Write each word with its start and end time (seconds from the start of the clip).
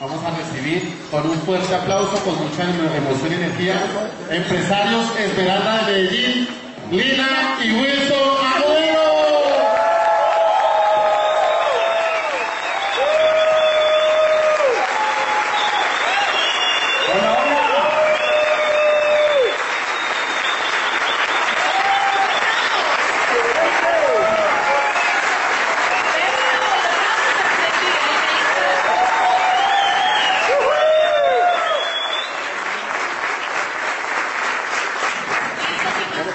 Vamos 0.00 0.22
a 0.24 0.30
recibir 0.30 0.94
con 1.10 1.28
un 1.28 1.36
fuerte 1.40 1.74
aplauso, 1.74 2.16
con 2.24 2.34
mucha 2.38 2.62
emo- 2.62 2.94
emoción 2.94 3.32
y 3.32 3.34
energía, 3.34 3.74
empresarios 4.30 5.06
Esmeralda 5.18 5.86
de 5.86 5.92
Medellín, 5.92 6.48
Lina 6.92 7.58
y 7.64 7.72
Wilson 7.72 8.36
Agüero. 8.54 9.08
Hola, 17.10 17.32
hola. 17.42 17.78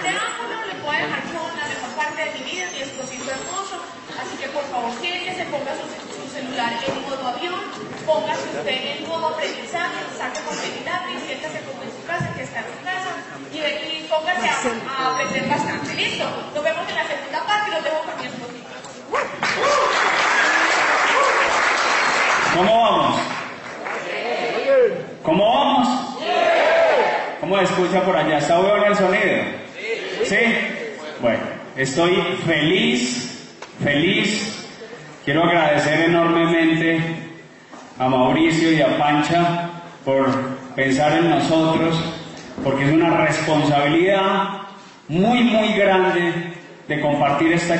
preámbulo, 0.01 0.57
le 0.67 0.75
puedo 0.81 0.97
dejar 0.97 1.23
con 1.31 1.47
la 1.57 1.65
mejor 1.67 1.91
parte 1.97 2.19
de 2.25 2.31
mi 2.39 2.51
vida, 2.51 2.65
mi 2.73 2.81
esposito 2.81 3.29
hermoso. 3.31 3.75
Así 4.19 4.35
que 4.37 4.47
por 4.49 4.63
favor, 4.69 4.91
siéntese, 5.01 5.45
ponga 5.49 5.73
su, 5.75 5.85
su 5.87 6.23
celular 6.29 6.73
en 6.85 7.01
modo 7.01 7.27
avión, 7.27 7.59
póngase 8.05 8.45
usted 8.57 8.99
en 8.99 9.07
modo 9.07 9.27
aprendizaje, 9.33 9.99
saque 10.17 10.39
papel 10.43 10.71
y 10.79 10.83
lápiz, 10.85 11.17
siéntase 11.25 11.59
como 11.65 11.81
en 11.83 11.91
su 11.91 12.01
casa, 12.05 12.27
que 12.35 12.43
está 12.43 12.59
en 12.59 12.69
su 12.69 12.79
casa, 12.83 13.11
y, 13.51 13.57
y 13.57 14.07
póngase 14.09 14.47
a, 14.49 14.53
a 14.53 15.13
aprender 15.15 15.47
bastante. 15.49 15.93
Listo, 15.95 16.25
nos 16.53 16.63
vemos 16.63 16.83
en 16.89 16.95
la 16.95 17.05
segunda 17.07 17.39
parte 17.47 17.65
y 17.69 17.73
los 17.73 17.83
dejo 17.83 17.99
con 18.03 18.15
mi 18.19 18.25
esposito. 18.27 18.73
¿Cómo 22.55 22.81
vamos? 22.81 23.19
¿Cómo 25.23 25.49
vamos? 25.55 25.87
¿Cómo 27.39 27.57
se 27.57 27.63
escucha 27.63 28.01
por 28.03 28.15
allá? 28.15 28.37
¿Está 28.37 28.57
bueno 28.59 28.85
el 28.85 28.95
sonido? 28.95 29.43
¿Sí? 30.23 30.37
Bueno, 31.19 31.39
estoy 31.75 32.15
feliz, 32.45 33.49
feliz. 33.83 34.65
Quiero 35.25 35.43
agradecer 35.45 36.01
enormemente 36.01 37.01
a 37.99 38.07
Mauricio 38.07 38.71
y 38.71 38.81
a 38.81 38.97
Pancha 38.97 39.69
por 40.05 40.27
pensar 40.75 41.13
en 41.17 41.29
nosotros, 41.31 41.97
porque 42.63 42.85
es 42.85 42.91
una 42.93 43.09
responsabilidad 43.25 44.61
muy, 45.07 45.41
muy 45.43 45.73
grande 45.73 46.53
de 46.87 47.01
compartir 47.01 47.51
esta 47.53 47.75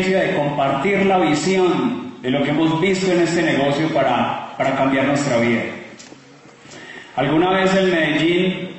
de 0.00 0.34
compartir 0.34 1.04
la 1.04 1.18
visión 1.18 2.14
de 2.22 2.30
lo 2.30 2.42
que 2.42 2.50
hemos 2.50 2.80
visto 2.80 3.12
en 3.12 3.20
este 3.20 3.42
negocio 3.42 3.88
para, 3.88 4.54
para 4.56 4.74
cambiar 4.74 5.06
nuestra 5.06 5.36
vida. 5.38 5.62
Alguna 7.14 7.50
vez 7.50 7.74
en 7.76 7.90
Medellín, 7.90 8.70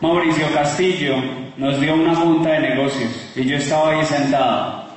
Mauricio 0.00 0.46
Castillo 0.54 1.16
nos 1.58 1.78
dio 1.80 1.94
una 1.94 2.14
junta 2.14 2.52
de 2.52 2.60
negocios 2.60 3.32
y 3.36 3.44
yo 3.44 3.58
estaba 3.58 3.90
ahí 3.90 4.04
sentado, 4.06 4.88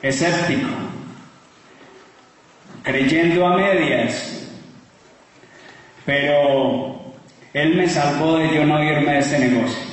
escéptico, 0.00 0.68
creyendo 2.84 3.46
a 3.46 3.56
medias, 3.56 4.48
pero 6.06 7.00
él 7.52 7.74
me 7.74 7.88
salvó 7.88 8.38
de 8.38 8.54
yo 8.54 8.64
no 8.64 8.82
irme 8.82 9.14
de 9.14 9.18
este 9.18 9.38
negocio. 9.40 9.87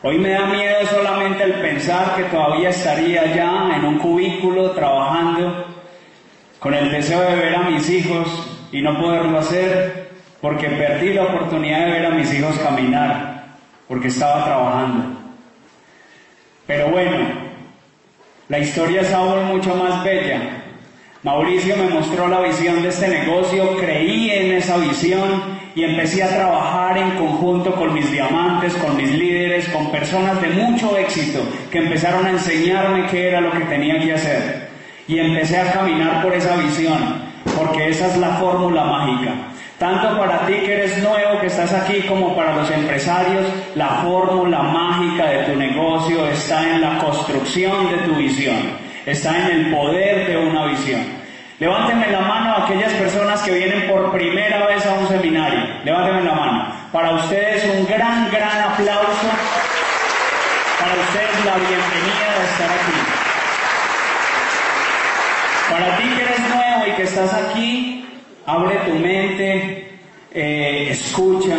Hoy 0.00 0.16
me 0.16 0.30
da 0.30 0.46
miedo 0.46 0.86
solamente 0.86 1.42
el 1.42 1.54
pensar 1.54 2.14
que 2.14 2.22
todavía 2.24 2.68
estaría 2.68 3.22
allá 3.22 3.76
en 3.76 3.84
un 3.84 3.98
cubículo 3.98 4.70
trabajando 4.70 5.66
con 6.60 6.72
el 6.72 6.92
deseo 6.92 7.20
de 7.20 7.34
ver 7.34 7.56
a 7.56 7.62
mis 7.62 7.90
hijos 7.90 8.48
y 8.70 8.80
no 8.80 8.96
poderlo 8.96 9.40
hacer 9.40 10.10
porque 10.40 10.68
perdí 10.68 11.14
la 11.14 11.24
oportunidad 11.24 11.86
de 11.86 11.90
ver 11.90 12.06
a 12.06 12.10
mis 12.10 12.32
hijos 12.32 12.56
caminar 12.60 13.46
porque 13.88 14.06
estaba 14.06 14.44
trabajando. 14.44 15.18
Pero 16.68 16.90
bueno, 16.90 17.18
la 18.48 18.58
historia 18.60 19.00
es 19.00 19.12
aún 19.12 19.46
mucho 19.46 19.74
más 19.74 20.04
bella. 20.04 20.62
Mauricio 21.24 21.76
me 21.76 21.88
mostró 21.88 22.28
la 22.28 22.42
visión 22.42 22.84
de 22.84 22.90
este 22.90 23.08
negocio, 23.08 23.76
creí 23.78 24.30
en 24.30 24.52
esa 24.52 24.76
visión 24.76 25.57
y 25.78 25.84
empecé 25.84 26.24
a 26.24 26.28
trabajar 26.28 26.98
en 26.98 27.10
conjunto 27.12 27.72
con 27.76 27.94
mis 27.94 28.10
diamantes, 28.10 28.74
con 28.74 28.96
mis 28.96 29.12
líderes, 29.12 29.68
con 29.68 29.92
personas 29.92 30.40
de 30.42 30.48
mucho 30.48 30.98
éxito 30.98 31.38
que 31.70 31.78
empezaron 31.78 32.26
a 32.26 32.30
enseñarme 32.30 33.06
qué 33.06 33.28
era 33.28 33.40
lo 33.40 33.52
que 33.52 33.60
tenía 33.60 34.00
que 34.00 34.12
hacer. 34.12 34.70
Y 35.06 35.20
empecé 35.20 35.56
a 35.56 35.70
caminar 35.70 36.20
por 36.20 36.34
esa 36.34 36.56
visión, 36.56 36.98
porque 37.56 37.90
esa 37.90 38.08
es 38.08 38.16
la 38.16 38.30
fórmula 38.38 38.82
mágica. 38.86 39.34
Tanto 39.78 40.18
para 40.18 40.44
ti 40.46 40.54
que 40.54 40.74
eres 40.74 41.00
nuevo, 41.00 41.38
que 41.40 41.46
estás 41.46 41.72
aquí, 41.72 42.00
como 42.08 42.34
para 42.34 42.56
los 42.56 42.68
empresarios, 42.72 43.46
la 43.76 44.00
fórmula 44.02 44.60
mágica 44.60 45.26
de 45.26 45.44
tu 45.44 45.54
negocio 45.54 46.26
está 46.26 46.74
en 46.74 46.80
la 46.80 46.98
construcción 46.98 47.88
de 47.88 47.98
tu 47.98 48.16
visión, 48.16 48.72
está 49.06 49.48
en 49.48 49.56
el 49.56 49.70
poder 49.72 50.26
de 50.26 50.38
una 50.38 50.66
visión. 50.66 51.17
Levánteme 51.60 52.06
la 52.12 52.20
mano 52.20 52.52
a 52.52 52.64
aquellas 52.64 52.92
personas 52.92 53.42
que 53.42 53.50
vienen 53.50 53.88
por 53.88 54.12
primera 54.12 54.64
vez 54.66 54.86
a 54.86 54.94
un 54.94 55.08
seminario. 55.08 55.58
Levánteme 55.84 56.22
la 56.22 56.32
mano. 56.32 56.72
Para 56.92 57.14
ustedes 57.14 57.64
un 57.64 57.84
gran, 57.84 58.30
gran 58.30 58.60
aplauso. 58.60 59.28
Para 60.78 60.94
ustedes 60.94 61.44
la 61.44 61.56
bienvenida 61.56 62.28
de 62.38 62.44
estar 62.44 62.70
aquí. 62.70 62.98
Para 65.68 65.96
ti 65.96 66.04
que 66.04 66.22
eres 66.22 66.40
nuevo 66.48 66.86
y 66.86 66.90
que 66.92 67.02
estás 67.02 67.34
aquí, 67.34 68.06
abre 68.46 68.76
tu 68.86 68.94
mente, 68.94 69.98
eh, 70.32 70.88
escucha, 70.90 71.56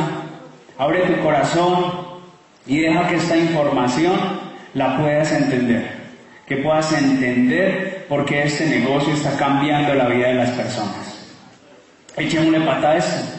abre 0.78 1.00
tu 1.02 1.22
corazón 1.22 2.08
y 2.66 2.80
deja 2.80 3.06
que 3.10 3.16
esta 3.16 3.36
información 3.36 4.18
la 4.76 4.98
puedas 4.98 5.30
entender. 5.34 6.00
Que 6.48 6.56
puedas 6.56 6.90
entender 6.94 7.99
por 8.10 8.26
qué 8.26 8.44
este 8.44 8.66
negocio 8.66 9.14
está 9.14 9.38
cambiando 9.38 9.94
la 9.94 10.08
vida 10.08 10.30
de 10.30 10.34
las 10.34 10.50
personas. 10.50 11.30
Echémosle 12.18 12.60
pata 12.62 12.90
a 12.90 12.98
esto. 12.98 13.38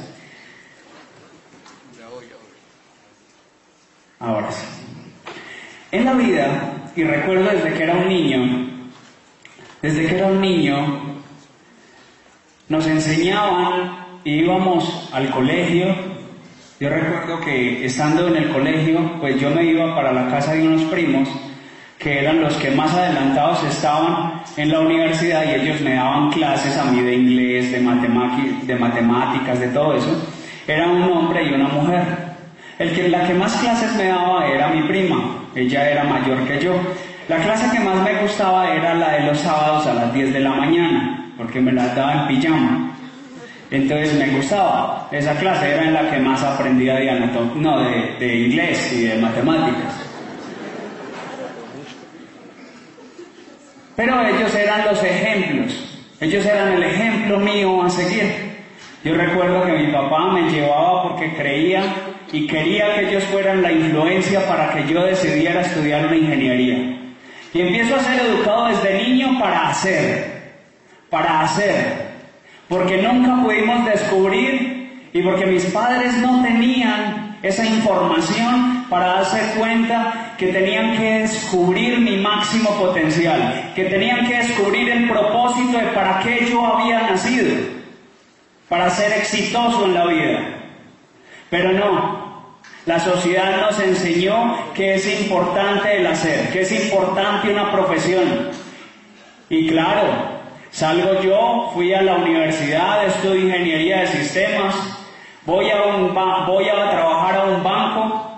Ahora 4.21 4.53
sí. 4.53 4.65
En 5.91 6.05
la 6.05 6.13
vida, 6.13 6.91
y 6.95 7.03
recuerdo 7.03 7.51
desde 7.51 7.75
que 7.75 7.83
era 7.83 7.95
un 7.95 8.09
niño, 8.09 8.71
desde 9.83 10.07
que 10.07 10.17
era 10.17 10.29
un 10.29 10.41
niño, 10.41 11.21
nos 12.69 12.87
enseñaban, 12.87 14.21
íbamos 14.23 15.11
al 15.13 15.31
colegio. 15.31 15.93
Yo 16.79 16.89
recuerdo 16.91 17.41
que 17.41 17.85
estando 17.85 18.29
en 18.29 18.37
el 18.37 18.53
colegio, 18.53 19.19
pues 19.19 19.41
yo 19.41 19.51
me 19.51 19.65
iba 19.65 19.97
para 19.97 20.13
la 20.13 20.29
casa 20.29 20.55
de 20.55 20.69
unos 20.69 20.83
primos 20.85 21.29
que 22.01 22.19
eran 22.21 22.41
los 22.41 22.55
que 22.55 22.71
más 22.71 22.95
adelantados 22.95 23.63
estaban 23.65 24.43
en 24.57 24.73
la 24.73 24.81
universidad 24.81 25.45
y 25.45 25.61
ellos 25.61 25.83
me 25.83 25.95
daban 25.95 26.31
clases 26.31 26.75
a 26.79 26.85
mí 26.85 27.03
de 27.03 27.15
inglés, 27.15 27.73
de, 27.73 27.81
matemáticas, 27.81 29.61
de 29.61 29.69
todo 29.69 29.95
eso. 29.95 30.11
Era 30.67 30.89
un 30.89 31.03
hombre 31.03 31.45
y 31.45 31.53
una 31.53 31.69
mujer. 31.69 32.03
El 32.79 32.93
que, 32.95 33.07
la 33.11 33.27
que 33.27 33.35
más 33.35 33.55
clases 33.57 33.95
me 33.97 34.05
daba 34.05 34.47
era 34.47 34.69
mi 34.69 34.83
prima, 34.85 35.45
ella 35.55 35.91
era 35.91 36.05
mayor 36.05 36.39
que 36.49 36.59
yo. 36.59 36.73
La 37.29 37.37
clase 37.37 37.71
que 37.71 37.85
más 37.85 38.03
me 38.03 38.15
gustaba 38.23 38.75
era 38.75 38.95
la 38.95 39.13
de 39.13 39.27
los 39.27 39.39
sábados 39.39 39.87
a 39.87 39.93
las 39.93 40.15
10 40.15 40.33
de 40.33 40.41
la 40.41 40.53
mañana, 40.53 41.33
porque 41.37 41.61
me 41.61 41.71
la 41.71 41.89
daba 41.89 42.23
en 42.23 42.29
pijama. 42.29 42.93
Entonces 43.71 44.15
me 44.15 44.29
gustaba. 44.35 45.07
Esa 45.13 45.35
clase 45.35 45.71
era 45.75 45.85
en 45.85 45.93
la 45.93 46.11
que 46.11 46.19
más 46.19 46.43
aprendía 46.43 46.95
de, 46.95 47.31
no, 47.57 47.79
de 47.79 48.37
inglés 48.39 48.91
y 48.91 49.03
de 49.03 49.17
matemáticas. 49.19 50.00
Pero 54.01 54.27
ellos 54.27 54.55
eran 54.55 54.87
los 54.87 55.05
ejemplos, 55.05 56.01
ellos 56.23 56.47
eran 56.47 56.73
el 56.73 56.83
ejemplo 56.85 57.39
mío 57.39 57.83
a 57.83 57.91
seguir. 57.91 58.33
Yo 59.05 59.15
recuerdo 59.15 59.63
que 59.67 59.73
mi 59.73 59.93
papá 59.93 60.33
me 60.33 60.49
llevaba 60.51 61.03
porque 61.03 61.35
creía 61.35 61.83
y 62.33 62.47
quería 62.47 62.95
que 62.95 63.11
ellos 63.11 63.25
fueran 63.25 63.61
la 63.61 63.71
influencia 63.71 64.49
para 64.49 64.73
que 64.73 64.91
yo 64.91 65.05
decidiera 65.05 65.61
estudiar 65.61 66.07
una 66.07 66.17
ingeniería. 66.17 66.99
Y 67.53 67.61
empiezo 67.61 67.97
a 67.97 68.01
ser 68.01 68.25
educado 68.25 68.69
desde 68.69 69.03
niño 69.03 69.39
para 69.39 69.69
hacer, 69.69 70.55
para 71.11 71.43
hacer, 71.43 72.09
porque 72.71 73.03
nunca 73.03 73.43
pudimos 73.43 73.85
descubrir 73.85 75.11
y 75.13 75.21
porque 75.21 75.45
mis 75.45 75.67
padres 75.67 76.17
no 76.17 76.43
tenían 76.43 77.37
esa 77.43 77.67
información 77.67 78.70
para 78.91 79.07
darse 79.07 79.39
cuenta 79.57 80.35
que 80.37 80.49
tenían 80.49 80.97
que 80.97 81.21
descubrir 81.21 82.01
mi 82.01 82.17
máximo 82.17 82.71
potencial, 82.71 83.73
que 83.77 83.85
tenían 83.85 84.27
que 84.27 84.39
descubrir 84.39 84.91
el 84.91 85.09
propósito 85.09 85.79
de 85.79 85.87
para 85.95 86.19
qué 86.19 86.47
yo 86.51 86.67
había 86.67 87.03
nacido, 87.03 87.57
para 88.69 88.91
ser 88.91 89.13
exitoso 89.13 89.85
en 89.85 89.95
la 89.95 90.07
vida. 90.07 90.41
Pero 91.51 91.73
no, 91.73 92.55
la 92.85 92.99
sociedad 92.99 93.61
nos 93.61 93.79
enseñó 93.79 94.57
que 94.75 94.97
es 94.97 95.21
importante 95.21 95.99
el 95.99 96.07
hacer, 96.09 96.51
que 96.51 96.63
es 96.63 96.73
importante 96.73 97.53
una 97.53 97.71
profesión. 97.71 98.51
Y 99.49 99.69
claro, 99.69 100.03
salgo 100.71 101.21
yo, 101.23 101.71
fui 101.75 101.95
a 101.95 102.03
la 102.03 102.17
universidad, 102.17 103.07
estudio 103.07 103.47
ingeniería 103.47 104.01
de 104.01 104.07
sistemas, 104.09 104.75
voy 105.47 105.71
a, 105.71 105.85
un 105.85 106.13
voy 106.13 106.69
a 106.69 106.91
trabajar 106.91 107.37
a 107.37 107.45
un 107.45 107.63
banco, 107.63 108.30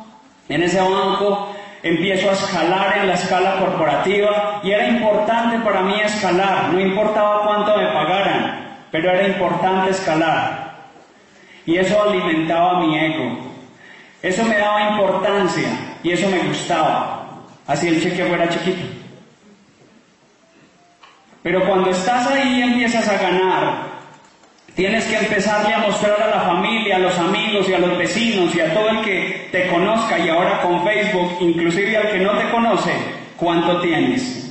en 0.55 0.63
ese 0.63 0.81
banco 0.81 1.55
empiezo 1.83 2.31
a 2.31 2.33
escalar 2.33 2.99
en 2.99 3.09
la 3.09 3.15
escala 3.15 3.59
corporativa 3.59 4.61
y 4.63 4.71
era 4.71 4.89
importante 4.89 5.59
para 5.61 5.83
mí 5.83 6.01
escalar, 6.01 6.73
no 6.73 6.81
importaba 6.81 7.45
cuánto 7.45 7.77
me 7.77 7.87
pagaran, 7.87 8.77
pero 8.91 9.11
era 9.11 9.27
importante 9.27 9.91
escalar. 9.91 10.73
Y 11.67 11.77
eso 11.77 12.03
alimentaba 12.03 12.81
mi 12.81 12.99
ego, 12.99 13.39
eso 14.23 14.45
me 14.45 14.59
daba 14.59 14.91
importancia 14.91 15.69
y 16.03 16.11
eso 16.11 16.29
me 16.29 16.39
gustaba, 16.41 17.29
así 17.67 17.89
el 17.89 18.03
cheque 18.03 18.25
fuera 18.25 18.49
chiquito. 18.49 18.85
Pero 21.43 21.67
cuando 21.67 21.91
estás 21.91 22.29
ahí 22.29 22.63
empiezas 22.63 23.09
a 23.09 23.17
ganar, 23.17 23.92
Tienes 24.75 25.05
que 25.05 25.19
empezarle 25.19 25.75
a 25.75 25.81
mostrar 25.81 26.23
a 26.23 26.29
la 26.29 26.41
familia, 26.41 26.97
a 26.97 27.01
los 27.01 27.19
amigos 27.19 27.69
y 27.69 27.75
a 27.75 27.79
los 27.79 27.99
vecinos 27.99 28.55
y 28.55 28.61
a 28.61 28.73
todo 28.73 28.89
el 28.89 29.01
que 29.03 29.49
te 29.53 29.67
conozca 29.67 30.19
y 30.19 30.31
ahora 30.31 30.63
con 30.63 30.83
Facebook, 30.83 31.37
inclusive 31.41 31.95
al 31.95 32.11
que 32.11 32.19
no 32.21 32.33
te 32.33 32.49
conoce, 32.51 32.93
cuánto 33.37 33.83
tienes. 33.83 34.43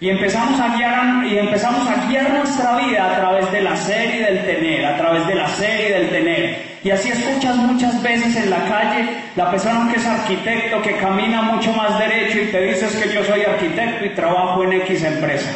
Y 0.00 0.10
empezamos 0.10 0.60
a 0.60 0.76
guiar, 0.76 1.24
y 1.24 1.38
empezamos 1.38 1.88
a 1.88 2.08
guiar 2.08 2.28
nuestra 2.30 2.76
vida 2.76 3.10
a 3.10 3.16
través 3.20 3.50
del 3.52 3.66
hacer 3.68 4.16
y 4.16 4.18
del 4.18 4.44
tener, 4.44 4.84
a 4.84 4.96
través 4.98 5.26
del 5.26 5.40
hacer 5.40 5.80
y 5.80 5.92
del 5.92 6.10
tener. 6.10 6.72
Y 6.84 6.90
así 6.90 7.08
escuchas 7.08 7.56
muchas 7.56 8.02
veces 8.02 8.36
en 8.36 8.50
la 8.50 8.64
calle 8.64 9.08
la 9.36 9.50
persona 9.50 9.90
que 9.90 9.98
es 9.98 10.04
arquitecto, 10.04 10.82
que 10.82 10.96
camina 10.96 11.40
mucho 11.40 11.72
más 11.72 11.98
derecho 11.98 12.38
y 12.38 12.46
te 12.46 12.60
dices 12.66 12.94
que 12.96 13.14
yo 13.14 13.24
soy 13.24 13.42
arquitecto 13.42 14.04
y 14.04 14.10
trabajo 14.10 14.62
en 14.64 14.72
X 14.72 15.04
empresa. 15.04 15.50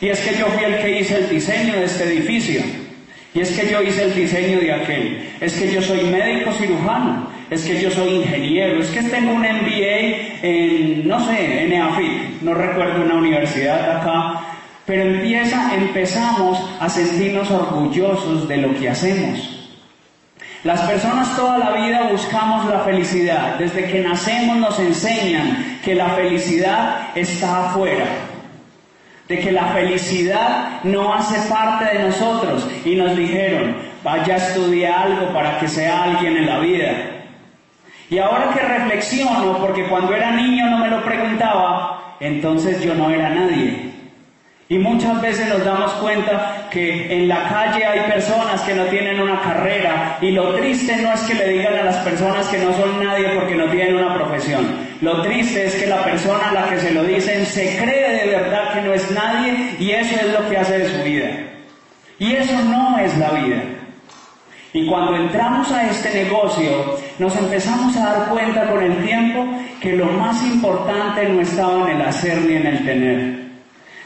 Y 0.00 0.08
es 0.08 0.20
que 0.20 0.36
yo 0.36 0.46
fui 0.46 0.64
el 0.64 0.78
que 0.82 1.00
hice 1.00 1.16
el 1.16 1.28
diseño 1.28 1.74
de 1.74 1.84
este 1.84 2.04
edificio. 2.04 2.87
Y 3.38 3.40
es 3.40 3.56
que 3.56 3.70
yo 3.70 3.80
hice 3.80 4.02
el 4.02 4.14
diseño 4.16 4.58
de 4.58 4.72
aquel, 4.72 5.30
es 5.40 5.54
que 5.54 5.70
yo 5.72 5.80
soy 5.80 6.02
médico 6.10 6.50
cirujano, 6.54 7.28
es 7.48 7.64
que 7.64 7.80
yo 7.80 7.88
soy 7.88 8.16
ingeniero, 8.16 8.80
es 8.80 8.90
que 8.90 9.00
tengo 9.00 9.30
un 9.30 9.42
MBA 9.42 10.42
en, 10.42 11.06
no 11.06 11.24
sé, 11.24 11.62
en 11.62 11.72
EAFIT, 11.72 12.42
no 12.42 12.52
recuerdo 12.54 13.04
una 13.04 13.14
universidad 13.14 13.98
acá, 13.98 14.40
pero 14.86 15.04
empieza, 15.04 15.72
empezamos 15.72 16.58
a 16.80 16.88
sentirnos 16.88 17.48
orgullosos 17.48 18.48
de 18.48 18.56
lo 18.56 18.74
que 18.74 18.88
hacemos. 18.88 19.70
Las 20.64 20.80
personas 20.80 21.36
toda 21.36 21.58
la 21.58 21.70
vida 21.74 22.08
buscamos 22.10 22.68
la 22.68 22.80
felicidad. 22.80 23.54
Desde 23.56 23.84
que 23.84 24.00
nacemos 24.00 24.56
nos 24.56 24.80
enseñan 24.80 25.78
que 25.84 25.94
la 25.94 26.08
felicidad 26.08 27.10
está 27.14 27.68
afuera 27.68 28.27
de 29.28 29.38
que 29.38 29.52
la 29.52 29.66
felicidad 29.66 30.82
no 30.84 31.12
hace 31.12 31.38
parte 31.48 31.84
de 31.84 32.04
nosotros 32.04 32.66
y 32.84 32.94
nos 32.96 33.14
dijeron, 33.16 33.76
vaya 34.02 34.34
a 34.34 34.38
estudiar 34.38 35.06
algo 35.06 35.32
para 35.34 35.58
que 35.60 35.68
sea 35.68 36.04
alguien 36.04 36.38
en 36.38 36.46
la 36.46 36.58
vida. 36.60 36.92
Y 38.10 38.18
ahora 38.18 38.54
que 38.54 38.60
reflexiono, 38.60 39.58
porque 39.58 39.84
cuando 39.84 40.14
era 40.14 40.30
niño 40.30 40.70
no 40.70 40.78
me 40.78 40.88
lo 40.88 41.04
preguntaba, 41.04 42.16
entonces 42.20 42.82
yo 42.82 42.94
no 42.94 43.10
era 43.10 43.28
nadie. 43.28 43.88
Y 44.70 44.78
muchas 44.78 45.20
veces 45.20 45.48
nos 45.48 45.64
damos 45.64 45.92
cuenta 45.94 46.68
que 46.70 47.14
en 47.14 47.28
la 47.28 47.48
calle 47.48 47.84
hay 47.84 48.00
personas 48.10 48.60
que 48.62 48.74
no 48.74 48.84
tienen 48.84 49.20
una 49.20 49.40
carrera 49.40 50.18
y 50.20 50.30
lo 50.30 50.54
triste 50.54 50.96
no 50.96 51.12
es 51.12 51.20
que 51.22 51.34
le 51.34 51.48
digan 51.48 51.74
a 51.74 51.84
las 51.84 51.96
personas 51.98 52.46
que 52.48 52.58
no 52.58 52.74
son 52.74 53.02
nadie 53.02 53.28
porque 53.30 53.54
no 53.54 53.64
tienen 53.66 53.96
una 53.96 54.14
profesión. 54.14 54.87
Lo 55.00 55.22
triste 55.22 55.66
es 55.66 55.74
que 55.76 55.86
la 55.86 56.04
persona 56.04 56.50
a 56.50 56.52
la 56.52 56.68
que 56.68 56.80
se 56.80 56.92
lo 56.92 57.04
dicen 57.04 57.46
se 57.46 57.76
cree 57.76 58.26
de 58.26 58.36
verdad 58.36 58.74
que 58.74 58.82
no 58.82 58.92
es 58.92 59.10
nadie 59.12 59.76
y 59.78 59.90
eso 59.92 60.16
es 60.16 60.32
lo 60.32 60.48
que 60.48 60.56
hace 60.56 60.78
de 60.78 60.88
su 60.88 61.02
vida. 61.04 61.30
Y 62.18 62.34
eso 62.34 62.58
no 62.64 62.98
es 62.98 63.16
la 63.16 63.30
vida. 63.30 63.62
Y 64.72 64.86
cuando 64.86 65.16
entramos 65.16 65.70
a 65.72 65.88
este 65.88 66.24
negocio, 66.24 66.98
nos 67.18 67.36
empezamos 67.36 67.96
a 67.96 68.12
dar 68.12 68.28
cuenta 68.28 68.68
con 68.68 68.82
el 68.82 69.04
tiempo 69.04 69.46
que 69.80 69.92
lo 69.92 70.06
más 70.06 70.44
importante 70.44 71.28
no 71.28 71.40
estaba 71.40 71.90
en 71.90 71.96
el 71.96 72.02
hacer 72.02 72.38
ni 72.38 72.56
en 72.56 72.66
el 72.66 72.84
tener 72.84 73.38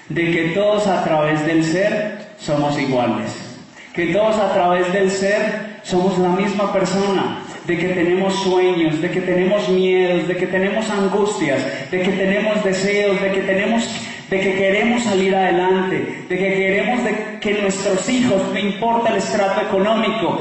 de 0.08 0.30
que 0.30 0.42
todos 0.54 0.86
a 0.86 1.02
través 1.04 1.44
del 1.46 1.64
ser 1.64 2.18
somos 2.38 2.78
iguales, 2.78 3.58
que 3.94 4.06
todos 4.06 4.36
a 4.36 4.52
través 4.52 4.92
del 4.92 5.10
ser 5.10 5.71
somos 5.82 6.18
la 6.18 6.30
misma 6.30 6.72
persona, 6.72 7.42
de 7.66 7.78
que 7.78 7.88
tenemos 7.88 8.34
sueños, 8.42 9.00
de 9.00 9.10
que 9.10 9.20
tenemos 9.20 9.68
miedos, 9.68 10.26
de 10.26 10.36
que 10.36 10.46
tenemos 10.46 10.88
angustias, 10.90 11.90
de 11.90 12.02
que 12.02 12.10
tenemos 12.10 12.64
deseos, 12.64 13.20
de 13.20 13.32
que 13.32 13.40
tenemos 13.40 13.88
de 14.30 14.40
que 14.40 14.54
queremos 14.54 15.02
salir 15.02 15.36
adelante, 15.36 16.24
de 16.26 16.38
que 16.38 16.54
queremos 16.54 17.04
de 17.04 17.38
que 17.38 17.52
nuestros 17.60 18.08
hijos, 18.08 18.40
no 18.50 18.58
importa 18.58 19.10
el 19.10 19.16
estrato 19.16 19.60
económico, 19.60 20.40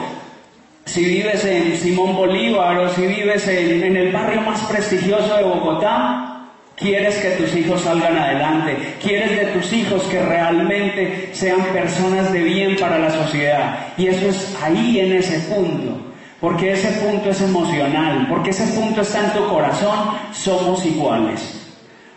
si 0.86 1.04
vives 1.04 1.44
en 1.44 1.76
Simón 1.78 2.16
Bolívar 2.16 2.78
o 2.78 2.90
si 2.90 3.06
vives 3.06 3.46
en 3.50 3.98
el 3.98 4.14
barrio 4.14 4.42
más 4.44 4.62
prestigioso 4.62 5.36
de 5.36 5.44
Bogotá, 5.44 6.31
Quieres 6.76 7.16
que 7.18 7.30
tus 7.32 7.56
hijos 7.56 7.82
salgan 7.82 8.18
adelante. 8.18 8.96
Quieres 9.02 9.32
de 9.32 9.46
tus 9.48 9.72
hijos 9.72 10.02
que 10.04 10.20
realmente 10.22 11.30
sean 11.32 11.62
personas 11.74 12.34
de 12.34 12.42
bien 12.42 12.76
para 12.78 12.98
la 12.98 13.12
sociedad. 13.12 13.94
Y 13.98 14.08
eso 14.08 14.30
es 14.30 14.58
ahí 14.64 15.00
en 15.00 15.14
ese 15.14 15.40
punto. 15.54 16.00
Porque 16.40 16.72
ese 16.72 16.88
punto 17.04 17.30
es 17.30 17.42
emocional. 17.42 18.26
Porque 18.30 18.50
ese 18.50 18.66
punto 18.80 19.02
está 19.02 19.26
en 19.26 19.34
tu 19.34 19.48
corazón. 19.48 20.18
Somos 20.32 20.84
iguales. 20.86 21.58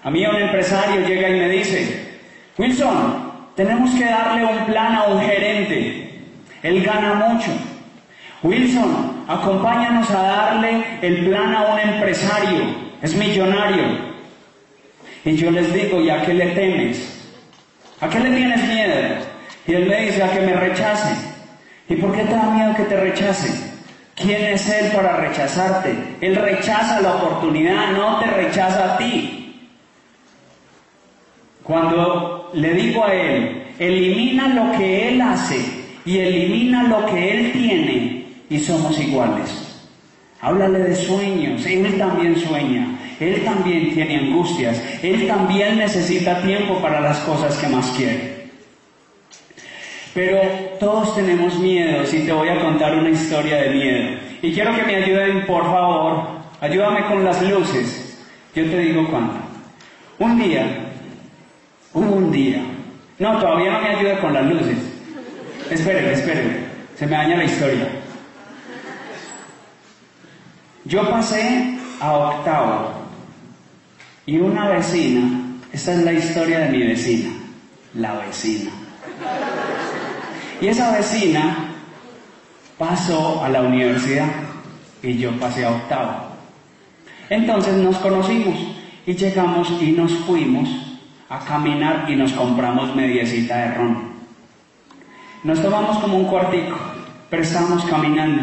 A 0.03 0.11
mí 0.11 0.25
un 0.27 0.37
empresario 0.37 1.07
llega 1.07 1.29
y 1.29 1.41
me 1.41 1.49
dice, 1.49 2.09
Wilson, 2.59 3.33
tenemos 3.55 3.91
que 3.95 4.05
darle 4.05 4.45
un 4.45 4.67
plan 4.67 4.95
a 4.95 5.05
un 5.05 5.21
gerente. 5.21 6.23
Él 6.63 6.83
gana 6.83 7.15
mucho. 7.15 7.51
Wilson, 8.43 9.25
acompáñanos 9.29 10.11
a 10.11 10.23
darle 10.23 10.85
el 11.03 11.27
plan 11.27 11.55
a 11.55 11.73
un 11.73 11.79
empresario. 11.79 12.65
Es 13.03 13.15
millonario. 13.15 14.14
Y 15.25 15.37
yo 15.37 15.51
les 15.51 15.73
digo, 15.73 16.01
¿y 16.01 16.11
a 16.11 16.23
qué 16.23 16.35
le 16.35 16.47
temes? 16.49 17.23
¿A 18.01 18.09
qué 18.09 18.21
le 18.21 18.37
tienes 18.37 18.63
miedo? 18.69 18.95
Y 19.67 19.73
él 19.73 19.87
me 19.87 20.07
dice, 20.07 20.23
a 20.23 20.31
que 20.31 20.41
me 20.41 20.55
rechace. 20.55 21.15
¿Y 21.89 21.97
por 21.97 22.15
qué 22.15 22.25
te 22.25 22.33
da 22.33 22.51
miedo 22.51 22.75
que 22.75 22.85
te 22.85 23.01
rechace? 23.01 23.73
¿Quién 24.15 24.45
es 24.45 24.69
él 24.69 24.93
para 24.93 25.17
rechazarte? 25.17 25.95
Él 26.21 26.37
rechaza 26.37 27.01
la 27.01 27.15
oportunidad, 27.15 27.93
no 27.93 28.21
te 28.21 28.27
rechaza 28.27 28.95
a 28.95 28.99
ti. 28.99 29.41
Cuando 31.63 32.51
le 32.53 32.75
digo 32.75 33.05
a 33.05 33.15
él, 33.15 33.65
elimina 33.79 34.49
lo 34.49 34.77
que 34.77 35.09
él 35.09 35.21
hace 35.23 35.59
y 36.05 36.19
elimina 36.19 36.85
lo 36.85 37.07
que 37.07 37.31
él 37.31 37.53
tiene 37.53 38.27
y 38.51 38.59
somos 38.59 38.99
iguales. 39.01 39.83
Háblale 40.43 40.79
de 40.81 40.95
sueños, 40.95 41.65
él 41.65 41.97
también 41.99 42.37
sueña. 42.37 42.87
Él 43.21 43.45
también 43.45 43.95
tiene 43.95 44.19
angustias, 44.19 44.83
Él 45.03 45.27
también 45.27 45.79
necesita 45.79 46.43
tiempo 46.43 46.81
para 46.81 47.01
las 47.01 47.19
cosas 47.21 47.57
que 47.59 47.69
más 47.69 47.87
quiere. 47.97 48.35
Pero 50.15 50.41
todos 50.79 51.15
tenemos 51.17 51.59
miedos 51.59 52.13
y 52.15 52.21
te 52.21 52.33
voy 52.33 52.49
a 52.49 52.61
contar 52.61 52.97
una 52.97 53.11
historia 53.11 53.57
de 53.63 53.71
miedo. 53.71 54.21
Y 54.43 54.53
quiero 54.53 54.75
que 54.77 54.83
me 54.85 54.97
ayuden, 54.97 55.45
por 55.47 55.65
favor, 55.65 56.29
ayúdame 56.61 57.05
con 57.07 57.25
las 57.25 57.43
luces. 57.43 58.25
Yo 58.55 58.65
te 58.65 58.79
digo 58.79 59.09
cuándo. 59.09 59.35
Un 60.19 60.39
día, 60.39 60.67
un 61.93 62.31
día. 62.31 62.63
No, 63.19 63.39
todavía 63.39 63.73
no 63.73 63.81
me 63.81 63.89
ayuda 63.89 64.21
con 64.21 64.33
las 64.33 64.45
luces. 64.47 64.79
Espérenme, 65.71 66.13
espérenme. 66.13 66.57
Se 66.97 67.07
me 67.07 67.17
daña 67.17 67.37
la 67.37 67.45
historia. 67.45 67.89
Yo 70.85 71.11
pasé 71.11 71.77
a 72.01 72.13
octavo 72.13 73.04
y 74.27 74.39
una 74.39 74.69
vecina, 74.69 75.23
esta 75.73 75.93
es 75.95 76.05
la 76.05 76.13
historia 76.13 76.61
de 76.61 76.69
mi 76.71 76.87
vecina, 76.87 77.31
la 77.95 78.15
vecina. 78.15 78.71
Y 80.61 80.69
esa 80.69 80.97
vecina 80.97 81.73
pasó 82.79 83.45
a 83.45 83.49
la 83.49 83.63
universidad 83.63 84.29
y 85.03 85.19
yo 85.19 85.33
pasé 85.39 85.65
a 85.65 85.71
octavo. 85.71 86.29
Entonces 87.29 87.75
nos 87.75 87.97
conocimos 87.99 88.57
y 89.07 89.15
llegamos 89.15 89.71
y 89.81 89.93
nos 89.93 90.13
fuimos 90.13 90.69
a 91.29 91.41
caminar 91.41 92.07
y 92.09 92.17
nos 92.17 92.33
compramos 92.33 92.95
mediecita 92.95 93.57
de 93.57 93.75
ron. 93.75 94.15
Nos 95.43 95.61
tomamos 95.61 95.99
como 95.99 96.17
un 96.17 96.27
cuartico 96.27 96.95
pero 97.35 97.43
estábamos 97.43 97.85
caminando. 97.87 98.43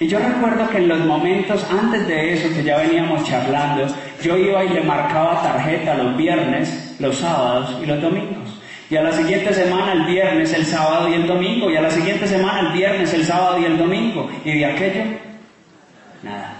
Y 0.00 0.06
yo 0.06 0.18
recuerdo 0.18 0.68
que 0.70 0.78
en 0.78 0.88
los 0.88 1.00
momentos 1.00 1.66
antes 1.70 2.06
de 2.06 2.34
eso, 2.34 2.48
que 2.54 2.62
ya 2.62 2.78
veníamos 2.78 3.24
charlando, 3.24 3.86
yo 4.22 4.36
iba 4.36 4.64
y 4.64 4.68
le 4.68 4.82
marcaba 4.82 5.42
tarjeta 5.42 5.94
los 5.94 6.16
viernes, 6.16 6.96
los 6.98 7.16
sábados 7.16 7.76
y 7.82 7.86
los 7.86 8.00
domingos. 8.00 8.58
Y 8.90 8.96
a 8.96 9.02
la 9.02 9.12
siguiente 9.12 9.52
semana 9.52 9.92
el 9.92 10.04
viernes, 10.04 10.52
el 10.54 10.64
sábado 10.64 11.08
y 11.08 11.14
el 11.14 11.26
domingo. 11.26 11.70
Y 11.70 11.76
a 11.76 11.82
la 11.82 11.90
siguiente 11.90 12.26
semana 12.26 12.60
el 12.60 12.72
viernes, 12.72 13.12
el 13.12 13.24
sábado 13.24 13.58
y 13.58 13.64
el 13.64 13.76
domingo. 13.76 14.30
Y 14.44 14.58
de 14.58 14.66
aquello, 14.66 15.04
nada. 16.22 16.54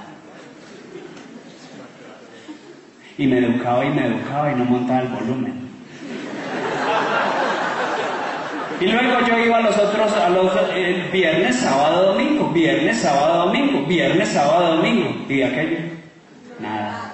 Y 3.16 3.26
me 3.26 3.38
educaba 3.38 3.84
y 3.84 3.90
me 3.90 4.06
educaba 4.06 4.52
y 4.52 4.56
no 4.56 4.64
montaba 4.64 5.00
el 5.00 5.08
volumen. 5.08 5.67
Y 8.80 8.86
luego 8.86 9.26
yo 9.26 9.38
iba 9.38 9.58
a 9.58 9.62
los 9.62 9.76
otros, 9.76 10.12
a 10.12 10.28
los 10.28 10.52
eh, 10.72 11.08
viernes, 11.12 11.56
sábado, 11.56 12.12
domingo, 12.12 12.48
viernes, 12.50 13.00
sábado, 13.00 13.46
domingo, 13.46 13.84
viernes, 13.86 14.28
sábado, 14.28 14.76
domingo. 14.76 15.26
Y 15.28 15.42
aquello, 15.42 15.78
nada. 16.60 17.12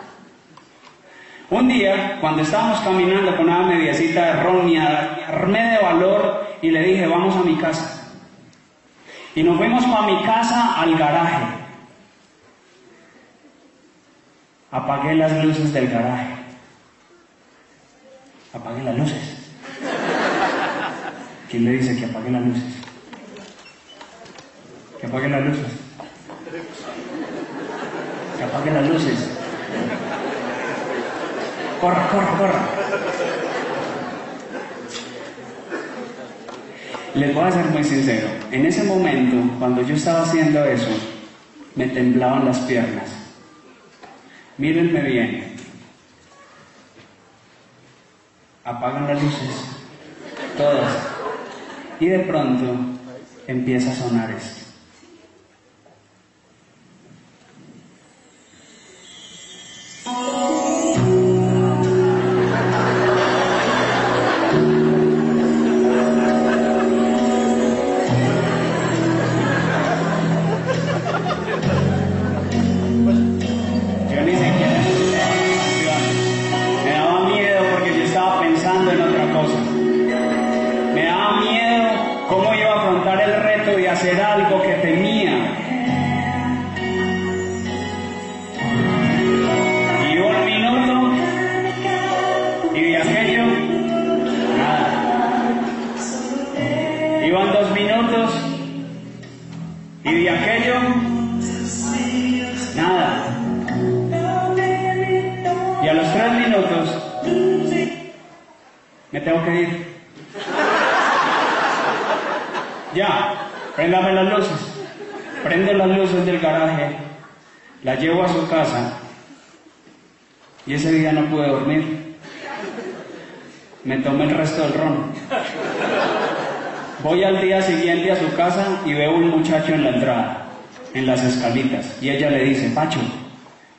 Un 1.49 1.68
día, 1.68 2.18
cuando 2.21 2.42
estábamos 2.42 2.80
caminando 2.80 3.35
con 3.37 3.49
una 3.49 3.62
mediacita 3.62 4.28
errónea, 4.30 5.18
armé 5.26 5.62
de 5.73 5.78
valor 5.78 6.59
y 6.61 6.71
le 6.71 6.83
dije, 6.83 7.06
vamos 7.06 7.35
a 7.35 7.42
mi 7.42 7.56
casa. 7.56 8.12
Y 9.35 9.42
nos 9.42 9.56
fuimos 9.56 9.85
para 9.85 10.06
mi 10.06 10.23
casa 10.23 10.80
al 10.80 10.97
garaje. 10.97 11.44
Apagué 14.71 15.14
las 15.14 15.44
luces 15.44 15.73
del 15.73 15.88
garaje. 15.88 16.35
Apagué 18.52 18.83
las 18.83 18.99
luces. 18.99 19.44
¿Quién 21.50 21.64
le 21.64 21.72
dice 21.72 21.96
que 21.96 22.04
apague 22.06 22.30
las 22.30 22.42
luces? 22.42 22.62
Que 25.00 25.06
apague 25.06 25.28
las 25.28 25.44
luces. 25.44 25.66
Que 28.36 28.44
apague 28.44 28.70
las 28.70 28.88
luces. 28.88 29.30
Corra, 31.80 32.08
corra, 32.08 32.38
corra. 32.38 32.68
Les 37.14 37.32
voy 37.34 37.44
a 37.44 37.52
ser 37.52 37.64
muy 37.66 37.84
sincero. 37.84 38.26
En 38.50 38.66
ese 38.66 38.82
momento, 38.84 39.58
cuando 39.58 39.82
yo 39.82 39.94
estaba 39.94 40.22
haciendo 40.22 40.64
eso, 40.64 40.90
me 41.76 41.86
temblaban 41.86 42.44
las 42.46 42.58
piernas. 42.60 43.10
Mírenme 44.58 45.00
bien. 45.02 45.56
Apagan 48.64 49.06
las 49.06 49.22
luces. 49.22 49.76
Todas. 50.56 51.13
Y 52.00 52.06
de 52.06 52.18
pronto 52.20 52.76
empieza 53.46 53.90
a 53.90 53.94
sonar 53.94 54.30
esto. 54.30 54.63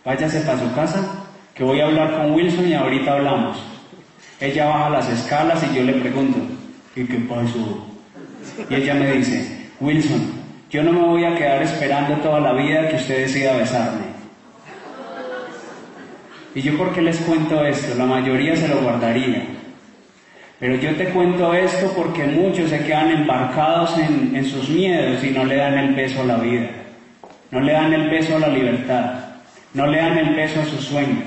Váyase 0.04 0.42
para 0.42 0.60
su 0.60 0.74
casa, 0.76 1.00
que 1.54 1.64
voy 1.64 1.80
a 1.82 1.86
hablar 1.86 2.12
con 2.16 2.34
Wilson 2.34 2.68
y 2.68 2.74
ahorita 2.74 3.14
hablamos. 3.14 3.58
Ella 4.40 4.66
baja 4.68 4.90
las 4.90 5.10
escalas 5.10 5.64
y 5.64 5.76
yo 5.76 5.84
le 5.84 5.94
pregunto, 5.94 6.38
¿y 6.96 7.06
qué 7.06 7.18
pasó? 7.20 7.88
Y 8.70 8.76
ella 8.76 8.94
me 8.94 9.14
dice, 9.14 9.70
Wilson, 9.80 10.22
yo 10.70 10.84
no 10.84 10.92
me 10.92 11.02
voy 11.02 11.24
a 11.26 11.36
quedar 11.36 11.64
esperando 11.64 12.16
toda 12.18 12.40
la 12.40 12.54
vida 12.54 12.88
que 12.90 12.98
usted 12.98 13.20
decida 13.20 13.58
besarme. 13.58 14.16
¿Y 16.54 16.62
yo 16.62 16.78
por 16.78 16.94
qué 16.94 17.02
les 17.02 17.18
cuento 17.18 17.66
esto? 17.66 17.96
La 17.98 18.06
mayoría 18.06 18.56
se 18.56 18.68
lo 18.68 18.82
guardaría. 18.82 19.46
Pero 20.60 20.76
yo 20.76 20.96
te 20.96 21.06
cuento 21.10 21.54
esto 21.54 21.92
porque 21.96 22.26
muchos 22.26 22.70
se 22.70 22.80
quedan 22.80 23.10
embarcados 23.10 23.98
en, 23.98 24.36
en 24.36 24.46
sus 24.46 24.70
miedos 24.70 25.24
y 25.24 25.32
no 25.32 25.44
le 25.44 25.58
dan 25.58 25.78
el 25.78 25.96
peso 25.96 26.22
a 26.22 26.26
la 26.26 26.38
vida. 26.38 26.70
No 27.56 27.62
le 27.62 27.72
dan 27.72 27.94
el 27.94 28.10
peso 28.10 28.36
a 28.36 28.40
la 28.40 28.50
libertad. 28.50 29.14
No 29.74 29.88
le 29.88 29.98
dan 29.98 30.18
el 30.18 30.36
peso 30.36 30.60
a 30.60 30.66
sus 30.66 30.84
sueños. 30.84 31.24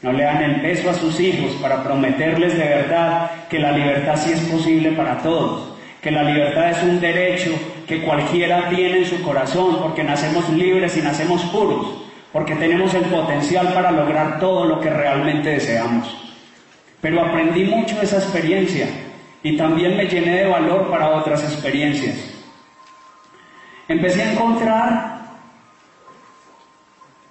No 0.00 0.12
le 0.12 0.22
dan 0.22 0.40
el 0.44 0.60
peso 0.60 0.88
a 0.88 0.94
sus 0.94 1.18
hijos 1.18 1.56
para 1.60 1.82
prometerles 1.82 2.56
de 2.56 2.68
verdad 2.68 3.32
que 3.48 3.58
la 3.58 3.72
libertad 3.72 4.14
sí 4.16 4.30
es 4.30 4.38
posible 4.42 4.92
para 4.92 5.18
todos, 5.18 5.76
que 6.00 6.12
la 6.12 6.22
libertad 6.22 6.70
es 6.70 6.80
un 6.84 7.00
derecho 7.00 7.50
que 7.88 8.00
cualquiera 8.02 8.68
tiene 8.68 8.98
en 8.98 9.06
su 9.06 9.20
corazón 9.22 9.78
porque 9.82 10.04
nacemos 10.04 10.48
libres 10.50 10.96
y 10.96 11.02
nacemos 11.02 11.42
puros, 11.46 12.04
porque 12.32 12.54
tenemos 12.54 12.94
el 12.94 13.06
potencial 13.06 13.72
para 13.74 13.90
lograr 13.90 14.38
todo 14.38 14.66
lo 14.66 14.78
que 14.78 14.90
realmente 14.90 15.48
deseamos. 15.48 16.16
Pero 17.00 17.22
aprendí 17.22 17.64
mucho 17.64 17.96
de 17.96 18.04
esa 18.04 18.18
experiencia 18.18 18.86
y 19.42 19.56
también 19.56 19.96
me 19.96 20.04
llené 20.04 20.44
de 20.44 20.46
valor 20.46 20.88
para 20.88 21.10
otras 21.10 21.42
experiencias. 21.42 22.40
Empecé 23.90 24.22
a 24.22 24.32
encontrar, 24.34 25.09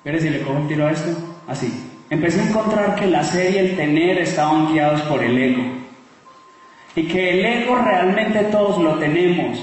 espere 0.10 0.22
si 0.22 0.30
le 0.30 0.42
cojo 0.44 0.60
un 0.60 0.68
tiro 0.68 0.88
a 0.88 0.92
esto, 0.92 1.10
así. 1.48 1.72
Empecé 2.10 2.42
a 2.42 2.50
encontrar 2.50 2.96
que 2.96 3.06
el 3.06 3.16
hacer 3.16 3.54
y 3.54 3.58
el 3.60 3.76
tener 3.76 4.18
estaban 4.18 4.74
guiados 4.74 5.02
por 5.04 5.24
el 5.24 5.38
ego. 5.38 5.64
Y 6.96 7.04
que 7.04 7.30
el 7.32 7.46
ego 7.46 7.76
realmente 7.76 8.40
todos 8.46 8.82
lo 8.82 8.96
tenemos. 8.96 9.60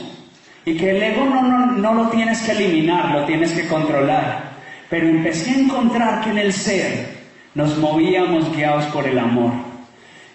Y 0.65 0.77
que 0.77 0.91
el 0.91 1.03
ego 1.03 1.25
no, 1.25 1.43
no, 1.43 1.67
no 1.73 1.95
lo 1.95 2.09
tienes 2.11 2.41
que 2.43 2.53
eliminar, 2.53 3.11
lo 3.11 3.25
tienes 3.25 3.53
que 3.53 3.67
controlar. 3.67 4.53
Pero 4.89 5.09
empecé 5.09 5.51
a 5.51 5.59
encontrar 5.59 6.23
que 6.23 6.31
en 6.31 6.39
el 6.39 6.53
ser 6.53 7.17
nos 7.55 7.77
movíamos 7.79 8.55
guiados 8.55 8.85
por 8.87 9.07
el 9.07 9.19
amor. 9.19 9.53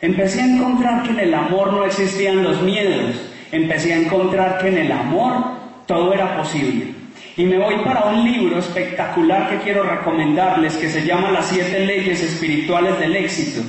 Empecé 0.02 0.42
a 0.42 0.46
encontrar 0.46 1.04
que 1.04 1.12
en 1.12 1.20
el 1.20 1.34
amor 1.34 1.72
no 1.72 1.86
existían 1.86 2.44
los 2.44 2.62
miedos. 2.62 3.16
Empecé 3.52 3.94
a 3.94 4.00
encontrar 4.00 4.58
que 4.58 4.68
en 4.68 4.78
el 4.80 4.92
amor 4.92 5.44
todo 5.86 6.14
era 6.14 6.38
posible. 6.38 7.01
Y 7.42 7.46
me 7.46 7.58
voy 7.58 7.74
para 7.78 8.06
un 8.06 8.24
libro 8.24 8.60
espectacular 8.60 9.50
que 9.50 9.64
quiero 9.64 9.82
recomendarles 9.82 10.78
que 10.78 10.88
se 10.88 11.04
llama 11.04 11.32
Las 11.32 11.48
siete 11.48 11.80
leyes 11.80 12.22
espirituales 12.22 13.00
del 13.00 13.16
éxito. 13.16 13.64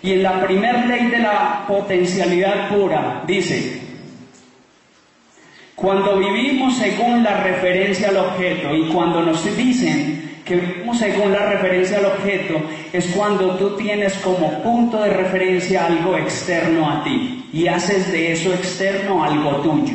Y 0.00 0.12
en 0.12 0.22
la 0.22 0.40
primera 0.40 0.86
ley 0.86 1.06
de 1.06 1.18
la 1.18 1.64
potencialidad 1.66 2.68
pura 2.68 3.24
dice, 3.26 3.80
cuando 5.74 6.20
vivimos 6.20 6.76
según 6.76 7.24
la 7.24 7.42
referencia 7.42 8.10
al 8.10 8.18
objeto 8.18 8.76
y 8.76 8.86
cuando 8.92 9.22
nos 9.22 9.44
dicen 9.56 10.42
que 10.44 10.54
vivimos 10.54 10.98
según 10.98 11.32
la 11.32 11.50
referencia 11.50 11.98
al 11.98 12.04
objeto 12.04 12.62
es 12.92 13.06
cuando 13.06 13.56
tú 13.56 13.76
tienes 13.76 14.14
como 14.18 14.62
punto 14.62 15.02
de 15.02 15.10
referencia 15.10 15.86
algo 15.86 16.16
externo 16.16 16.88
a 16.88 17.02
ti 17.02 17.48
y 17.52 17.66
haces 17.66 18.12
de 18.12 18.30
eso 18.30 18.54
externo 18.54 19.24
algo 19.24 19.56
tuyo. 19.62 19.94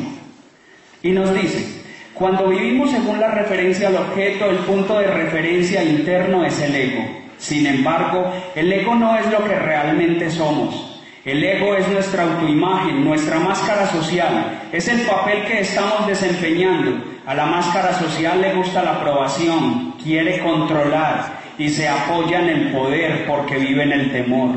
Y 1.02 1.12
nos 1.12 1.32
dice, 1.32 1.75
cuando 2.18 2.48
vivimos 2.48 2.90
según 2.90 3.20
la 3.20 3.30
referencia 3.30 3.88
al 3.88 3.96
objeto, 3.96 4.46
el 4.46 4.56
punto 4.58 4.98
de 4.98 5.06
referencia 5.06 5.84
interno 5.84 6.46
es 6.46 6.58
el 6.62 6.74
ego. 6.74 7.04
Sin 7.36 7.66
embargo, 7.66 8.32
el 8.54 8.72
ego 8.72 8.94
no 8.94 9.18
es 9.18 9.30
lo 9.30 9.44
que 9.44 9.54
realmente 9.54 10.30
somos. 10.30 11.02
El 11.26 11.44
ego 11.44 11.74
es 11.74 11.86
nuestra 11.88 12.22
autoimagen, 12.22 13.04
nuestra 13.04 13.38
máscara 13.38 13.86
social, 13.88 14.60
es 14.72 14.88
el 14.88 15.02
papel 15.02 15.44
que 15.44 15.60
estamos 15.60 16.06
desempeñando. 16.06 17.04
A 17.26 17.34
la 17.34 17.44
máscara 17.44 17.92
social 17.92 18.40
le 18.40 18.54
gusta 18.54 18.82
la 18.82 18.92
aprobación, 18.92 19.92
quiere 20.02 20.38
controlar 20.38 21.40
y 21.58 21.68
se 21.68 21.86
apoya 21.86 22.40
en 22.40 22.48
el 22.48 22.72
poder 22.72 23.26
porque 23.26 23.58
vive 23.58 23.82
en 23.82 23.92
el 23.92 24.12
temor. 24.12 24.52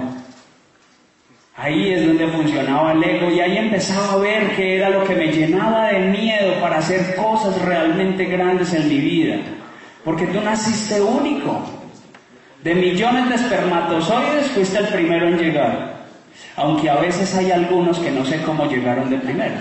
Ahí 1.59 1.91
es 1.91 2.07
donde 2.07 2.27
funcionaba 2.27 2.93
el 2.93 3.03
ego 3.03 3.29
y 3.29 3.41
ahí 3.41 3.57
empezaba 3.57 4.13
a 4.13 4.17
ver 4.17 4.55
que 4.55 4.77
era 4.77 4.89
lo 4.89 5.03
que 5.03 5.13
me 5.13 5.27
llenaba 5.27 5.87
de 5.87 5.99
miedo 5.99 6.53
para 6.61 6.77
hacer 6.77 7.15
cosas 7.15 7.61
realmente 7.61 8.25
grandes 8.25 8.73
en 8.73 8.87
mi 8.87 8.97
vida. 8.97 9.35
Porque 10.05 10.25
tú 10.27 10.39
naciste 10.41 11.01
único. 11.01 11.61
De 12.63 12.73
millones 12.75 13.29
de 13.29 13.35
espermatozoides 13.35 14.47
fuiste 14.51 14.77
el 14.79 14.87
primero 14.87 15.27
en 15.27 15.37
llegar 15.37 15.99
aunque 16.59 16.89
a 16.89 16.95
veces 16.95 17.33
hay 17.35 17.51
algunos 17.51 17.97
que 17.99 18.11
no 18.11 18.25
sé 18.25 18.41
cómo 18.41 18.65
llegaron 18.65 19.09
de 19.09 19.17
primero. 19.17 19.55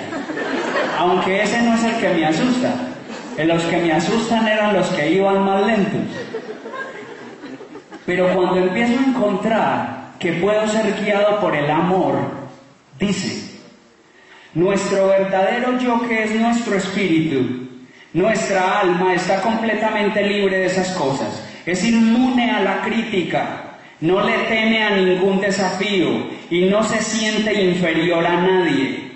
Aunque 0.98 1.42
ese 1.42 1.62
no 1.62 1.74
es 1.74 1.84
el 1.84 1.94
que 1.96 2.08
me 2.08 2.26
asusta. 2.26 2.74
Los 3.38 3.62
que 3.64 3.76
me 3.76 3.92
asustan 3.92 4.48
eran 4.48 4.74
los 4.74 4.88
que 4.88 5.12
iban 5.12 5.44
más 5.44 5.64
lentos. 5.64 6.00
Pero 8.04 8.34
cuando 8.34 8.56
empiezo 8.56 8.98
a 8.98 9.10
encontrar 9.10 10.07
que 10.18 10.32
puedo 10.34 10.66
ser 10.68 10.94
guiado 11.00 11.40
por 11.40 11.54
el 11.54 11.70
amor, 11.70 12.16
dice, 12.98 13.58
nuestro 14.54 15.08
verdadero 15.08 15.78
yo 15.78 16.00
que 16.08 16.24
es 16.24 16.34
nuestro 16.34 16.76
espíritu, 16.76 17.68
nuestra 18.12 18.80
alma 18.80 19.14
está 19.14 19.40
completamente 19.42 20.22
libre 20.22 20.58
de 20.58 20.66
esas 20.66 20.90
cosas, 20.92 21.44
es 21.66 21.84
inmune 21.84 22.50
a 22.50 22.60
la 22.60 22.82
crítica, 22.82 23.78
no 24.00 24.24
le 24.24 24.32
teme 24.48 24.82
a 24.82 24.96
ningún 24.96 25.40
desafío 25.40 26.26
y 26.50 26.62
no 26.66 26.82
se 26.82 27.02
siente 27.02 27.62
inferior 27.62 28.24
a 28.24 28.40
nadie. 28.40 29.08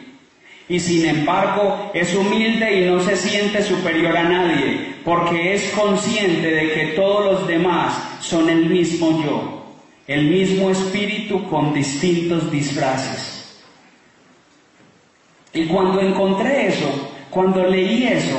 Y 0.68 0.80
sin 0.80 1.06
embargo 1.06 1.90
es 1.94 2.14
humilde 2.14 2.80
y 2.80 2.86
no 2.86 3.00
se 3.00 3.16
siente 3.16 3.62
superior 3.62 4.16
a 4.16 4.22
nadie, 4.22 4.94
porque 5.04 5.54
es 5.54 5.70
consciente 5.70 6.50
de 6.50 6.72
que 6.72 6.86
todos 6.94 7.32
los 7.32 7.48
demás 7.48 8.00
son 8.20 8.48
el 8.48 8.66
mismo 8.66 9.22
yo, 9.24 9.61
el 10.06 10.28
mismo 10.28 10.70
espíritu 10.70 11.48
con 11.48 11.72
distintos 11.72 12.50
disfraces. 12.50 13.62
Y 15.54 15.66
cuando 15.66 16.00
encontré 16.00 16.68
eso, 16.68 17.10
cuando 17.30 17.64
leí 17.64 18.04
eso, 18.04 18.38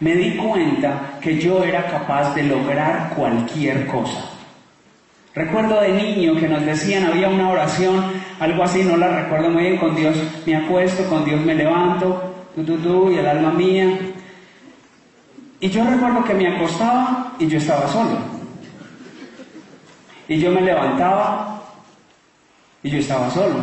me 0.00 0.14
di 0.14 0.36
cuenta 0.36 1.18
que 1.20 1.38
yo 1.38 1.62
era 1.64 1.86
capaz 1.86 2.34
de 2.34 2.42
lograr 2.44 3.12
cualquier 3.16 3.86
cosa. 3.86 4.30
Recuerdo 5.34 5.80
de 5.82 5.92
niño 5.92 6.34
que 6.36 6.48
nos 6.48 6.64
decían, 6.64 7.04
había 7.04 7.28
una 7.28 7.50
oración, 7.50 8.04
algo 8.40 8.62
así, 8.62 8.82
no 8.82 8.96
la 8.96 9.22
recuerdo 9.22 9.50
muy 9.50 9.64
bien, 9.64 9.76
con 9.76 9.94
Dios 9.94 10.16
me 10.46 10.56
acuesto, 10.56 11.06
con 11.10 11.26
Dios 11.26 11.40
me 11.42 11.54
levanto, 11.54 12.34
tú, 12.54 12.78
tú, 12.78 13.10
y 13.12 13.18
el 13.18 13.26
alma 13.26 13.50
mía. 13.50 13.86
Y 15.60 15.68
yo 15.68 15.84
recuerdo 15.84 16.24
que 16.24 16.34
me 16.34 16.48
acostaba 16.48 17.34
y 17.38 17.46
yo 17.48 17.58
estaba 17.58 17.86
solo. 17.88 18.35
Y 20.28 20.38
yo 20.38 20.50
me 20.50 20.60
levantaba 20.60 21.62
y 22.82 22.90
yo 22.90 22.98
estaba 22.98 23.30
solo. 23.30 23.54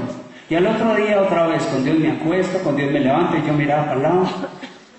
Y 0.50 0.56
al 0.56 0.68
otro 0.68 0.96
día 0.96 1.22
otra 1.22 1.48
vez, 1.48 1.64
con 1.64 1.84
Dios 1.84 1.98
me 1.98 2.12
acuesto, 2.12 2.60
con 2.60 2.76
Dios 2.76 2.92
me 2.92 3.00
levanto 3.00 3.38
y 3.38 3.48
yo 3.48 3.54
miraba 3.54 3.86
para 3.86 3.96
el 3.96 4.04
lado 4.04 4.28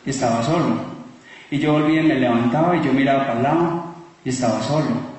y 0.04 0.10
estaba 0.10 0.42
solo. 0.42 0.76
Y 1.50 1.58
yo 1.58 1.72
volvía 1.72 2.02
y 2.02 2.06
me 2.06 2.14
levantaba 2.14 2.76
y 2.76 2.82
yo 2.82 2.92
miraba 2.92 3.26
para 3.26 3.36
el 3.36 3.42
lado 3.42 3.84
y 4.24 4.30
estaba 4.30 4.62
solo. 4.62 5.14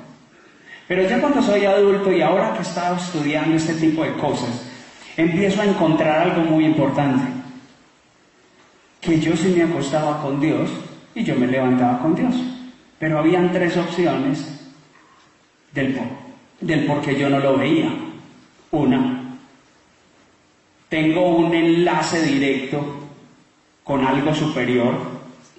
Pero 0.88 1.04
ya 1.08 1.20
cuando 1.20 1.42
soy 1.42 1.66
adulto 1.66 2.12
y 2.12 2.22
ahora 2.22 2.54
que 2.54 2.60
he 2.60 2.62
estado 2.62 2.96
estudiando 2.96 3.56
este 3.56 3.74
tipo 3.74 4.04
de 4.04 4.14
cosas, 4.14 4.68
empiezo 5.18 5.62
a 5.62 5.66
encontrar 5.66 6.30
algo 6.30 6.42
muy 6.42 6.66
importante. 6.66 7.24
Que 9.02 9.20
yo 9.20 9.36
sí 9.36 9.54
me 9.56 9.64
acostaba 9.64 10.22
con 10.22 10.40
Dios 10.40 10.70
y 11.14 11.24
yo 11.24 11.36
me 11.36 11.48
levantaba 11.48 12.00
con 12.00 12.16
Dios. 12.16 12.36
Pero 13.00 13.20
habían 13.20 13.52
tres 13.52 13.78
opciones 13.78 14.72
del, 15.74 16.00
del 16.66 16.86
por 16.86 17.02
qué 17.02 17.16
yo 17.16 17.30
no 17.30 17.40
lo 17.40 17.58
veía. 17.58 17.90
Una, 18.72 19.38
tengo 20.90 21.38
un 21.38 21.54
enlace 21.54 22.22
directo 22.24 22.84
con 23.84 24.06
algo 24.06 24.34
superior. 24.34 24.94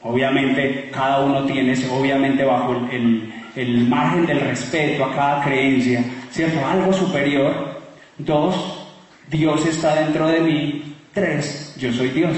Obviamente 0.03 0.91
cada 0.93 1.25
uno 1.25 1.45
tiene, 1.45 1.75
obviamente 1.91 2.45
bajo 2.45 2.73
el 2.91 3.33
el 3.57 3.89
margen 3.89 4.27
del 4.27 4.41
respeto 4.41 5.05
a 5.05 5.15
cada 5.15 5.43
creencia, 5.43 6.05
¿cierto? 6.31 6.65
Algo 6.65 6.93
superior. 6.93 7.81
Dos, 8.19 8.87
Dios 9.31 9.67
está 9.67 9.97
dentro 9.97 10.29
de 10.29 10.41
mí. 10.41 10.95
Tres, 11.13 11.75
yo 11.79 11.93
soy 11.93 12.11
Dios. 12.11 12.37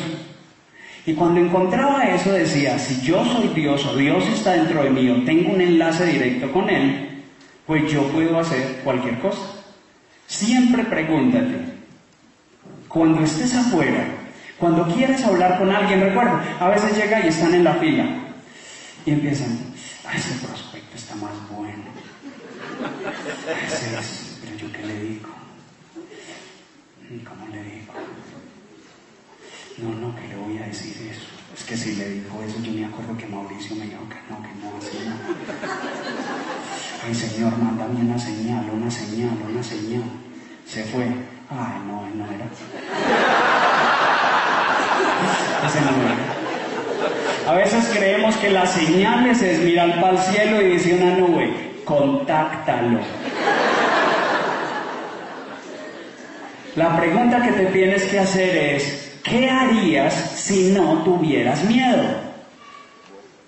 Y 1.05 1.15
cuando 1.15 1.41
encontraba 1.41 2.05
eso 2.05 2.33
decía, 2.33 2.79
si 2.79 3.05
yo 3.05 3.25
soy 3.25 3.49
Dios 3.49 3.85
o 3.87 3.97
Dios 3.97 4.25
está 4.29 4.53
dentro 4.53 4.85
de 4.85 4.91
mí 4.91 5.11
o 5.11 5.25
tengo 5.25 5.53
un 5.53 5.61
enlace 5.61 6.07
directo 6.07 6.53
con 6.53 6.71
Él, 6.71 7.18
pues 7.69 7.93
yo 7.93 8.03
puedo 8.11 8.41
hacer 8.41 8.81
cualquier 8.83 9.19
cosa. 9.19 9.43
Siempre 10.27 10.85
pregúntate, 10.85 11.67
cuando 12.89 13.23
estés 13.23 13.55
afuera, 13.55 14.07
cuando 14.59 14.87
quieres 14.95 15.23
hablar 15.23 15.59
con 15.59 15.71
alguien, 15.71 16.01
recuerda, 16.01 16.43
a 16.59 16.69
veces 16.71 16.97
llega 16.97 17.25
y 17.25 17.29
están 17.29 17.53
en 17.55 17.65
la 17.65 17.75
fila 17.75 18.07
y 19.05 19.11
empiezan, 19.11 19.59
ese 20.15 20.47
prospecto 20.47 20.97
está 20.97 21.15
más 21.17 21.33
bueno. 21.51 21.85
Ese 23.67 23.99
es, 23.99 24.39
pero 24.43 24.57
yo 24.57 24.73
qué 24.73 24.87
le 24.87 25.01
digo. 25.03 25.29
¿Cómo 27.29 27.49
le 27.49 27.63
digo? 27.63 27.93
No, 29.77 30.09
no, 30.09 30.17
que 30.17 30.29
le 30.29 30.37
voy 30.37 30.59
a 30.59 30.67
decir 30.67 30.97
eso. 31.11 31.38
Es 31.59 31.65
que 31.65 31.77
si 31.77 31.97
le 31.97 32.09
digo 32.09 32.43
eso, 32.47 32.61
yo 32.63 32.73
me 32.73 32.87
acuerdo 32.87 33.17
que 33.17 33.27
Mauricio 33.27 33.75
me 33.77 33.87
dijo 33.87 34.09
que 34.09 34.17
no, 34.31 34.41
que 34.43 34.49
no, 34.63 34.73
así 34.79 34.99
no. 35.05 35.17
Ay, 37.05 37.15
Señor, 37.15 37.59
mándame 37.59 38.01
una 38.01 38.19
señal, 38.19 38.65
una 38.73 38.91
señal, 38.91 39.37
una 39.51 39.63
señal. 39.63 40.05
Se 40.67 40.85
fue. 40.85 41.05
Ay, 41.51 41.81
no, 41.87 42.09
no 42.15 42.25
era. 42.33 42.47
Ese. 45.67 45.79
A 47.49 47.55
veces 47.55 47.91
creemos 47.97 48.37
que 48.37 48.51
las 48.51 48.71
señales 48.73 49.41
es 49.41 49.61
mirar 49.61 50.01
para 50.01 50.13
el 50.13 50.19
cielo 50.19 50.61
y 50.61 50.69
decir 50.75 51.01
una 51.03 51.17
nube, 51.17 51.83
contáctalo. 51.85 53.01
La 56.77 56.97
pregunta 56.97 57.43
que 57.43 57.53
te 57.53 57.67
tienes 57.67 58.05
que 58.05 58.19
hacer 58.19 58.57
es, 58.57 59.08
¿qué 59.29 59.51
harías 59.51 60.15
si 60.15 60.71
no 60.71 61.03
tuvieras 61.05 61.65
miedo? 61.65 62.29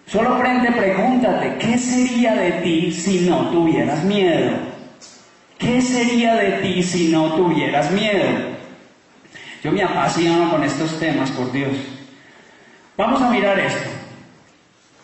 Solo 0.07 0.39
frente 0.39 0.73
pregúntate, 0.73 1.57
¿qué 1.59 1.79
sería 1.79 2.35
de 2.35 2.53
ti 2.63 2.93
si 2.93 3.29
no 3.29 3.49
tuvieras 3.51 4.05
miedo? 4.05 4.57
¿Qué 5.59 5.81
sería 5.81 6.35
de 6.35 6.53
ti 6.63 6.83
si 6.83 7.09
no 7.09 7.35
tuvieras 7.35 7.91
miedo? 7.93 8.25
Yo 9.63 9.71
me 9.73 9.83
apasiono 9.83 10.51
con 10.51 10.65
estos 10.65 10.99
temas, 10.99 11.31
por 11.31 11.53
Dios. 11.53 11.73
Vamos 12.97 13.21
a 13.21 13.31
mirar 13.31 13.59
esto. 13.59 13.89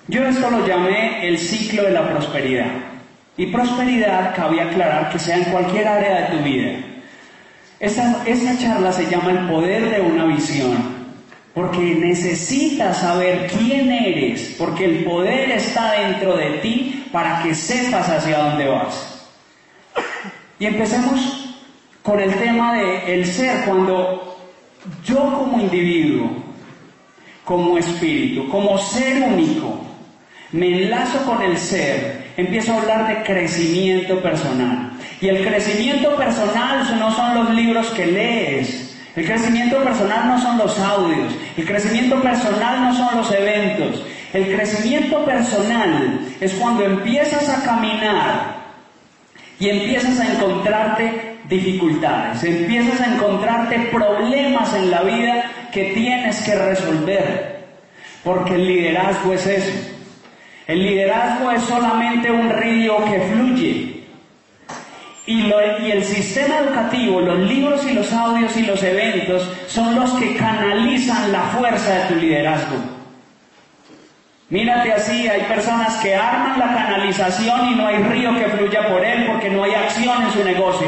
Yo 0.08 0.24
esto 0.24 0.50
lo 0.50 0.66
llamé 0.66 1.28
el 1.28 1.38
ciclo 1.38 1.82
de 1.82 1.90
la 1.90 2.08
prosperidad. 2.08 2.70
Y 3.36 3.46
prosperidad 3.46 4.34
cabe 4.34 4.62
aclarar 4.62 5.10
que 5.10 5.18
sea 5.18 5.36
en 5.36 5.44
cualquier 5.44 5.86
área 5.86 6.20
de 6.22 6.36
tu 6.36 6.42
vida. 6.42 6.95
Esta, 7.78 8.22
esta 8.26 8.58
charla 8.58 8.92
se 8.92 9.06
llama 9.10 9.32
el 9.32 9.48
poder 9.48 9.90
de 9.90 10.00
una 10.00 10.24
visión, 10.24 10.76
porque 11.54 11.78
necesitas 11.78 12.98
saber 12.98 13.50
quién 13.58 13.90
eres, 13.90 14.54
porque 14.58 14.84
el 14.86 15.04
poder 15.04 15.50
está 15.50 15.92
dentro 15.92 16.36
de 16.36 16.58
ti 16.58 17.06
para 17.12 17.42
que 17.42 17.54
sepas 17.54 18.08
hacia 18.08 18.38
dónde 18.38 18.68
vas. 18.68 19.28
Y 20.58 20.66
empecemos 20.66 21.58
con 22.02 22.18
el 22.20 22.34
tema 22.34 22.74
de 22.74 23.14
el 23.14 23.26
ser, 23.26 23.64
cuando 23.66 24.38
yo 25.04 25.16
como 25.16 25.60
individuo 25.60 26.46
como 27.46 27.78
espíritu, 27.78 28.48
como 28.48 28.76
ser 28.76 29.22
único. 29.22 29.80
Me 30.50 30.82
enlazo 30.82 31.24
con 31.24 31.40
el 31.40 31.56
ser, 31.56 32.32
empiezo 32.36 32.72
a 32.72 32.80
hablar 32.82 33.08
de 33.08 33.22
crecimiento 33.22 34.20
personal. 34.20 34.90
Y 35.20 35.28
el 35.28 35.46
crecimiento 35.46 36.14
personal 36.16 36.98
no 36.98 37.14
son 37.14 37.34
los 37.34 37.50
libros 37.50 37.86
que 37.88 38.06
lees, 38.06 38.96
el 39.16 39.24
crecimiento 39.24 39.82
personal 39.82 40.28
no 40.28 40.38
son 40.38 40.58
los 40.58 40.78
audios, 40.78 41.32
el 41.56 41.64
crecimiento 41.64 42.20
personal 42.20 42.82
no 42.82 42.94
son 42.94 43.16
los 43.16 43.32
eventos. 43.32 44.04
El 44.34 44.54
crecimiento 44.54 45.24
personal 45.24 46.20
es 46.38 46.52
cuando 46.54 46.84
empiezas 46.84 47.48
a 47.48 47.64
caminar 47.64 48.56
y 49.58 49.70
empiezas 49.70 50.20
a 50.20 50.34
encontrarte 50.34 51.38
dificultades, 51.48 52.44
empiezas 52.44 53.00
a 53.00 53.14
encontrarte 53.14 53.78
problemas 53.90 54.74
en 54.74 54.90
la 54.90 55.02
vida 55.02 55.50
que 55.72 55.92
tienes 55.94 56.38
que 56.42 56.54
resolver. 56.54 57.64
Porque 58.22 58.56
el 58.56 58.66
liderazgo 58.66 59.32
es 59.32 59.46
eso. 59.46 59.94
El 60.66 60.82
liderazgo 60.82 61.50
es 61.52 61.62
solamente 61.62 62.30
un 62.30 62.50
río 62.50 63.02
que 63.06 63.20
fluye. 63.32 63.95
Y, 65.26 65.50
el 65.90 66.04
sistema 66.04 66.58
educativo, 66.58 67.20
los 67.20 67.38
libros 67.40 67.84
y 67.84 67.94
los 67.94 68.12
audios 68.12 68.56
y 68.56 68.62
los 68.62 68.80
eventos 68.82 69.50
son 69.66 69.96
los 69.96 70.12
que 70.12 70.36
canalizan 70.36 71.32
la 71.32 71.42
fuerza 71.42 71.94
de 71.94 72.00
tu 72.04 72.14
liderazgo. 72.14 72.76
Mírate 74.48 74.92
así, 74.92 75.26
hay 75.26 75.42
personas 75.42 75.96
que 75.96 76.14
arman 76.14 76.60
la 76.60 76.72
canalización 76.72 77.72
y 77.72 77.74
no 77.74 77.88
hay 77.88 77.96
río 77.96 78.38
que 78.38 78.44
fluya 78.44 78.86
por 78.88 79.04
él 79.04 79.26
porque 79.26 79.50
no 79.50 79.64
hay 79.64 79.74
acción 79.74 80.22
en 80.22 80.30
su 80.30 80.44
negocio, 80.44 80.86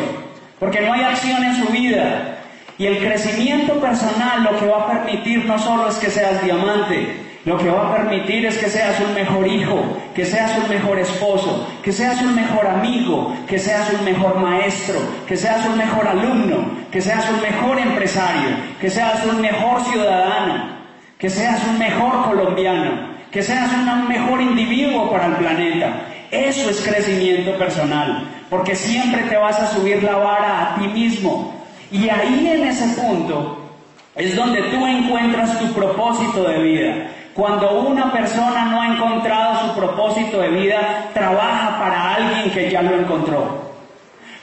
porque 0.60 0.82
no 0.82 0.92
hay 0.92 1.02
acción 1.02 1.42
en 1.42 1.56
su 1.56 1.72
vida. 1.72 2.36
Y 2.78 2.86
el 2.86 2.98
crecimiento 2.98 3.80
personal 3.80 4.44
lo 4.44 4.56
que 4.56 4.66
va 4.66 4.82
a 4.82 4.86
permitir 4.86 5.44
no 5.46 5.58
solo 5.58 5.88
es 5.88 5.96
que 5.96 6.10
seas 6.10 6.44
diamante, 6.44 7.27
lo 7.44 7.56
que 7.56 7.70
va 7.70 7.88
a 7.88 7.96
permitir 7.96 8.44
es 8.46 8.58
que 8.58 8.68
seas 8.68 9.00
un 9.00 9.14
mejor 9.14 9.46
hijo, 9.46 9.80
que 10.14 10.24
seas 10.24 10.58
un 10.58 10.68
mejor 10.68 10.98
esposo, 10.98 11.66
que 11.82 11.92
seas 11.92 12.20
un 12.20 12.34
mejor 12.34 12.66
amigo, 12.66 13.34
que 13.46 13.58
seas 13.58 13.92
un 13.92 14.04
mejor 14.04 14.38
maestro, 14.38 14.98
que 15.26 15.36
seas 15.36 15.64
un 15.66 15.78
mejor 15.78 16.06
alumno, 16.06 16.70
que 16.90 17.00
seas 17.00 17.28
un 17.30 17.40
mejor 17.40 17.78
empresario, 17.78 18.50
que 18.80 18.90
seas 18.90 19.24
un 19.24 19.40
mejor 19.40 19.82
ciudadano, 19.84 20.78
que 21.16 21.30
seas 21.30 21.64
un 21.64 21.78
mejor 21.78 22.24
colombiano, 22.24 23.16
que 23.30 23.42
seas 23.42 23.70
un 23.72 24.08
mejor 24.08 24.40
individuo 24.42 25.10
para 25.10 25.26
el 25.26 25.34
planeta. 25.34 26.06
Eso 26.30 26.68
es 26.68 26.80
crecimiento 26.80 27.56
personal, 27.56 28.24
porque 28.50 28.74
siempre 28.74 29.22
te 29.22 29.36
vas 29.36 29.58
a 29.60 29.68
subir 29.68 30.02
la 30.02 30.16
vara 30.16 30.74
a 30.74 30.74
ti 30.74 30.88
mismo. 30.88 31.54
Y 31.90 32.08
ahí 32.08 32.50
en 32.52 32.66
ese 32.66 33.00
punto 33.00 33.58
es 34.14 34.34
donde 34.34 34.60
tú 34.62 34.84
encuentras 34.86 35.58
tu 35.58 35.72
propósito 35.72 36.42
de 36.42 36.58
vida. 36.58 36.94
Cuando 37.38 37.82
una 37.82 38.10
persona 38.10 38.64
no 38.64 38.82
ha 38.82 38.96
encontrado 38.96 39.68
su 39.68 39.74
propósito 39.76 40.40
de 40.40 40.48
vida, 40.48 41.04
trabaja 41.14 41.78
para 41.78 42.14
alguien 42.16 42.50
que 42.50 42.68
ya 42.68 42.82
lo 42.82 42.98
encontró. 42.98 43.70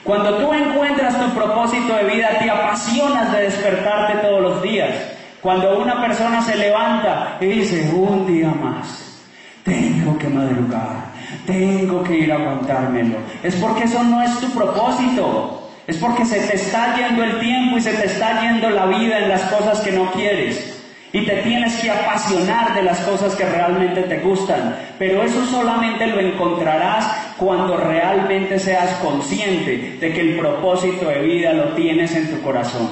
Cuando 0.02 0.36
tú 0.36 0.54
encuentras 0.54 1.20
tu 1.20 1.28
propósito 1.34 1.94
de 1.94 2.04
vida, 2.04 2.38
te 2.38 2.48
apasionas 2.48 3.30
de 3.32 3.42
despertarte 3.42 4.26
todos 4.26 4.40
los 4.40 4.62
días. 4.62 4.94
Cuando 5.42 5.78
una 5.78 6.00
persona 6.00 6.40
se 6.40 6.56
levanta 6.56 7.36
y 7.38 7.44
dice, 7.44 7.92
un 7.94 8.26
día 8.26 8.48
más, 8.48 9.20
tengo 9.62 10.16
que 10.16 10.28
madrugar, 10.28 10.96
tengo 11.44 12.02
que 12.02 12.20
ir 12.20 12.32
a 12.32 12.36
aguantármelo, 12.36 13.18
es 13.42 13.56
porque 13.56 13.84
eso 13.84 14.02
no 14.04 14.22
es 14.22 14.40
tu 14.40 14.50
propósito. 14.52 15.70
Es 15.86 15.98
porque 15.98 16.24
se 16.24 16.40
te 16.40 16.56
está 16.56 16.96
yendo 16.96 17.22
el 17.22 17.38
tiempo 17.38 17.76
y 17.76 17.80
se 17.80 17.92
te 17.92 18.06
está 18.06 18.40
yendo 18.40 18.70
la 18.70 18.86
vida 18.86 19.18
en 19.18 19.28
las 19.28 19.42
cosas 19.42 19.80
que 19.80 19.92
no 19.92 20.10
quieres. 20.12 20.75
Y 21.16 21.24
te 21.24 21.36
tienes 21.36 21.74
que 21.76 21.90
apasionar 21.90 22.74
de 22.74 22.82
las 22.82 23.00
cosas 23.00 23.34
que 23.36 23.46
realmente 23.46 24.02
te 24.02 24.18
gustan. 24.18 24.76
Pero 24.98 25.22
eso 25.22 25.46
solamente 25.46 26.06
lo 26.08 26.20
encontrarás 26.20 27.10
cuando 27.38 27.78
realmente 27.78 28.58
seas 28.58 28.96
consciente 28.96 29.96
de 29.98 30.12
que 30.12 30.20
el 30.20 30.36
propósito 30.36 31.08
de 31.08 31.22
vida 31.22 31.54
lo 31.54 31.70
tienes 31.70 32.14
en 32.14 32.28
tu 32.30 32.42
corazón. 32.42 32.86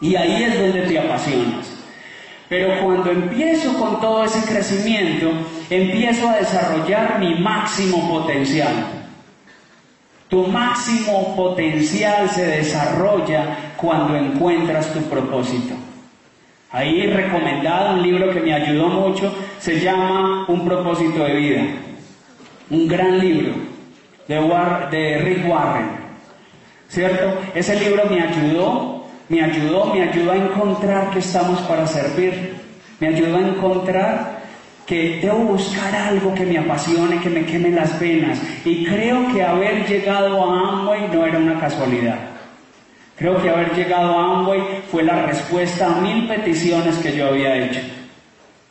Y 0.00 0.16
ahí 0.16 0.42
es 0.42 0.58
donde 0.58 0.88
te 0.88 0.98
apasionas. 0.98 1.68
Pero 2.48 2.84
cuando 2.84 3.12
empiezo 3.12 3.78
con 3.78 4.00
todo 4.00 4.24
ese 4.24 4.44
crecimiento, 4.52 5.30
empiezo 5.70 6.28
a 6.28 6.38
desarrollar 6.38 7.20
mi 7.20 7.36
máximo 7.36 8.08
potencial. 8.08 8.74
Tu 10.26 10.44
máximo 10.48 11.36
potencial 11.36 12.28
se 12.28 12.44
desarrolla 12.44 13.74
cuando 13.76 14.16
encuentras 14.16 14.92
tu 14.92 15.00
propósito. 15.02 15.76
Ahí 16.72 17.06
recomendado 17.06 17.94
un 17.94 18.02
libro 18.02 18.30
que 18.32 18.40
me 18.40 18.52
ayudó 18.52 18.88
mucho, 18.88 19.32
se 19.58 19.80
llama 19.80 20.46
Un 20.48 20.64
propósito 20.64 21.24
de 21.24 21.34
vida. 21.34 21.62
Un 22.70 22.88
gran 22.88 23.18
libro 23.18 23.54
de, 24.28 25.18
Rick 25.24 25.48
Warren. 25.48 26.06
¿Cierto? 26.88 27.38
Ese 27.54 27.78
libro 27.80 28.04
me 28.08 28.20
ayudó, 28.20 29.04
me 29.28 29.42
ayudó, 29.42 29.94
me 29.94 30.02
ayudó 30.02 30.32
a 30.32 30.36
encontrar 30.36 31.10
que 31.10 31.20
estamos 31.20 31.60
para 31.62 31.86
servir. 31.86 32.56
Me 33.00 33.08
ayudó 33.08 33.36
a 33.36 33.40
encontrar 33.40 34.36
que 34.86 35.20
debo 35.20 35.38
buscar 35.38 35.94
algo 35.94 36.32
que 36.34 36.46
me 36.46 36.58
apasione, 36.58 37.20
que 37.20 37.28
me 37.28 37.44
queme 37.44 37.70
las 37.70 37.98
venas. 38.00 38.40
Y 38.64 38.84
creo 38.84 39.32
que 39.32 39.42
haber 39.42 39.86
llegado 39.86 40.42
a 40.42 40.68
Amway 40.70 41.08
no 41.12 41.26
era 41.26 41.38
una 41.38 41.58
casualidad. 41.60 42.35
Creo 43.16 43.40
que 43.42 43.48
haber 43.48 43.74
llegado 43.74 44.18
a 44.18 44.38
Amway 44.38 44.60
fue 44.90 45.02
la 45.02 45.24
respuesta 45.24 45.86
a 45.86 46.00
mil 46.00 46.28
peticiones 46.28 46.96
que 46.96 47.16
yo 47.16 47.28
había 47.28 47.56
hecho. 47.56 47.80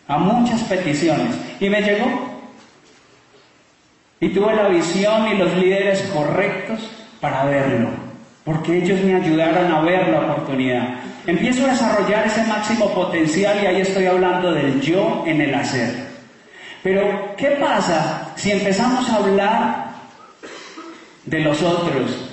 A 0.07 0.17
muchas 0.17 0.61
peticiones. 0.63 1.35
Y 1.59 1.69
me 1.69 1.81
llegó. 1.81 2.05
Y 4.19 4.29
tuve 4.29 4.55
la 4.55 4.67
visión 4.67 5.27
y 5.27 5.37
los 5.37 5.51
líderes 5.55 6.01
correctos 6.13 6.79
para 7.19 7.45
verlo. 7.45 7.89
Porque 8.43 8.77
ellos 8.77 9.01
me 9.01 9.15
ayudaron 9.15 9.71
a 9.71 9.81
ver 9.81 10.09
la 10.09 10.19
oportunidad. 10.21 10.89
Empiezo 11.25 11.65
a 11.65 11.69
desarrollar 11.69 12.27
ese 12.27 12.43
máximo 12.43 12.93
potencial 12.93 13.57
y 13.63 13.65
ahí 13.65 13.81
estoy 13.81 14.05
hablando 14.05 14.51
del 14.51 14.79
yo 14.79 15.23
en 15.25 15.41
el 15.41 15.55
hacer. 15.55 16.05
Pero, 16.83 17.35
¿qué 17.35 17.47
pasa 17.59 18.31
si 18.35 18.51
empezamos 18.51 19.09
a 19.09 19.15
hablar 19.15 19.85
de 21.25 21.39
los 21.39 21.63
otros? 21.63 22.24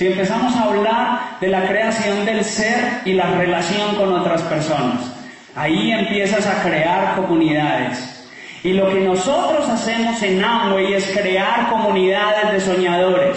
Si 0.00 0.06
empezamos 0.06 0.56
a 0.56 0.62
hablar 0.62 1.36
de 1.42 1.48
la 1.48 1.66
creación 1.66 2.24
del 2.24 2.42
ser 2.42 3.02
y 3.04 3.12
la 3.12 3.32
relación 3.32 3.96
con 3.96 4.10
otras 4.14 4.40
personas, 4.44 5.12
ahí 5.54 5.92
empiezas 5.92 6.46
a 6.46 6.62
crear 6.62 7.16
comunidades. 7.16 8.26
Y 8.64 8.72
lo 8.72 8.88
que 8.88 9.00
nosotros 9.00 9.68
hacemos 9.68 10.22
en 10.22 10.42
Amway 10.42 10.94
es 10.94 11.04
crear 11.10 11.68
comunidades 11.68 12.50
de 12.50 12.60
soñadores. 12.60 13.36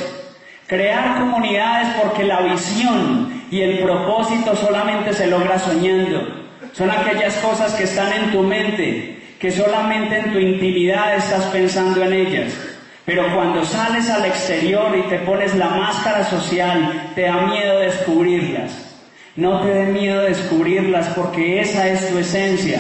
Crear 0.65 1.19
comunidades 1.19 1.97
porque 2.01 2.23
la 2.23 2.39
visión 2.39 3.43
y 3.51 3.59
el 3.59 3.79
propósito 3.79 4.55
solamente 4.55 5.11
se 5.11 5.27
logra 5.27 5.59
soñando. 5.59 6.45
Son 6.71 6.89
aquellas 6.89 7.35
cosas 7.39 7.73
que 7.73 7.83
están 7.83 8.13
en 8.13 8.31
tu 8.31 8.41
mente, 8.41 9.35
que 9.37 9.51
solamente 9.51 10.17
en 10.17 10.31
tu 10.31 10.39
intimidad 10.39 11.13
estás 11.17 11.43
pensando 11.47 12.01
en 12.05 12.13
ellas. 12.13 12.72
Pero 13.05 13.33
cuando 13.35 13.65
sales 13.65 14.09
al 14.09 14.25
exterior 14.25 14.97
y 14.97 15.09
te 15.09 15.19
pones 15.19 15.55
la 15.55 15.69
máscara 15.69 16.23
social, 16.23 17.11
te 17.15 17.23
da 17.23 17.47
miedo 17.47 17.79
descubrirlas. 17.79 18.95
No 19.35 19.61
te 19.61 19.69
dé 19.69 19.85
miedo 19.87 20.21
descubrirlas 20.21 21.09
porque 21.09 21.59
esa 21.59 21.89
es 21.89 22.09
tu 22.09 22.17
esencia. 22.17 22.79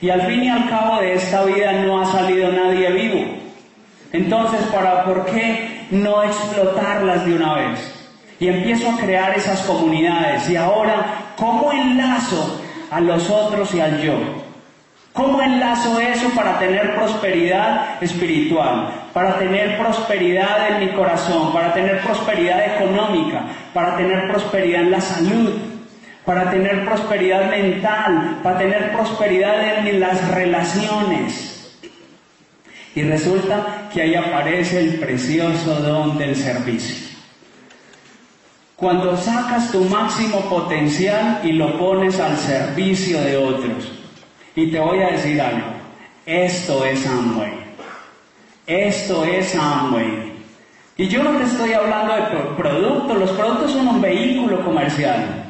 Y 0.00 0.10
al 0.10 0.22
fin 0.22 0.44
y 0.44 0.48
al 0.48 0.68
cabo 0.68 1.00
de 1.00 1.14
esta 1.14 1.44
vida 1.44 1.72
no 1.72 2.00
ha 2.00 2.06
salido 2.06 2.52
nadie 2.52 2.90
vivo. 2.90 3.24
Entonces, 4.12 4.60
¿para 4.72 5.04
por 5.04 5.24
qué 5.26 5.86
no 5.90 6.22
explotarlas 6.22 7.26
de 7.26 7.34
una 7.34 7.54
vez? 7.54 7.92
Y 8.38 8.48
empiezo 8.48 8.90
a 8.90 8.98
crear 8.98 9.36
esas 9.36 9.62
comunidades. 9.62 10.48
Y 10.48 10.56
ahora, 10.56 11.32
¿cómo 11.36 11.72
enlazo 11.72 12.60
a 12.90 13.00
los 13.00 13.28
otros 13.30 13.74
y 13.74 13.80
al 13.80 14.00
yo? 14.00 14.14
¿Cómo 15.12 15.42
enlazo 15.42 15.98
eso 15.98 16.28
para 16.36 16.58
tener 16.58 16.94
prosperidad 16.94 18.02
espiritual? 18.02 19.05
Para 19.16 19.38
tener 19.38 19.78
prosperidad 19.78 20.72
en 20.72 20.80
mi 20.80 20.92
corazón, 20.94 21.50
para 21.50 21.72
tener 21.72 22.02
prosperidad 22.02 22.76
económica, 22.76 23.46
para 23.72 23.96
tener 23.96 24.30
prosperidad 24.30 24.82
en 24.82 24.90
la 24.90 25.00
salud, 25.00 25.52
para 26.26 26.50
tener 26.50 26.84
prosperidad 26.84 27.48
mental, 27.48 28.40
para 28.42 28.58
tener 28.58 28.92
prosperidad 28.92 29.88
en 29.88 30.00
las 30.00 30.28
relaciones. 30.32 31.78
Y 32.94 33.04
resulta 33.04 33.88
que 33.90 34.02
ahí 34.02 34.14
aparece 34.14 34.80
el 34.80 35.00
precioso 35.00 35.76
don 35.76 36.18
del 36.18 36.36
servicio. 36.36 37.16
Cuando 38.76 39.16
sacas 39.16 39.72
tu 39.72 39.82
máximo 39.84 40.42
potencial 40.42 41.40
y 41.42 41.52
lo 41.52 41.78
pones 41.78 42.20
al 42.20 42.36
servicio 42.36 43.18
de 43.22 43.38
otros. 43.38 43.92
Y 44.54 44.70
te 44.70 44.78
voy 44.78 45.00
a 45.00 45.12
decir 45.12 45.40
algo, 45.40 45.68
esto 46.26 46.84
es 46.84 47.06
Amway. 47.06 47.65
Esto 48.66 49.24
es 49.24 49.54
Amway. 49.54 50.32
Y 50.96 51.08
yo 51.08 51.22
no 51.22 51.30
te 51.38 51.44
estoy 51.44 51.72
hablando 51.72 52.14
de 52.14 52.22
pro- 52.22 52.56
productos, 52.56 53.18
los 53.18 53.30
productos 53.32 53.72
son 53.72 53.86
un 53.88 54.00
vehículo 54.00 54.64
comercial. 54.64 55.44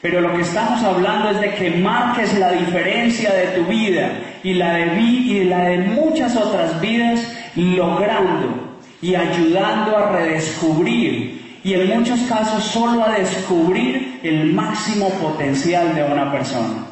Pero 0.00 0.20
lo 0.20 0.34
que 0.34 0.42
estamos 0.42 0.82
hablando 0.82 1.30
es 1.30 1.40
de 1.40 1.54
que 1.54 1.70
marques 1.70 2.38
la 2.38 2.52
diferencia 2.52 3.32
de 3.32 3.46
tu 3.48 3.64
vida 3.64 4.10
y 4.42 4.54
la 4.54 4.74
de, 4.74 5.78
muchas 5.94 6.36
otras 6.36 6.80
vidas, 6.80 7.20
logrando 7.56 8.78
y 9.02 9.14
ayudando 9.14 9.96
a 9.96 10.10
redescubrir 10.12 11.58
y 11.64 11.74
en 11.74 11.98
muchos 11.98 12.20
casos 12.28 12.62
solo 12.64 13.04
a 13.04 13.18
descubrir 13.18 14.20
el 14.22 14.52
máximo 14.52 15.08
potencial 15.10 15.94
de 15.94 16.04
una 16.04 16.30
persona. 16.30 16.86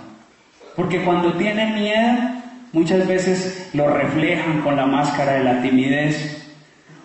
Porque 0.74 1.02
cuando 1.02 1.32
tienen 1.34 1.74
miedo, 1.74 2.18
muchas 2.74 3.06
veces 3.06 3.70
lo 3.72 3.88
reflejan 3.88 4.60
con 4.60 4.76
la 4.76 4.84
máscara 4.84 5.34
de 5.34 5.44
la 5.44 5.62
timidez, 5.62 6.44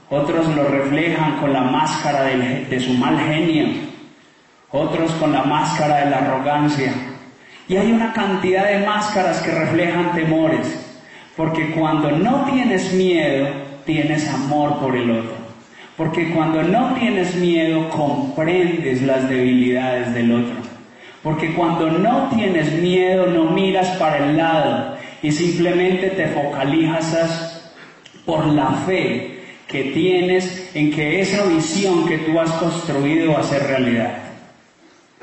otros 0.09 0.47
lo 0.55 0.63
reflejan 0.63 1.37
con 1.37 1.53
la 1.53 1.61
máscara 1.61 2.23
de 2.23 2.79
su 2.79 2.93
mal 2.93 3.17
genio, 3.19 3.67
otros 4.71 5.11
con 5.13 5.31
la 5.31 5.43
máscara 5.43 6.03
de 6.03 6.09
la 6.09 6.17
arrogancia. 6.17 6.91
Y 7.67 7.77
hay 7.77 7.91
una 7.91 8.11
cantidad 8.13 8.67
de 8.67 8.83
máscaras 8.83 9.41
que 9.41 9.51
reflejan 9.51 10.13
temores, 10.13 10.97
porque 11.37 11.69
cuando 11.69 12.11
no 12.11 12.45
tienes 12.51 12.91
miedo, 12.93 13.47
tienes 13.85 14.27
amor 14.27 14.79
por 14.79 14.95
el 14.95 15.11
otro. 15.11 15.37
Porque 15.95 16.31
cuando 16.31 16.63
no 16.63 16.95
tienes 16.95 17.35
miedo, 17.35 17.89
comprendes 17.89 19.03
las 19.03 19.29
debilidades 19.29 20.13
del 20.15 20.31
otro. 20.31 20.55
Porque 21.21 21.53
cuando 21.53 21.91
no 21.91 22.29
tienes 22.33 22.71
miedo, 22.71 23.27
no 23.27 23.51
miras 23.51 23.89
para 23.97 24.17
el 24.17 24.37
lado 24.37 24.98
y 25.21 25.31
simplemente 25.31 26.09
te 26.11 26.27
focalizas 26.27 27.71
por 28.25 28.45
la 28.47 28.71
fe 28.85 29.39
que 29.67 29.85
tienes 29.85 30.71
en 30.73 30.91
que 30.91 31.21
esa 31.21 31.45
visión 31.45 32.07
que 32.07 32.17
tú 32.19 32.39
has 32.39 32.51
construido 32.53 33.33
va 33.33 33.39
a 33.39 33.43
ser 33.43 33.63
realidad. 33.67 34.17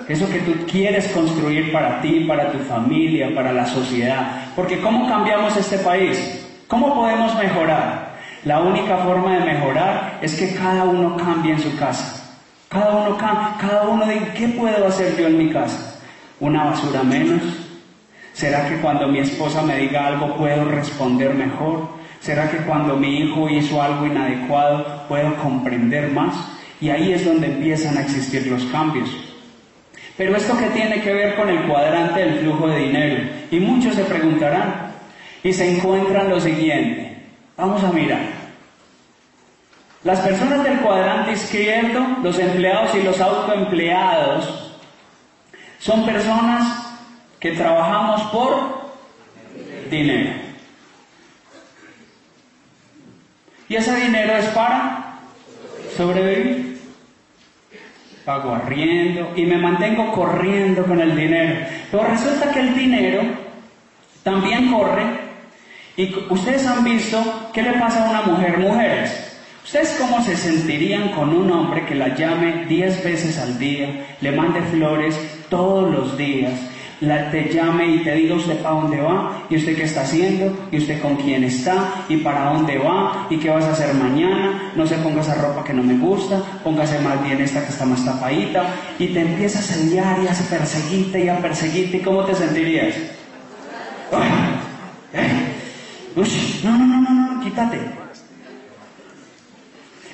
Eso 0.08 0.28
que 0.30 0.38
tú 0.40 0.52
quieres 0.70 1.08
construir 1.08 1.72
para 1.72 2.00
ti, 2.00 2.24
para 2.28 2.52
tu 2.52 2.58
familia, 2.58 3.34
para 3.34 3.52
la 3.52 3.66
sociedad. 3.66 4.50
Porque 4.54 4.80
¿cómo 4.80 5.08
cambiamos 5.08 5.56
este 5.56 5.78
país? 5.78 6.46
¿Cómo 6.68 6.94
podemos 6.94 7.34
mejorar? 7.36 8.14
La 8.44 8.60
única 8.60 8.98
forma 8.98 9.38
de 9.38 9.44
mejorar 9.44 10.18
es 10.22 10.36
que 10.36 10.54
cada 10.54 10.84
uno 10.84 11.16
cambie 11.16 11.52
en 11.52 11.60
su 11.60 11.76
casa. 11.76 12.22
Cada 12.68 12.96
uno 12.98 13.16
cada 13.16 13.88
uno 13.88 14.06
diga, 14.06 14.32
¿qué 14.34 14.48
puedo 14.48 14.86
hacer 14.86 15.16
yo 15.16 15.26
en 15.26 15.38
mi 15.38 15.50
casa? 15.50 16.00
¿Una 16.38 16.64
basura 16.64 17.02
menos? 17.02 17.65
¿Será 18.36 18.68
que 18.68 18.76
cuando 18.76 19.08
mi 19.08 19.20
esposa 19.20 19.62
me 19.62 19.78
diga 19.78 20.08
algo 20.08 20.36
puedo 20.36 20.66
responder 20.66 21.32
mejor? 21.32 21.88
¿Será 22.20 22.50
que 22.50 22.58
cuando 22.58 22.94
mi 22.94 23.20
hijo 23.20 23.48
hizo 23.48 23.80
algo 23.80 24.04
inadecuado 24.04 25.04
puedo 25.08 25.34
comprender 25.36 26.10
más? 26.10 26.34
Y 26.78 26.90
ahí 26.90 27.14
es 27.14 27.24
donde 27.24 27.46
empiezan 27.46 27.96
a 27.96 28.02
existir 28.02 28.46
los 28.46 28.62
cambios. 28.66 29.08
Pero 30.18 30.36
esto 30.36 30.54
que 30.58 30.66
tiene 30.66 31.00
que 31.00 31.14
ver 31.14 31.34
con 31.34 31.48
el 31.48 31.62
cuadrante 31.66 32.20
del 32.20 32.40
flujo 32.40 32.68
de 32.68 32.78
dinero. 32.80 33.24
Y 33.50 33.58
muchos 33.58 33.94
se 33.94 34.04
preguntarán 34.04 34.92
y 35.42 35.50
se 35.54 35.74
encuentran 35.74 36.28
lo 36.28 36.38
siguiente. 36.38 37.16
Vamos 37.56 37.82
a 37.84 37.90
mirar. 37.90 38.20
Las 40.04 40.20
personas 40.20 40.62
del 40.62 40.80
cuadrante 40.80 41.32
izquierdo, 41.32 42.06
los 42.22 42.38
empleados 42.38 42.94
y 42.96 43.02
los 43.02 43.18
autoempleados, 43.18 44.76
son 45.78 46.04
personas 46.04 46.75
que 47.40 47.52
trabajamos 47.52 48.22
por 48.32 48.90
dinero. 49.90 50.30
Y 53.68 53.74
ese 53.74 53.96
dinero 53.96 54.36
es 54.36 54.46
para 54.46 55.18
sobrevivir. 55.96 56.76
Pago 58.24 58.54
arriendo 58.54 59.32
y 59.36 59.44
me 59.44 59.56
mantengo 59.56 60.12
corriendo 60.12 60.84
con 60.84 61.00
el 61.00 61.16
dinero. 61.16 61.66
Pero 61.90 62.04
resulta 62.04 62.52
que 62.52 62.60
el 62.60 62.76
dinero 62.76 63.22
también 64.22 64.72
corre. 64.72 65.04
Y 65.96 66.14
ustedes 66.28 66.66
han 66.66 66.84
visto 66.84 67.50
qué 67.52 67.62
le 67.62 67.74
pasa 67.74 68.06
a 68.06 68.10
una 68.10 68.22
mujer, 68.22 68.58
mujeres. 68.58 69.26
¿Ustedes 69.64 69.96
cómo 70.00 70.22
se 70.22 70.36
sentirían 70.36 71.08
con 71.08 71.30
un 71.30 71.50
hombre 71.50 71.86
que 71.86 71.94
la 71.96 72.14
llame 72.14 72.66
10 72.66 73.02
veces 73.02 73.38
al 73.38 73.58
día, 73.58 74.16
le 74.20 74.30
mande 74.30 74.60
flores 74.62 75.18
todos 75.48 75.92
los 75.92 76.16
días, 76.16 76.52
la, 77.00 77.30
te 77.30 77.52
llame 77.52 77.86
y 77.86 77.98
te 77.98 78.14
diga 78.14 78.34
usted 78.34 78.58
para 78.62 78.76
dónde 78.76 79.00
va, 79.00 79.42
y 79.50 79.56
usted 79.56 79.76
qué 79.76 79.84
está 79.84 80.02
haciendo, 80.02 80.68
y 80.70 80.78
usted 80.78 81.00
con 81.00 81.16
quién 81.16 81.44
está, 81.44 82.04
y 82.08 82.18
para 82.18 82.52
dónde 82.52 82.78
va, 82.78 83.26
y 83.28 83.36
qué 83.38 83.50
vas 83.50 83.64
a 83.64 83.72
hacer 83.72 83.94
mañana, 83.94 84.72
no 84.74 84.86
se 84.86 84.96
ponga 84.96 85.20
esa 85.20 85.34
ropa 85.34 85.62
que 85.64 85.74
no 85.74 85.82
me 85.82 85.98
gusta, 85.98 86.40
póngase 86.64 86.98
más 87.00 87.22
bien 87.22 87.40
esta 87.40 87.62
que 87.62 87.70
está 87.70 87.84
más 87.84 88.04
tapadita, 88.04 88.64
y 88.98 89.08
te 89.08 89.20
empieza 89.20 89.58
a 89.58 89.62
sellar 89.62 90.18
y 90.22 90.28
a 90.28 90.32
perseguirte 90.48 91.24
y 91.24 91.28
a 91.28 91.38
perseguirte, 91.38 91.98
¿y 91.98 92.00
cómo 92.00 92.24
te 92.24 92.34
sentirías? 92.34 92.94
¿Eh? 95.12 95.52
no, 96.64 96.78
no, 96.78 96.86
no, 96.86 97.00
no, 97.00 97.34
no, 97.34 97.40
quítate. 97.44 97.78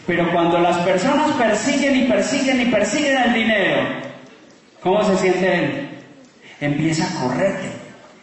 Pero 0.06 0.32
cuando 0.32 0.58
las 0.58 0.78
personas 0.78 1.30
persiguen 1.32 1.96
y 1.96 2.02
persiguen 2.08 2.60
y 2.60 2.64
persiguen 2.66 3.18
el 3.18 3.34
dinero, 3.34 3.82
¿cómo 4.82 5.04
se 5.04 5.16
siente 5.16 5.54
él? 5.54 5.91
Empieza 6.62 7.04
a 7.04 7.20
correrte. 7.20 7.72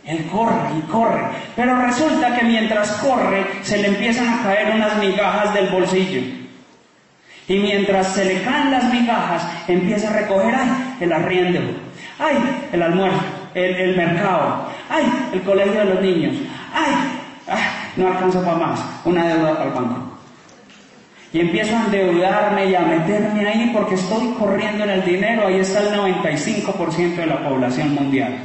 Él 0.05 0.25
corre 0.31 0.77
y 0.77 0.81
corre. 0.89 1.21
Pero 1.57 1.75
resulta 1.75 2.37
que 2.37 2.45
mientras 2.45 2.89
corre, 2.93 3.45
se 3.63 3.77
le 3.79 3.89
empiezan 3.89 4.29
a 4.29 4.43
caer 4.43 4.73
unas 4.75 4.97
migajas 4.97 5.53
del 5.53 5.67
bolsillo. 5.69 6.21
Y 7.49 7.59
mientras 7.59 8.07
se 8.13 8.23
le 8.23 8.41
caen 8.43 8.71
las 8.71 8.85
migajas, 8.85 9.43
empieza 9.67 10.09
a 10.09 10.13
recoger, 10.21 10.55
ay, 10.55 10.95
el 11.01 11.11
arriendo, 11.11 11.59
ay, 12.17 12.37
el 12.71 12.81
almuerzo, 12.81 13.19
el, 13.55 13.97
mercado, 13.97 14.67
ay, 14.89 15.03
el 15.33 15.41
colegio 15.41 15.79
de 15.79 15.85
los 15.85 16.01
niños, 16.01 16.35
ay, 16.73 16.93
ay 17.47 17.61
no 17.97 18.07
alcanza 18.07 18.45
para 18.45 18.57
más, 18.57 18.79
una 19.03 19.27
deuda 19.27 19.63
el 19.63 19.71
banco. 19.71 20.18
Y 21.31 21.41
empiezo 21.41 21.75
a 21.75 21.85
endeudarme 21.85 22.65
y 22.67 22.75
a 22.75 22.81
meterme 22.81 23.47
ahí 23.47 23.71
porque 23.73 23.95
estoy 23.95 24.33
corriendo 24.39 24.83
en 24.83 24.89
el 24.89 25.05
dinero. 25.05 25.47
Ahí 25.47 25.59
está 25.59 25.79
el 25.81 25.93
95% 25.93 27.15
de 27.15 27.25
la 27.25 27.47
población 27.47 27.93
mundial. 27.93 28.39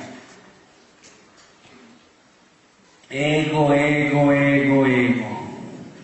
Ego, 3.08 3.72
ego, 3.72 4.32
ego, 4.32 4.86
ego. 4.86 5.34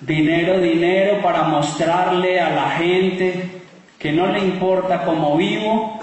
Dinero, 0.01 0.61
dinero 0.61 1.21
para 1.21 1.43
mostrarle 1.43 2.41
a 2.41 2.51
la 2.51 2.71
gente 2.71 3.61
que 3.99 4.13
no 4.13 4.29
le 4.29 4.39
importa 4.39 5.05
cómo 5.05 5.37
vivo, 5.37 6.01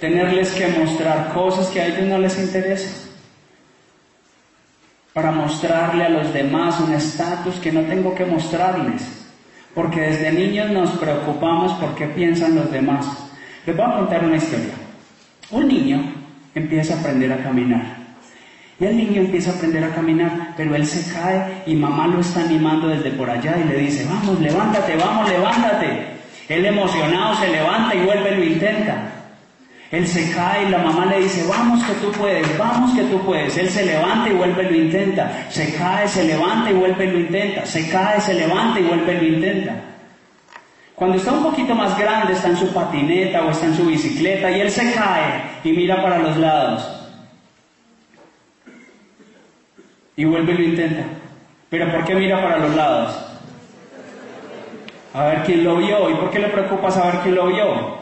tenerles 0.00 0.52
que 0.52 0.68
mostrar 0.68 1.32
cosas 1.34 1.68
que 1.68 1.80
a 1.80 1.86
ellos 1.86 2.06
no 2.06 2.18
les 2.18 2.38
interesan, 2.38 3.10
para 5.12 5.30
mostrarle 5.30 6.04
a 6.04 6.08
los 6.08 6.32
demás 6.32 6.80
un 6.80 6.94
estatus 6.94 7.56
que 7.56 7.70
no 7.70 7.82
tengo 7.82 8.14
que 8.14 8.24
mostrarles. 8.24 9.21
Porque 9.74 10.00
desde 10.00 10.32
niños 10.32 10.70
nos 10.70 10.90
preocupamos 10.98 11.72
por 11.74 11.94
qué 11.94 12.06
piensan 12.06 12.54
los 12.54 12.70
demás. 12.70 13.06
Les 13.64 13.76
voy 13.76 13.86
a 13.86 13.94
contar 13.96 14.24
una 14.24 14.36
historia. 14.36 14.74
Un 15.50 15.68
niño 15.68 16.02
empieza 16.54 16.94
a 16.94 17.00
aprender 17.00 17.32
a 17.32 17.42
caminar. 17.42 18.02
Y 18.78 18.84
el 18.84 18.96
niño 18.96 19.20
empieza 19.20 19.52
a 19.52 19.54
aprender 19.54 19.84
a 19.84 19.94
caminar, 19.94 20.54
pero 20.56 20.74
él 20.74 20.86
se 20.86 21.12
cae 21.12 21.62
y 21.66 21.74
mamá 21.74 22.08
lo 22.08 22.20
está 22.20 22.40
animando 22.40 22.88
desde 22.88 23.12
por 23.12 23.30
allá 23.30 23.56
y 23.58 23.68
le 23.68 23.78
dice, 23.78 24.04
vamos, 24.06 24.40
levántate, 24.40 24.96
vamos, 24.96 25.28
levántate. 25.30 26.06
Él 26.48 26.66
emocionado 26.66 27.36
se 27.36 27.48
levanta 27.48 27.94
y 27.94 28.04
vuelve 28.04 28.32
y 28.32 28.36
lo 28.36 28.44
intenta. 28.44 29.21
Él 29.92 30.08
se 30.08 30.32
cae 30.32 30.64
y 30.64 30.70
la 30.70 30.78
mamá 30.78 31.04
le 31.04 31.20
dice, 31.20 31.46
vamos 31.46 31.84
que 31.84 31.92
tú 31.96 32.10
puedes, 32.12 32.56
vamos 32.56 32.96
que 32.96 33.02
tú 33.04 33.18
puedes. 33.26 33.54
Él 33.58 33.68
se 33.68 33.84
levanta 33.84 34.30
y 34.30 34.32
vuelve 34.32 34.62
y 34.62 34.70
lo 34.70 34.76
intenta. 34.76 35.50
Se 35.50 35.74
cae, 35.74 36.08
se 36.08 36.24
levanta 36.24 36.70
y 36.70 36.72
vuelve 36.72 37.04
y 37.04 37.10
lo 37.10 37.20
intenta. 37.20 37.66
Se 37.66 37.90
cae, 37.90 38.18
se 38.18 38.32
levanta 38.32 38.80
y 38.80 38.84
vuelve 38.84 39.12
y 39.12 39.16
lo 39.18 39.36
intenta. 39.36 39.74
Cuando 40.94 41.18
está 41.18 41.32
un 41.32 41.42
poquito 41.42 41.74
más 41.74 41.98
grande, 41.98 42.32
está 42.32 42.48
en 42.48 42.56
su 42.56 42.72
patineta 42.72 43.44
o 43.44 43.50
está 43.50 43.66
en 43.66 43.76
su 43.76 43.84
bicicleta 43.84 44.50
y 44.50 44.62
él 44.62 44.70
se 44.70 44.94
cae 44.94 45.42
y 45.62 45.72
mira 45.72 46.00
para 46.00 46.20
los 46.20 46.38
lados. 46.38 46.88
Y 50.16 50.24
vuelve 50.24 50.54
y 50.54 50.56
lo 50.56 50.64
intenta. 50.64 51.02
Pero 51.68 51.92
¿por 51.92 52.02
qué 52.06 52.14
mira 52.14 52.40
para 52.40 52.56
los 52.56 52.74
lados? 52.74 53.14
A 55.12 55.24
ver 55.26 55.42
quién 55.44 55.64
lo 55.64 55.76
vio. 55.76 56.08
¿Y 56.08 56.14
por 56.14 56.30
qué 56.30 56.38
le 56.38 56.48
preocupa 56.48 56.90
saber 56.90 57.20
quién 57.20 57.34
lo 57.34 57.48
vio? 57.48 58.01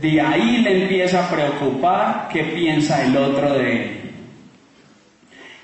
De 0.00 0.20
ahí 0.20 0.58
le 0.58 0.82
empieza 0.82 1.24
a 1.24 1.30
preocupar 1.30 2.28
qué 2.32 2.44
piensa 2.44 3.04
el 3.04 3.16
otro 3.16 3.54
de 3.54 3.72
él. 3.72 4.00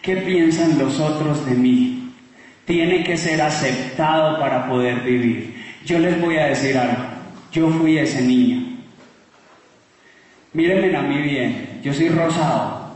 ¿Qué 0.00 0.16
piensan 0.16 0.78
los 0.78 0.98
otros 0.98 1.44
de 1.44 1.54
mí? 1.54 2.12
Tiene 2.64 3.04
que 3.04 3.16
ser 3.16 3.42
aceptado 3.42 4.38
para 4.40 4.68
poder 4.68 5.00
vivir. 5.00 5.54
Yo 5.84 5.98
les 5.98 6.20
voy 6.20 6.38
a 6.38 6.46
decir 6.46 6.76
algo. 6.78 7.04
Yo 7.52 7.68
fui 7.70 7.98
ese 7.98 8.22
niño. 8.22 8.78
Mírenme 10.54 10.96
a 10.96 11.02
mí 11.02 11.18
bien. 11.18 11.80
Yo 11.82 11.92
soy 11.92 12.08
rosado, 12.08 12.94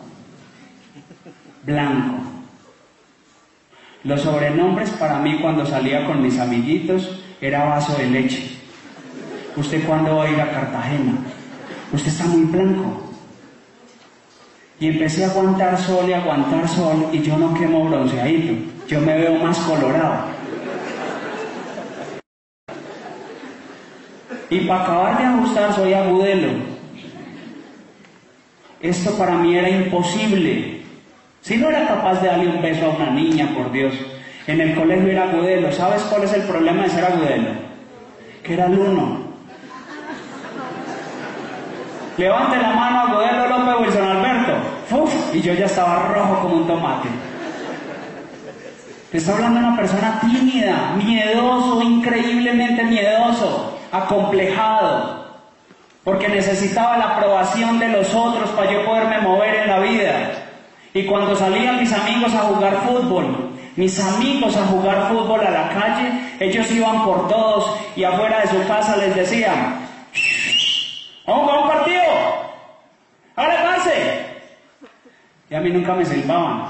blanco. 1.64 2.18
Los 4.04 4.22
sobrenombres 4.22 4.90
para 4.90 5.18
mí 5.18 5.38
cuando 5.40 5.66
salía 5.66 6.06
con 6.06 6.22
mis 6.22 6.38
amiguitos 6.38 7.22
era 7.40 7.64
vaso 7.64 7.96
de 7.98 8.06
leche. 8.06 8.55
¿Usted 9.56 9.86
cuándo 9.86 10.16
va 10.16 10.24
a 10.24 10.30
ir 10.30 10.40
a 10.40 10.50
Cartagena? 10.50 11.14
Usted 11.92 12.08
está 12.08 12.24
muy 12.26 12.42
blanco. 12.42 13.02
Y 14.78 14.88
empecé 14.88 15.24
a 15.24 15.30
aguantar 15.30 15.78
sol 15.78 16.06
y 16.08 16.12
aguantar 16.12 16.68
sol 16.68 17.08
y 17.12 17.22
yo 17.22 17.38
no 17.38 17.54
quemo 17.54 17.88
bronceadito. 17.88 18.54
Yo 18.86 19.00
me 19.00 19.16
veo 19.16 19.36
más 19.36 19.58
colorado. 19.60 20.26
Y 24.50 24.60
para 24.60 24.82
acabar 24.82 25.18
de 25.18 25.24
ajustar 25.24 25.74
soy 25.74 25.94
agudelo. 25.94 26.48
Esto 28.80 29.16
para 29.16 29.36
mí 29.38 29.56
era 29.56 29.70
imposible. 29.70 30.82
Si 31.40 31.56
no 31.56 31.70
era 31.70 31.88
capaz 31.88 32.20
de 32.20 32.28
darle 32.28 32.48
un 32.48 32.60
beso 32.60 32.86
a 32.86 32.90
una 32.90 33.10
niña, 33.10 33.54
por 33.54 33.72
Dios. 33.72 33.94
En 34.46 34.60
el 34.60 34.74
colegio 34.74 35.08
era 35.08 35.30
agudelo. 35.30 35.72
¿Sabes 35.72 36.02
cuál 36.02 36.24
es 36.24 36.32
el 36.34 36.42
problema 36.42 36.82
de 36.82 36.90
ser 36.90 37.04
agudelo? 37.04 37.50
Que 38.42 38.52
era 38.52 38.66
el 38.66 38.78
uno. 38.78 39.25
Levante 42.16 42.56
la 42.56 42.70
mano 42.70 43.00
a 43.00 43.12
Godelo 43.12 43.46
López 43.46 43.74
Wilson 43.80 44.08
Alberto. 44.08 44.52
y 45.34 45.42
yo 45.42 45.52
ya 45.52 45.66
estaba 45.66 46.08
rojo 46.14 46.40
como 46.40 46.56
un 46.56 46.66
tomate. 46.66 47.08
Te 49.10 49.18
está 49.18 49.34
hablando 49.34 49.60
una 49.60 49.76
persona 49.76 50.18
tímida, 50.20 50.94
miedoso, 50.96 51.82
increíblemente 51.82 52.84
miedoso, 52.84 53.78
acomplejado, 53.92 55.26
porque 56.04 56.28
necesitaba 56.28 56.96
la 56.96 57.16
aprobación 57.16 57.78
de 57.78 57.88
los 57.88 58.14
otros 58.14 58.48
para 58.50 58.72
yo 58.72 58.84
poderme 58.86 59.20
mover 59.20 59.54
en 59.54 59.68
la 59.68 59.78
vida. 59.80 60.30
Y 60.94 61.04
cuando 61.04 61.36
salían 61.36 61.78
mis 61.78 61.92
amigos 61.92 62.34
a 62.34 62.40
jugar 62.40 62.78
fútbol, 62.86 63.50
mis 63.76 64.00
amigos 64.00 64.56
a 64.56 64.64
jugar 64.66 65.08
fútbol 65.10 65.40
a 65.46 65.50
la 65.50 65.68
calle, 65.68 66.36
ellos 66.40 66.70
iban 66.70 67.04
por 67.04 67.28
todos 67.28 67.76
y 67.94 68.04
afuera 68.04 68.40
de 68.40 68.48
su 68.48 68.66
casa 68.66 68.96
les 68.96 69.14
decían, 69.14 69.85
vamos 71.26 71.50
a 71.50 71.60
un 71.60 71.68
partido, 71.68 72.02
ahora 73.36 73.64
pase. 73.64 74.26
Y 75.50 75.54
a 75.54 75.60
mí 75.60 75.70
nunca 75.70 75.94
me 75.94 76.04
silbaban. 76.04 76.66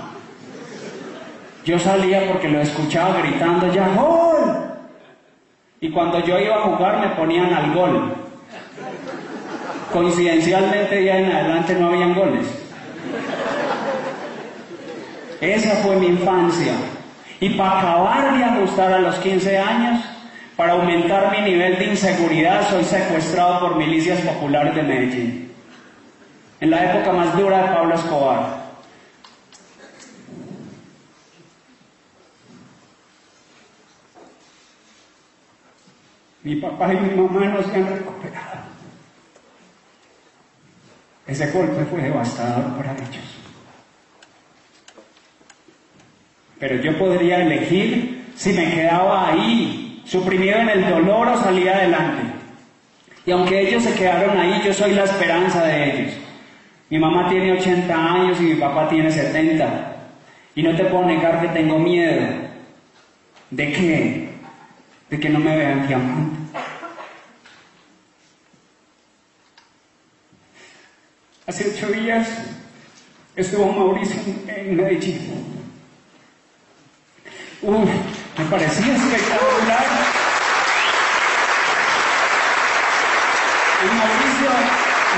Yo 1.64 1.78
salía 1.78 2.26
porque 2.30 2.48
lo 2.48 2.60
escuchaba 2.60 3.18
gritando 3.18 3.72
ya, 3.72 3.88
gol. 3.88 4.66
Y 5.80 5.90
cuando 5.90 6.20
yo 6.20 6.38
iba 6.38 6.56
a 6.56 6.62
jugar 6.62 7.00
me 7.00 7.08
ponían 7.16 7.52
al 7.52 7.74
gol. 7.74 8.14
Coincidencialmente 9.92 10.94
de 10.94 11.10
en 11.10 11.32
adelante 11.32 11.74
no 11.74 11.88
habían 11.88 12.14
goles. 12.14 12.46
Esa 15.40 15.76
fue 15.76 15.96
mi 15.96 16.06
infancia. 16.06 16.72
Y 17.40 17.50
para 17.50 17.80
acabar 17.80 18.36
de 18.36 18.44
ajustar 18.44 18.92
a 18.92 18.98
los 19.00 19.16
15 19.16 19.58
años, 19.58 20.04
para 20.56 20.72
aumentar 20.72 21.30
mi 21.32 21.50
nivel 21.50 21.78
de 21.78 21.84
inseguridad, 21.84 22.68
soy 22.70 22.82
secuestrado 22.82 23.60
por 23.60 23.76
milicias 23.76 24.20
populares 24.20 24.74
de 24.74 24.82
Medellín. 24.82 25.52
En 26.60 26.70
la 26.70 26.92
época 26.92 27.12
más 27.12 27.36
dura 27.36 27.62
de 27.62 27.74
Pablo 27.74 27.94
Escobar. 27.94 28.66
Mi 36.42 36.56
papá 36.56 36.94
y 36.94 36.96
mi 36.96 37.10
mamá 37.10 37.44
no 37.46 37.62
se 37.62 37.74
han 37.74 37.88
recuperado. 37.88 38.60
Ese 41.26 41.50
golpe 41.50 41.84
fue 41.84 42.02
devastador 42.02 42.76
para 42.76 42.92
ellos. 42.92 43.24
Pero 46.58 46.76
yo 46.76 46.96
podría 46.98 47.42
elegir 47.42 48.32
si 48.36 48.52
me 48.52 48.72
quedaba 48.72 49.28
ahí, 49.28 49.85
suprimido 50.06 50.56
en 50.58 50.68
el 50.68 50.88
dolor 50.88 51.28
o 51.28 51.42
salía 51.42 51.76
adelante. 51.76 52.22
Y 53.26 53.32
aunque 53.32 53.60
ellos 53.60 53.82
se 53.82 53.94
quedaron 53.94 54.38
ahí, 54.38 54.62
yo 54.64 54.72
soy 54.72 54.92
la 54.92 55.04
esperanza 55.04 55.64
de 55.64 55.90
ellos. 55.90 56.14
Mi 56.88 56.98
mamá 56.98 57.28
tiene 57.28 57.52
80 57.52 58.12
años 58.12 58.40
y 58.40 58.44
mi 58.44 58.54
papá 58.54 58.88
tiene 58.88 59.10
70. 59.10 59.96
Y 60.54 60.62
no 60.62 60.76
te 60.76 60.84
puedo 60.84 61.04
negar 61.04 61.40
que 61.40 61.48
tengo 61.48 61.78
miedo. 61.78 62.24
¿De 63.50 63.72
qué? 63.72 64.28
De 65.10 65.20
que 65.20 65.28
no 65.28 65.40
me 65.40 65.56
vean 65.56 65.86
diamante. 65.86 66.36
Hace 71.46 71.70
ocho 71.70 71.88
días 71.92 72.28
estuvo 73.36 73.72
Mauricio 73.72 74.20
en 74.48 74.76
Medellín. 74.76 75.55
Uf, 77.66 77.90
me 78.38 78.44
parecía 78.44 78.94
espectacular. 78.94 79.86
Y 83.82 83.86
Mauricio, 83.98 84.50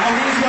Mauricio 0.01 0.49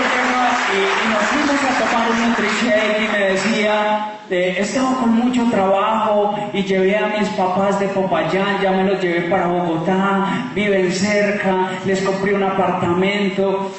y, 0.71 1.09
nos 1.09 1.23
fuimos 1.23 1.59
a 1.61 1.71
tomar 1.77 2.11
un 2.11 2.29
nutricheck 2.29 3.01
y 3.01 3.11
me 3.11 3.19
decía, 3.33 4.13
eh, 4.29 4.55
he 4.57 4.61
estado 4.61 4.95
con 5.01 5.13
mucho 5.13 5.43
trabajo 5.51 6.39
y 6.53 6.63
llevé 6.63 6.95
a 6.95 7.07
mis 7.19 7.27
papás 7.31 7.81
de 7.81 7.89
Popayán, 7.89 8.61
ya 8.61 8.71
me 8.71 8.85
los 8.85 9.01
llevé 9.01 9.29
para 9.29 9.47
Bogotá, 9.47 10.51
viven 10.55 10.89
cerca, 10.93 11.71
les 11.85 12.01
compré 12.01 12.33
un 12.33 12.43
apartamento. 12.43 13.73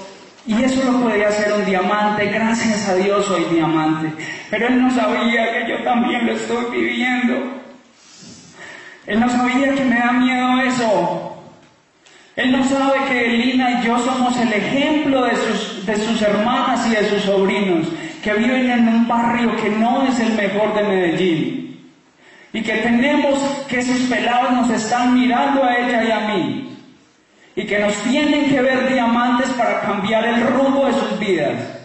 Y 0.46 0.62
eso 0.62 0.84
lo 0.84 1.00
podía 1.00 1.28
hacer 1.28 1.54
un 1.54 1.64
diamante, 1.64 2.26
gracias 2.26 2.86
a 2.86 2.96
Dios 2.96 3.24
soy 3.24 3.44
diamante. 3.44 4.12
Pero 4.50 4.66
él 4.68 4.82
no 4.82 4.90
sabía 4.90 5.52
que 5.54 5.70
yo 5.70 5.82
también 5.84 6.26
lo 6.26 6.32
estoy 6.34 6.66
viviendo. 6.70 7.59
Él 9.06 9.20
no 9.20 9.28
sabía 9.28 9.74
que 9.74 9.84
me 9.84 9.98
da 9.98 10.12
miedo 10.12 10.60
eso. 10.62 11.30
Él 12.36 12.52
no 12.52 12.64
sabe 12.64 12.98
que 13.08 13.28
Lina 13.28 13.80
y 13.80 13.86
yo 13.86 13.98
somos 13.98 14.36
el 14.38 14.52
ejemplo 14.52 15.24
de 15.24 15.36
sus, 15.36 15.84
de 15.84 15.96
sus 15.96 16.22
hermanas 16.22 16.86
y 16.86 16.90
de 16.94 17.08
sus 17.08 17.22
sobrinos, 17.22 17.88
que 18.22 18.34
viven 18.34 18.70
en 18.70 18.88
un 18.88 19.08
barrio 19.08 19.56
que 19.56 19.70
no 19.70 20.06
es 20.06 20.18
el 20.20 20.32
mejor 20.34 20.74
de 20.74 20.82
Medellín. 20.84 21.90
Y 22.52 22.62
que 22.62 22.76
tenemos 22.76 23.38
que 23.68 23.78
esos 23.78 23.98
pelados 24.08 24.52
nos 24.52 24.70
están 24.70 25.14
mirando 25.14 25.62
a 25.64 25.76
ella 25.76 26.04
y 26.04 26.10
a 26.10 26.20
mí. 26.28 26.78
Y 27.56 27.66
que 27.66 27.78
nos 27.78 27.94
tienen 28.04 28.48
que 28.48 28.60
ver 28.60 28.92
diamantes 28.92 29.50
para 29.50 29.80
cambiar 29.82 30.24
el 30.24 30.46
rumbo 30.46 30.86
de 30.86 30.92
sus 30.94 31.18
vidas. 31.18 31.80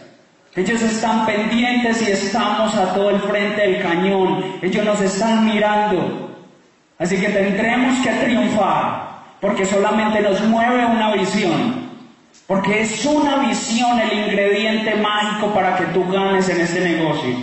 Ellos 0.56 0.82
están 0.82 1.26
pendientes 1.26 2.02
y 2.08 2.12
estamos 2.12 2.74
a 2.76 2.94
todo 2.94 3.10
el 3.10 3.20
frente 3.20 3.62
del 3.62 3.82
cañón. 3.82 4.58
Ellos 4.62 4.86
nos 4.86 5.02
están 5.02 5.46
mirando. 5.46 6.35
Así 6.98 7.18
que 7.18 7.28
tendremos 7.30 8.00
que 8.04 8.10
triunfar, 8.10 9.10
porque 9.42 9.66
solamente 9.66 10.22
nos 10.22 10.42
mueve 10.42 10.86
una 10.86 11.14
visión, 11.14 11.90
porque 12.48 12.82
es 12.82 13.06
una 13.06 13.38
visión 13.38 14.00
el 14.00 14.28
ingrediente 14.28 14.96
mágico 14.96 15.54
para 15.54 15.76
que 15.76 15.86
tú 15.88 16.10
ganes 16.10 16.48
en 16.48 16.62
este 16.62 16.80
negocio. 16.80 17.36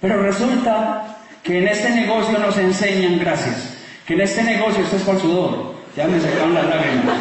Pero 0.00 0.22
resulta 0.22 1.16
que 1.42 1.58
en 1.58 1.68
este 1.68 1.90
negocio 1.90 2.38
nos 2.38 2.56
enseñan, 2.58 3.18
gracias, 3.18 3.76
que 4.06 4.14
en 4.14 4.22
este 4.22 4.42
negocio 4.42 4.82
esto 4.82 4.96
es 4.96 5.02
por 5.02 5.20
sudor, 5.20 5.74
ya 5.96 6.06
me 6.06 6.20
sacaron 6.20 6.54
las 6.54 6.66
lágrimas. 6.66 7.16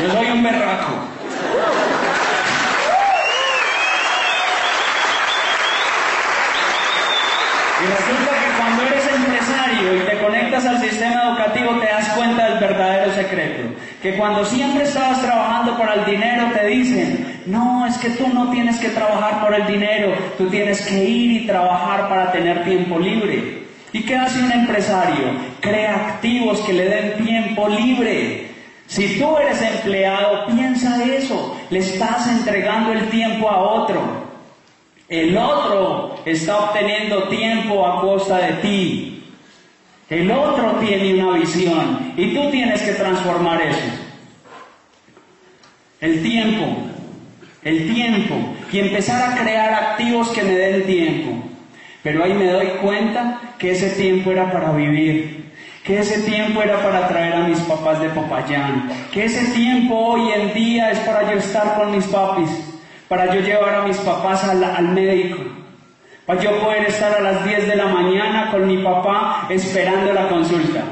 Yo 0.00 0.12
soy 0.12 0.30
un 0.30 0.42
berraco. 0.42 1.13
Y 7.84 7.86
resulta 7.86 8.30
que 8.40 8.58
cuando 8.58 8.82
eres 8.82 9.04
empresario 9.12 9.96
y 9.96 10.00
te 10.08 10.18
conectas 10.24 10.64
al 10.64 10.80
sistema 10.80 11.24
educativo 11.28 11.78
te 11.80 11.86
das 11.86 12.08
cuenta 12.16 12.48
del 12.48 12.58
verdadero 12.58 13.12
secreto. 13.12 13.74
Que 14.00 14.14
cuando 14.14 14.42
siempre 14.46 14.84
estabas 14.84 15.20
trabajando 15.20 15.76
por 15.76 15.90
el 15.92 16.04
dinero 16.06 16.50
te 16.54 16.66
dicen, 16.66 17.42
no, 17.44 17.86
es 17.86 17.98
que 17.98 18.08
tú 18.10 18.26
no 18.28 18.50
tienes 18.50 18.78
que 18.78 18.88
trabajar 18.88 19.42
por 19.42 19.54
el 19.54 19.66
dinero, 19.66 20.14
tú 20.38 20.48
tienes 20.48 20.80
que 20.86 21.04
ir 21.04 21.42
y 21.42 21.46
trabajar 21.46 22.08
para 22.08 22.32
tener 22.32 22.64
tiempo 22.64 22.98
libre. 22.98 23.64
¿Y 23.92 24.02
qué 24.02 24.16
hace 24.16 24.42
un 24.42 24.52
empresario? 24.52 25.24
Crea 25.60 25.94
activos 25.94 26.60
que 26.60 26.72
le 26.72 26.88
den 26.88 27.24
tiempo 27.24 27.68
libre. 27.68 28.48
Si 28.86 29.18
tú 29.18 29.36
eres 29.36 29.60
empleado, 29.60 30.46
piensa 30.46 31.04
eso, 31.04 31.60
le 31.68 31.80
estás 31.80 32.28
entregando 32.28 32.92
el 32.92 33.10
tiempo 33.10 33.50
a 33.50 33.58
otro. 33.58 34.23
El 35.08 35.36
otro 35.36 36.20
está 36.24 36.70
obteniendo 36.70 37.24
tiempo 37.28 37.86
a 37.86 38.00
costa 38.00 38.38
de 38.38 38.52
ti. 38.54 39.22
El 40.08 40.30
otro 40.30 40.72
tiene 40.80 41.22
una 41.22 41.38
visión 41.38 42.12
y 42.16 42.34
tú 42.34 42.50
tienes 42.50 42.82
que 42.82 42.92
transformar 42.92 43.60
eso. 43.62 43.78
El 46.00 46.22
tiempo, 46.22 46.64
el 47.62 47.92
tiempo 47.92 48.34
y 48.72 48.80
empezar 48.80 49.32
a 49.32 49.36
crear 49.36 49.72
activos 49.72 50.28
que 50.30 50.42
me 50.42 50.52
den 50.52 50.84
tiempo. 50.84 51.48
Pero 52.02 52.24
ahí 52.24 52.34
me 52.34 52.50
doy 52.50 52.66
cuenta 52.82 53.40
que 53.58 53.70
ese 53.70 53.90
tiempo 53.90 54.30
era 54.30 54.50
para 54.50 54.72
vivir, 54.72 55.52
que 55.84 56.00
ese 56.00 56.22
tiempo 56.22 56.62
era 56.62 56.82
para 56.82 57.08
traer 57.08 57.34
a 57.34 57.48
mis 57.48 57.58
papás 57.60 58.00
de 58.00 58.10
Popayán, 58.10 58.90
que 59.12 59.24
ese 59.24 59.52
tiempo 59.52 59.94
hoy 59.94 60.32
en 60.32 60.52
día 60.52 60.90
es 60.90 60.98
para 61.00 61.30
yo 61.30 61.38
estar 61.38 61.76
con 61.76 61.92
mis 61.92 62.04
papis, 62.06 62.50
para 63.08 63.34
yo 63.34 63.40
llevar 63.40 63.74
a 63.74 63.86
mis 63.86 63.98
papás 63.98 64.44
al, 64.44 64.62
al 64.62 64.88
médico, 64.88 65.38
para 66.26 66.40
yo 66.40 66.58
poder 66.60 66.84
estar 66.86 67.12
a 67.12 67.20
las 67.20 67.44
10 67.44 67.68
de 67.68 67.76
la 67.76 67.86
mañana 67.86 68.50
con 68.50 68.66
mi 68.66 68.78
papá 68.78 69.46
esperando 69.50 70.12
la 70.12 70.28
consulta, 70.28 70.82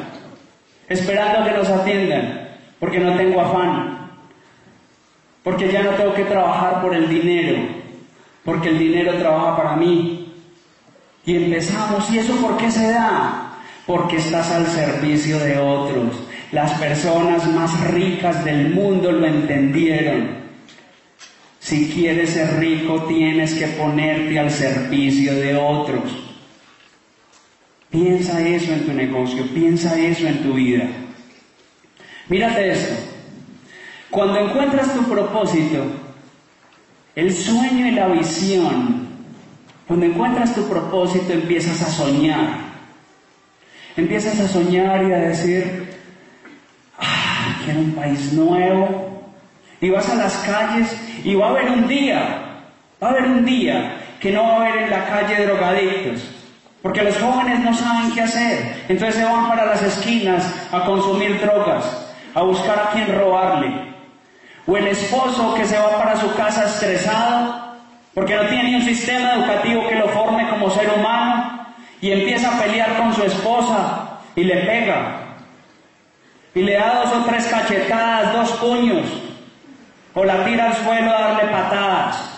esperando 0.88 1.44
que 1.44 1.56
nos 1.56 1.68
atiendan, 1.68 2.48
porque 2.78 2.98
no 2.98 3.16
tengo 3.16 3.40
afán, 3.40 4.10
porque 5.42 5.70
ya 5.70 5.82
no 5.82 5.90
tengo 5.90 6.14
que 6.14 6.24
trabajar 6.24 6.82
por 6.82 6.94
el 6.94 7.08
dinero, 7.08 7.62
porque 8.44 8.68
el 8.68 8.78
dinero 8.78 9.14
trabaja 9.14 9.56
para 9.56 9.76
mí. 9.76 10.18
Y 11.24 11.36
empezamos, 11.36 12.10
¿y 12.10 12.18
eso 12.18 12.34
por 12.36 12.56
qué 12.56 12.70
se 12.70 12.90
da? 12.90 13.52
Porque 13.86 14.16
estás 14.16 14.50
al 14.50 14.66
servicio 14.66 15.38
de 15.38 15.58
otros. 15.58 16.20
Las 16.50 16.72
personas 16.72 17.46
más 17.52 17.80
ricas 17.92 18.44
del 18.44 18.70
mundo 18.70 19.12
lo 19.12 19.26
entendieron. 19.26 20.41
Si 21.62 21.88
quieres 21.90 22.30
ser 22.30 22.58
rico, 22.58 23.04
tienes 23.04 23.54
que 23.54 23.68
ponerte 23.68 24.36
al 24.36 24.50
servicio 24.50 25.32
de 25.32 25.54
otros. 25.54 26.02
Piensa 27.88 28.44
eso 28.44 28.72
en 28.72 28.84
tu 28.84 28.92
negocio, 28.92 29.46
piensa 29.54 29.96
eso 29.96 30.26
en 30.26 30.42
tu 30.42 30.54
vida. 30.54 30.88
Mírate 32.28 32.72
esto. 32.72 32.94
Cuando 34.10 34.40
encuentras 34.40 34.92
tu 34.92 35.04
propósito, 35.04 35.84
el 37.14 37.32
sueño 37.32 37.86
y 37.86 37.90
la 37.92 38.08
visión 38.08 39.08
Cuando 39.86 40.06
encuentras 40.06 40.54
tu 40.54 40.66
propósito 40.68 41.32
empiezas 41.32 41.80
a 41.82 41.90
soñar. 41.90 42.72
Empiezas 43.96 44.40
a 44.40 44.48
soñar 44.48 45.04
y 45.04 45.12
a 45.12 45.18
decir, 45.18 45.90
ah, 46.98 47.60
quiero 47.64 47.80
un 47.80 47.92
país 47.92 48.32
nuevo. 48.32 49.11
Y 49.82 49.90
vas 49.90 50.08
a 50.08 50.14
las 50.14 50.34
calles 50.38 50.96
y 51.24 51.34
va 51.34 51.48
a 51.48 51.50
haber 51.50 51.68
un 51.68 51.88
día, 51.88 52.20
va 53.02 53.08
a 53.08 53.10
haber 53.10 53.24
un 53.24 53.44
día 53.44 53.96
que 54.20 54.30
no 54.30 54.44
va 54.44 54.52
a 54.52 54.56
haber 54.58 54.82
en 54.84 54.90
la 54.90 55.04
calle 55.06 55.44
drogadictos. 55.44 56.22
Porque 56.80 57.02
los 57.02 57.18
jóvenes 57.18 57.58
no 57.58 57.74
saben 57.74 58.12
qué 58.12 58.22
hacer. 58.22 58.84
Entonces 58.88 59.16
se 59.16 59.24
van 59.24 59.48
para 59.48 59.66
las 59.66 59.82
esquinas 59.82 60.68
a 60.72 60.84
consumir 60.84 61.40
drogas, 61.40 62.14
a 62.32 62.42
buscar 62.42 62.78
a 62.78 62.90
quien 62.92 63.12
robarle. 63.18 63.92
O 64.68 64.76
el 64.76 64.86
esposo 64.86 65.52
que 65.54 65.64
se 65.64 65.76
va 65.76 65.98
para 65.98 66.16
su 66.16 66.32
casa 66.34 66.66
estresado 66.66 67.72
porque 68.14 68.36
no 68.36 68.42
tiene 68.42 68.76
un 68.76 68.82
sistema 68.82 69.34
educativo 69.34 69.88
que 69.88 69.96
lo 69.96 70.08
forme 70.10 70.48
como 70.48 70.70
ser 70.70 70.88
humano 70.96 71.66
y 72.00 72.12
empieza 72.12 72.56
a 72.56 72.62
pelear 72.62 72.96
con 72.98 73.12
su 73.12 73.24
esposa 73.24 74.20
y 74.36 74.44
le 74.44 74.58
pega. 74.58 75.18
Y 76.54 76.60
le 76.60 76.74
da 76.74 77.02
dos 77.02 77.12
o 77.14 77.24
tres 77.24 77.46
cachetadas, 77.46 78.32
dos 78.32 78.52
puños, 78.58 79.06
o 80.14 80.24
la 80.24 80.44
tira 80.44 80.66
al 80.66 80.76
suelo 80.76 81.10
a 81.10 81.20
darle 81.20 81.50
patadas. 81.50 82.32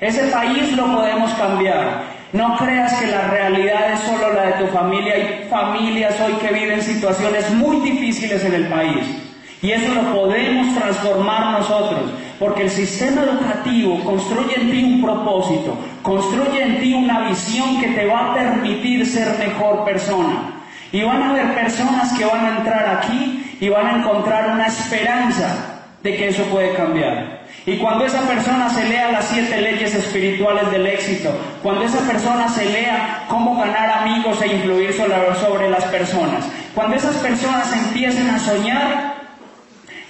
Ese 0.00 0.24
país 0.24 0.72
lo 0.76 0.92
podemos 0.92 1.32
cambiar. 1.34 2.14
No 2.32 2.56
creas 2.56 2.92
que 2.94 3.06
la 3.06 3.28
realidad 3.28 3.92
es 3.92 4.00
solo 4.00 4.32
la 4.32 4.46
de 4.46 4.52
tu 4.64 4.66
familia. 4.72 5.14
Hay 5.14 5.46
familias 5.48 6.20
hoy 6.20 6.32
que 6.34 6.52
viven 6.52 6.82
situaciones 6.82 7.50
muy 7.52 7.78
difíciles 7.88 8.44
en 8.44 8.54
el 8.54 8.66
país. 8.66 9.06
Y 9.62 9.70
eso 9.70 9.94
lo 9.94 10.12
podemos 10.12 10.74
transformar 10.74 11.58
nosotros, 11.58 12.10
porque 12.38 12.64
el 12.64 12.70
sistema 12.70 13.22
educativo 13.22 13.98
construye 14.04 14.60
en 14.60 14.70
ti 14.70 14.84
un 14.84 15.02
propósito, 15.02 15.78
construye 16.02 16.62
en 16.62 16.80
ti 16.80 16.92
una 16.92 17.28
visión 17.28 17.80
que 17.80 17.88
te 17.88 18.04
va 18.04 18.32
a 18.32 18.34
permitir 18.34 19.06
ser 19.06 19.38
mejor 19.38 19.84
persona. 19.86 20.60
Y 20.92 21.02
van 21.02 21.22
a 21.22 21.30
haber 21.30 21.54
personas 21.54 22.12
que 22.12 22.26
van 22.26 22.44
a 22.44 22.58
entrar 22.58 22.98
aquí 22.98 23.56
y 23.58 23.68
van 23.70 23.86
a 23.86 23.96
encontrar 24.00 24.50
una 24.50 24.66
esperanza 24.66 25.73
de 26.04 26.16
que 26.16 26.28
eso 26.28 26.44
puede 26.44 26.74
cambiar. 26.74 27.40
Y 27.64 27.78
cuando 27.78 28.04
esa 28.04 28.20
persona 28.28 28.68
se 28.68 28.86
lea 28.86 29.10
las 29.10 29.24
siete 29.24 29.58
leyes 29.58 29.94
espirituales 29.94 30.70
del 30.70 30.86
éxito, 30.86 31.30
cuando 31.62 31.82
esa 31.84 32.00
persona 32.00 32.46
se 32.46 32.66
lea 32.66 33.24
cómo 33.26 33.56
ganar 33.56 34.02
amigos 34.02 34.40
e 34.42 34.48
influir 34.48 34.92
sobre 34.92 35.70
las 35.70 35.84
personas, 35.84 36.44
cuando 36.74 36.96
esas 36.96 37.16
personas 37.16 37.72
empiecen 37.72 38.28
a 38.28 38.38
soñar, 38.38 39.14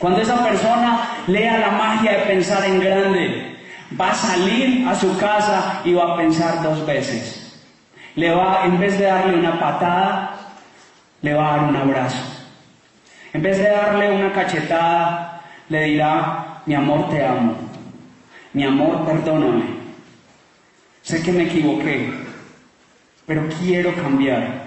cuando 0.01 0.21
esa 0.21 0.43
persona 0.45 1.09
lea 1.29 1.59
la 1.59 1.71
magia 1.71 2.11
de 2.11 2.19
pensar 2.25 2.65
en 2.65 2.81
grande, 2.81 3.57
va 3.99 4.11
a 4.11 4.15
salir 4.15 4.89
a 4.89 4.97
su 4.97 5.17
casa 5.17 5.81
y 5.85 5.95
va 5.95 6.15
a 6.15 6.17
pensar 6.17 6.61
dos 6.61 6.85
veces. 6.85 7.63
Le 8.17 8.35
va, 8.35 8.63
en 8.65 8.81
vez 8.81 8.99
de 8.99 9.05
darle 9.05 9.39
una 9.39 9.61
patada, 9.61 10.35
le 11.23 11.35
va 11.35 11.55
a 11.55 11.57
dar 11.57 11.69
un 11.69 11.77
abrazo. 11.77 12.19
En 13.33 13.43
vez 13.43 13.59
de 13.59 13.69
darle 13.69 14.11
una 14.11 14.33
cachetada, 14.33 15.34
le 15.75 15.85
dirá, 15.87 16.63
mi 16.67 16.75
amor 16.75 17.11
te 17.11 17.25
amo, 17.25 17.57
mi 18.53 18.63
amor 18.63 19.05
perdóname. 19.05 19.65
Sé 21.03 21.21
que 21.21 21.33
me 21.33 21.45
equivoqué, 21.45 22.11
pero 23.27 23.43
quiero 23.61 23.93
cambiar. 23.97 24.65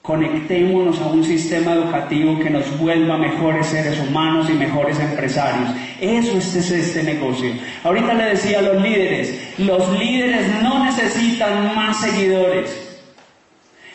Conectémonos 0.00 1.00
a 1.00 1.08
un 1.08 1.22
sistema 1.22 1.74
educativo 1.74 2.38
que 2.38 2.48
nos 2.48 2.78
vuelva 2.78 3.18
mejores 3.18 3.66
seres 3.66 3.98
humanos 3.98 4.48
y 4.48 4.52
mejores 4.52 4.98
empresarios. 5.00 5.70
Eso 6.00 6.38
es 6.38 6.70
este 6.70 7.02
negocio. 7.02 7.50
Ahorita 7.82 8.14
le 8.14 8.24
decía 8.24 8.60
a 8.60 8.62
los 8.62 8.80
líderes, 8.80 9.58
los 9.58 9.98
líderes 9.98 10.46
no 10.62 10.84
necesitan 10.84 11.74
más 11.74 12.00
seguidores. 12.00 12.98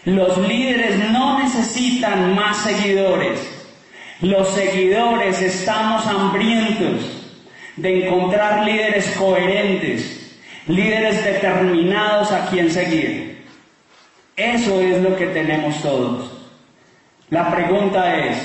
Los 0.06 0.38
líderes 0.38 1.00
no 1.12 1.40
necesitan 1.40 2.36
más 2.36 2.58
seguidores. 2.58 3.53
Los 4.22 4.50
seguidores 4.54 5.42
estamos 5.42 6.06
hambrientos 6.08 7.24
de 7.76 8.06
encontrar 8.06 8.66
líderes 8.66 9.08
coherentes, 9.18 10.38
líderes 10.68 11.24
determinados 11.24 12.32
a 12.32 12.50
quien 12.50 12.72
seguir. 12.72 13.44
Eso 14.36 14.82
es 14.82 15.02
lo 15.02 15.16
que 15.16 15.28
tenemos 15.28 15.82
todos. 15.82 16.32
La 17.30 17.52
pregunta 17.52 18.26
es, 18.26 18.38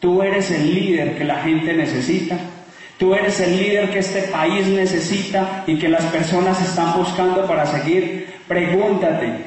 ¿tú 0.00 0.22
eres 0.22 0.50
el 0.50 0.74
líder 0.74 1.16
que 1.16 1.24
la 1.24 1.42
gente 1.42 1.72
necesita? 1.74 2.38
¿Tú 2.98 3.14
eres 3.14 3.40
el 3.40 3.56
líder 3.56 3.90
que 3.90 4.00
este 4.00 4.22
país 4.24 4.66
necesita 4.66 5.64
y 5.66 5.78
que 5.78 5.88
las 5.88 6.04
personas 6.06 6.60
están 6.60 6.94
buscando 6.98 7.46
para 7.46 7.64
seguir? 7.64 8.28
Pregúntate 8.46 9.44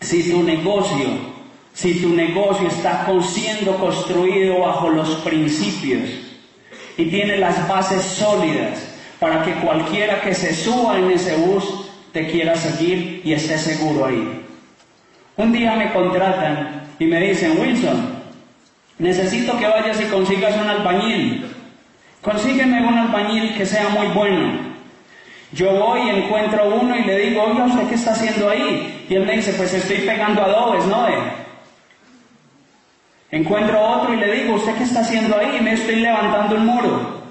si 0.00 0.30
tu 0.30 0.42
negocio, 0.42 1.33
si 1.74 2.00
tu 2.00 2.10
negocio 2.10 2.68
está 2.68 3.06
siendo 3.20 3.76
construido 3.76 4.60
bajo 4.60 4.88
los 4.88 5.10
principios 5.16 6.08
y 6.96 7.06
tiene 7.06 7.36
las 7.36 7.68
bases 7.68 8.02
sólidas 8.02 8.94
para 9.18 9.42
que 9.44 9.52
cualquiera 9.54 10.20
que 10.20 10.34
se 10.34 10.54
suba 10.54 10.98
en 10.98 11.10
ese 11.10 11.36
bus 11.36 11.64
te 12.12 12.28
quiera 12.30 12.54
seguir 12.54 13.20
y 13.24 13.32
esté 13.32 13.58
seguro 13.58 14.06
ahí. 14.06 14.40
Un 15.36 15.52
día 15.52 15.74
me 15.74 15.92
contratan 15.92 16.82
y 17.00 17.06
me 17.06 17.20
dicen, 17.20 17.58
Wilson, 17.60 18.22
necesito 18.98 19.58
que 19.58 19.66
vayas 19.66 20.00
y 20.00 20.04
consigas 20.04 20.56
un 20.56 20.68
albañil. 20.68 21.44
Consígueme 22.22 22.86
un 22.86 22.96
albañil 22.96 23.54
que 23.56 23.66
sea 23.66 23.88
muy 23.88 24.06
bueno. 24.08 24.74
Yo 25.50 25.72
voy 25.72 26.02
y 26.02 26.10
encuentro 26.10 26.72
uno 26.80 26.96
y 26.96 27.02
le 27.02 27.18
digo, 27.18 27.42
oiga, 27.42 27.64
¿usted 27.64 27.88
qué 27.88 27.94
está 27.96 28.12
haciendo 28.12 28.48
ahí? 28.48 29.06
Y 29.08 29.14
él 29.16 29.26
me 29.26 29.36
dice, 29.36 29.52
pues 29.54 29.74
estoy 29.74 29.98
pegando 29.98 30.42
adobes, 30.42 30.86
¿no? 30.86 31.04
Encuentro 33.34 33.80
otro 33.80 34.14
y 34.14 34.16
le 34.16 34.30
digo, 34.30 34.54
¿usted 34.54 34.76
qué 34.76 34.84
está 34.84 35.00
haciendo 35.00 35.36
ahí? 35.36 35.56
Y 35.58 35.60
me 35.60 35.72
estoy 35.72 35.96
levantando 35.96 36.54
un 36.54 36.66
muro. 36.66 37.24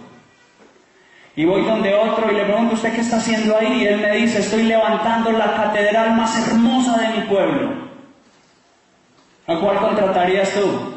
Y 1.34 1.46
voy 1.46 1.64
donde 1.64 1.96
otro 1.96 2.30
y 2.30 2.36
le 2.36 2.44
pregunto, 2.44 2.76
¿usted 2.76 2.94
qué 2.94 3.00
está 3.00 3.18
haciendo 3.18 3.58
ahí? 3.58 3.84
Y 3.84 3.88
él 3.88 4.02
me 4.02 4.18
dice, 4.18 4.40
estoy 4.40 4.64
levantando 4.64 5.32
la 5.32 5.56
catedral 5.56 6.12
más 6.18 6.46
hermosa 6.46 6.98
de 6.98 7.08
mi 7.08 7.28
pueblo. 7.28 7.70
¿A 9.48 9.56
cuál 9.56 9.78
contratarías 9.78 10.52
tú? 10.52 10.94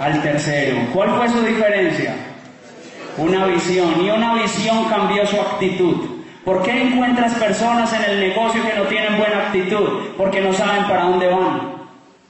Al 0.00 0.20
tercero. 0.20 0.76
¿Cuál 0.92 1.14
fue 1.14 1.28
su 1.30 1.40
diferencia? 1.40 2.14
Una 3.16 3.46
visión. 3.46 4.04
Y 4.04 4.10
una 4.10 4.34
visión 4.34 4.84
cambió 4.90 5.26
su 5.26 5.40
actitud. 5.40 5.96
¿Por 6.44 6.62
qué 6.62 6.82
encuentras 6.82 7.32
personas 7.36 7.90
en 7.94 8.04
el 8.04 8.20
negocio 8.20 8.62
que 8.62 8.76
no 8.76 8.82
tienen 8.82 9.16
buena 9.16 9.46
actitud? 9.46 10.10
Porque 10.18 10.42
no 10.42 10.52
saben 10.52 10.84
para 10.84 11.04
dónde 11.04 11.28
van. 11.28 11.75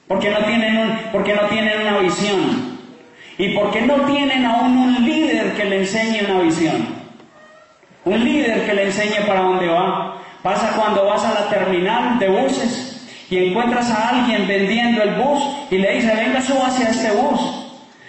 Porque 0.09 0.31
no 0.31 0.39
tienen, 0.39 1.01
porque 1.13 1.35
no 1.35 1.43
tienen 1.43 1.81
una 1.83 1.99
visión. 1.99 2.77
Y 3.39 3.55
porque 3.55 3.83
no 3.83 3.95
tienen 4.03 4.45
aún 4.47 4.77
un 4.79 5.05
líder 5.05 5.53
que 5.55 5.65
le 5.65 5.81
enseñe 5.81 6.25
una 6.31 6.41
visión. 6.41 6.87
Un 8.05 8.25
líder 8.25 8.65
que 8.65 8.75
le 8.75 8.85
enseñe 8.85 9.27
para 9.27 9.43
dónde 9.43 9.67
va. 9.67 10.17
Pasa 10.43 10.75
cuando 10.77 11.05
vas 11.07 11.25
a 11.25 11.35
la 11.35 11.49
terminal 11.49 12.19
de 12.19 12.29
buses 12.29 13.07
y 13.29 13.39
encuentras 13.49 13.91
a 13.91 14.11
alguien 14.11 14.47
vendiendo 14.47 15.03
el 15.03 15.15
bus 15.15 15.43
y 15.71 15.79
le 15.79 15.97
dice, 15.97 16.15
venga, 16.15 16.41
suba 16.41 16.69
hacia 16.69 16.91
este 16.91 17.11
bus. 17.11 17.66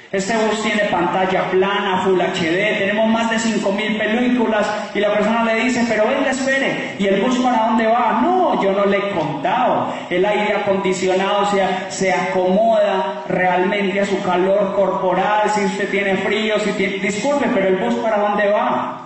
Este 0.10 0.38
bus 0.38 0.64
tiene 0.64 0.86
pantalla 0.86 1.52
plana, 1.52 2.02
Full 2.06 2.22
HD, 2.22 2.78
tenemos 2.80 3.10
más 3.10 3.30
de 3.30 3.36
5.000 3.36 3.98
películas 4.00 4.66
y 4.96 5.02
la 5.02 5.12
persona 5.12 5.44
le 5.44 5.66
dice, 5.66 5.84
pero 5.90 6.08
venga, 6.08 6.32
espere, 6.32 6.96
¿y 6.98 7.08
el 7.08 7.22
bus 7.22 7.38
para 7.40 7.68
dónde 7.68 7.88
va? 7.88 8.22
No, 8.22 8.64
yo 8.64 8.72
no 8.72 8.86
le 8.86 8.98
he 9.00 9.12
contado. 9.12 9.94
El 10.10 10.26
aire 10.26 10.56
acondicionado 10.56 11.52
se, 11.52 11.62
se 11.90 12.14
acomoda 12.14 13.24
realmente 13.28 14.00
a 14.00 14.06
su 14.06 14.22
calor 14.24 14.74
corporal, 14.76 15.50
si 15.54 15.66
usted 15.66 15.90
tiene 15.90 16.16
frío, 16.16 16.58
si 16.62 16.72
tiene... 16.72 17.00
Disculpe, 17.00 17.50
pero 17.54 17.68
el 17.68 17.76
bus 17.76 17.96
para 17.96 18.18
dónde 18.18 18.50
va? 18.50 19.02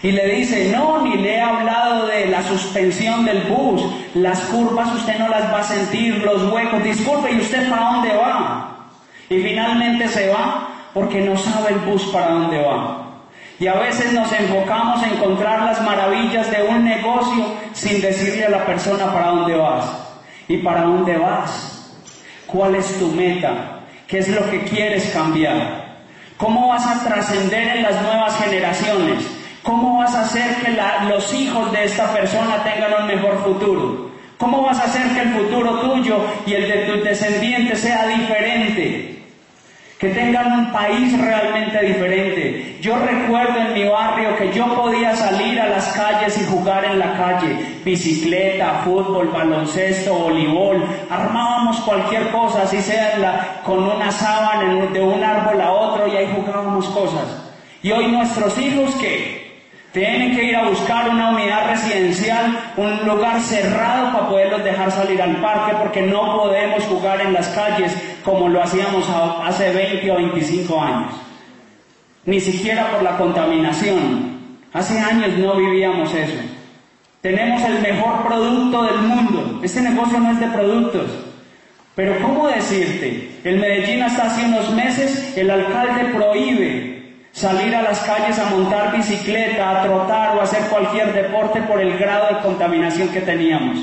Y 0.00 0.12
le 0.12 0.26
dice, 0.36 0.70
no, 0.70 1.00
ni 1.00 1.16
le 1.16 1.38
he 1.38 1.40
hablado 1.40 2.06
de 2.06 2.26
la 2.26 2.42
suspensión 2.44 3.24
del 3.24 3.40
bus, 3.44 3.82
las 4.14 4.38
curvas 4.42 4.94
usted 4.94 5.18
no 5.18 5.28
las 5.28 5.52
va 5.52 5.58
a 5.58 5.64
sentir, 5.64 6.22
los 6.22 6.52
huecos, 6.52 6.84
disculpe, 6.84 7.32
¿y 7.32 7.40
usted 7.40 7.68
para 7.68 7.82
dónde 7.82 8.14
va? 8.14 8.70
Y 9.30 9.40
finalmente 9.40 10.08
se 10.08 10.28
va 10.28 10.68
porque 10.92 11.20
no 11.20 11.36
sabe 11.36 11.72
el 11.72 11.80
bus 11.80 12.02
para 12.12 12.30
dónde 12.30 12.62
va. 12.62 13.04
Y 13.58 13.66
a 13.66 13.74
veces 13.74 14.12
nos 14.12 14.32
enfocamos 14.32 15.02
en 15.04 15.14
encontrar 15.14 15.62
las 15.62 15.80
maravillas 15.82 16.50
de 16.50 16.62
un 16.64 16.84
negocio 16.84 17.46
sin 17.72 18.00
decirle 18.00 18.46
a 18.46 18.50
la 18.50 18.66
persona 18.66 19.12
para 19.12 19.28
dónde 19.28 19.56
vas. 19.56 19.86
¿Y 20.48 20.58
para 20.58 20.82
dónde 20.82 21.16
vas? 21.16 21.92
¿Cuál 22.46 22.74
es 22.74 22.98
tu 22.98 23.08
meta? 23.08 23.80
¿Qué 24.06 24.18
es 24.18 24.28
lo 24.28 24.48
que 24.50 24.60
quieres 24.64 25.10
cambiar? 25.12 25.84
¿Cómo 26.36 26.68
vas 26.68 26.86
a 26.86 27.04
trascender 27.04 27.76
en 27.76 27.82
las 27.84 28.02
nuevas 28.02 28.36
generaciones? 28.38 29.24
¿Cómo 29.62 29.98
vas 29.98 30.14
a 30.14 30.22
hacer 30.22 30.56
que 30.56 30.76
los 31.08 31.32
hijos 31.32 31.72
de 31.72 31.84
esta 31.84 32.12
persona 32.12 32.62
tengan 32.62 33.02
un 33.02 33.06
mejor 33.06 33.42
futuro? 33.44 34.03
¿Cómo 34.38 34.62
vas 34.62 34.80
a 34.80 34.84
hacer 34.84 35.08
que 35.14 35.20
el 35.20 35.30
futuro 35.30 35.80
tuyo 35.80 36.18
y 36.46 36.54
el 36.54 36.68
de 36.68 36.76
tus 36.86 37.04
descendientes 37.04 37.80
sea 37.80 38.06
diferente? 38.08 39.22
Que 39.98 40.08
tengan 40.08 40.58
un 40.58 40.72
país 40.72 41.18
realmente 41.18 41.80
diferente. 41.80 42.78
Yo 42.80 42.96
recuerdo 42.98 43.58
en 43.58 43.74
mi 43.74 43.84
barrio 43.84 44.36
que 44.36 44.52
yo 44.52 44.74
podía 44.74 45.14
salir 45.14 45.58
a 45.60 45.68
las 45.68 45.86
calles 45.92 46.36
y 46.36 46.44
jugar 46.46 46.84
en 46.84 46.98
la 46.98 47.16
calle, 47.16 47.56
bicicleta, 47.84 48.82
fútbol, 48.84 49.28
baloncesto, 49.28 50.12
voleibol, 50.14 50.84
armábamos 51.08 51.80
cualquier 51.82 52.28
cosa, 52.30 52.62
así 52.62 52.82
sea 52.82 53.62
con 53.64 53.84
una 53.84 54.10
sábana 54.10 54.86
de 54.92 55.00
un 55.00 55.22
árbol 55.22 55.60
a 55.60 55.70
otro 55.72 56.08
y 56.08 56.16
ahí 56.16 56.28
jugábamos 56.34 56.86
cosas. 56.86 57.52
Y 57.82 57.92
hoy 57.92 58.08
nuestros 58.08 58.58
hijos 58.58 58.94
que 58.96 59.43
tienen 59.94 60.34
que 60.34 60.42
ir 60.42 60.56
a 60.56 60.68
buscar 60.68 61.08
una 61.08 61.30
unidad 61.30 61.70
residencial, 61.70 62.72
un 62.76 63.06
lugar 63.06 63.40
cerrado 63.40 64.12
para 64.12 64.28
poderlos 64.28 64.64
dejar 64.64 64.90
salir 64.90 65.22
al 65.22 65.36
parque 65.36 65.76
porque 65.78 66.02
no 66.02 66.36
podemos 66.36 66.82
jugar 66.82 67.20
en 67.20 67.32
las 67.32 67.46
calles 67.50 67.96
como 68.24 68.48
lo 68.48 68.60
hacíamos 68.60 69.08
hace 69.44 69.72
20 69.72 70.10
o 70.10 70.16
25 70.16 70.82
años. 70.82 71.14
Ni 72.26 72.40
siquiera 72.40 72.90
por 72.90 73.04
la 73.04 73.16
contaminación. 73.16 74.34
Hace 74.72 74.98
años 74.98 75.38
no 75.38 75.54
vivíamos 75.54 76.12
eso. 76.12 76.40
Tenemos 77.20 77.62
el 77.62 77.80
mejor 77.80 78.26
producto 78.26 78.82
del 78.82 78.98
mundo. 78.98 79.60
Este 79.62 79.80
negocio 79.80 80.18
no 80.18 80.32
es 80.32 80.40
de 80.40 80.46
productos. 80.48 81.06
Pero 81.94 82.20
¿cómo 82.20 82.48
decirte? 82.48 83.30
En 83.44 83.60
Medellín 83.60 84.02
hasta 84.02 84.24
hace 84.24 84.44
unos 84.44 84.72
meses 84.72 85.38
el 85.38 85.48
alcalde 85.48 86.06
prohíbe 86.06 87.03
salir 87.34 87.74
a 87.74 87.82
las 87.82 87.98
calles 88.00 88.38
a 88.38 88.46
montar 88.46 88.96
bicicleta, 88.96 89.68
a 89.68 89.82
trotar 89.82 90.36
o 90.36 90.40
a 90.40 90.44
hacer 90.44 90.62
cualquier 90.70 91.12
deporte 91.12 91.60
por 91.62 91.80
el 91.80 91.98
grado 91.98 92.28
de 92.28 92.40
contaminación 92.40 93.08
que 93.08 93.20
teníamos. 93.20 93.78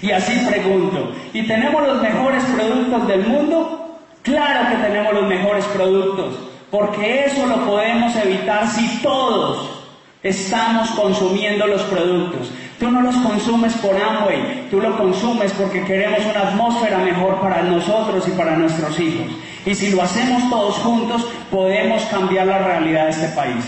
Y 0.00 0.12
así 0.12 0.32
pregunto, 0.48 1.12
¿y 1.32 1.42
tenemos 1.46 1.82
los 1.82 2.00
mejores 2.00 2.44
productos 2.44 3.08
del 3.08 3.26
mundo? 3.26 3.98
Claro 4.22 4.70
que 4.70 4.76
tenemos 4.76 5.12
los 5.12 5.26
mejores 5.26 5.64
productos, 5.66 6.38
porque 6.70 7.24
eso 7.24 7.46
lo 7.46 7.66
podemos 7.66 8.14
evitar 8.16 8.68
si 8.68 9.02
todos 9.02 9.70
estamos 10.22 10.90
consumiendo 10.90 11.66
los 11.66 11.82
productos. 11.82 12.50
Tú 12.78 12.90
no 12.90 13.02
los 13.02 13.14
consumes 13.16 13.72
por 13.74 13.96
Amway, 13.96 14.68
tú 14.70 14.80
lo 14.80 14.96
consumes 14.96 15.52
porque 15.52 15.84
queremos 15.84 16.20
una 16.24 16.48
atmósfera 16.48 16.98
mejor 16.98 17.40
para 17.40 17.62
nosotros 17.62 18.26
y 18.26 18.32
para 18.32 18.56
nuestros 18.56 18.98
hijos. 18.98 19.26
Y 19.64 19.74
si 19.74 19.90
lo 19.90 20.02
hacemos 20.02 20.50
todos 20.50 20.76
juntos, 20.78 21.26
podemos 21.50 22.02
cambiar 22.06 22.46
la 22.46 22.58
realidad 22.58 23.04
de 23.04 23.10
este 23.10 23.28
país. 23.28 23.64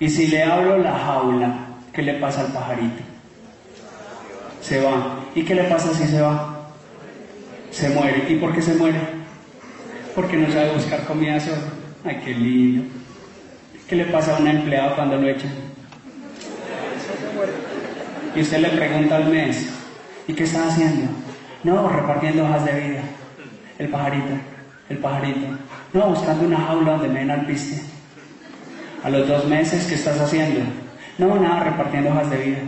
Y 0.00 0.08
si 0.08 0.28
le 0.28 0.44
hablo 0.44 0.78
la 0.78 0.96
jaula, 0.96 1.67
¿qué 1.98 2.02
le 2.04 2.14
pasa 2.14 2.42
al 2.42 2.52
pajarito? 2.52 3.02
Se 4.62 4.80
va. 4.80 5.18
¿Y 5.34 5.42
qué 5.42 5.56
le 5.56 5.64
pasa 5.64 5.92
si 5.92 6.06
se 6.06 6.20
va? 6.20 6.70
Se 7.72 7.88
muere. 7.88 8.24
¿Y 8.28 8.36
por 8.36 8.54
qué 8.54 8.62
se 8.62 8.74
muere? 8.74 9.00
porque 10.14 10.36
no 10.36 10.52
sabe 10.52 10.72
buscar 10.72 11.04
comida 11.06 11.40
solo. 11.40 11.56
Ay, 12.04 12.20
qué 12.24 12.34
lindo. 12.34 12.84
¿Qué 13.88 13.96
le 13.96 14.04
pasa 14.04 14.36
a 14.36 14.40
un 14.40 14.46
empleado 14.46 14.94
cuando 14.94 15.16
lo 15.16 15.28
echan? 15.28 15.50
Y 18.36 18.40
usted 18.40 18.58
le 18.58 18.68
pregunta 18.68 19.16
al 19.16 19.26
mes, 19.26 19.68
¿y 20.28 20.34
qué 20.34 20.44
está 20.44 20.68
haciendo? 20.68 21.10
No, 21.64 21.88
repartiendo 21.88 22.44
hojas 22.44 22.64
de 22.64 22.72
vida. 22.72 23.00
El 23.78 23.88
pajarito, 23.88 24.34
el 24.88 24.98
pajarito. 24.98 25.46
No, 25.92 26.10
buscando 26.10 26.46
una 26.46 26.58
jaula 26.58 26.92
donde 26.92 27.08
me 27.08 27.20
den 27.20 27.30
al 27.32 27.46
piste. 27.46 27.82
A 29.02 29.10
los 29.10 29.26
dos 29.26 29.46
meses, 29.46 29.86
¿qué 29.86 29.96
estás 29.96 30.20
haciendo? 30.20 30.60
No, 31.18 31.34
nada, 31.36 31.64
repartiendo 31.64 32.10
hojas 32.10 32.30
de 32.30 32.38
vida. 32.38 32.58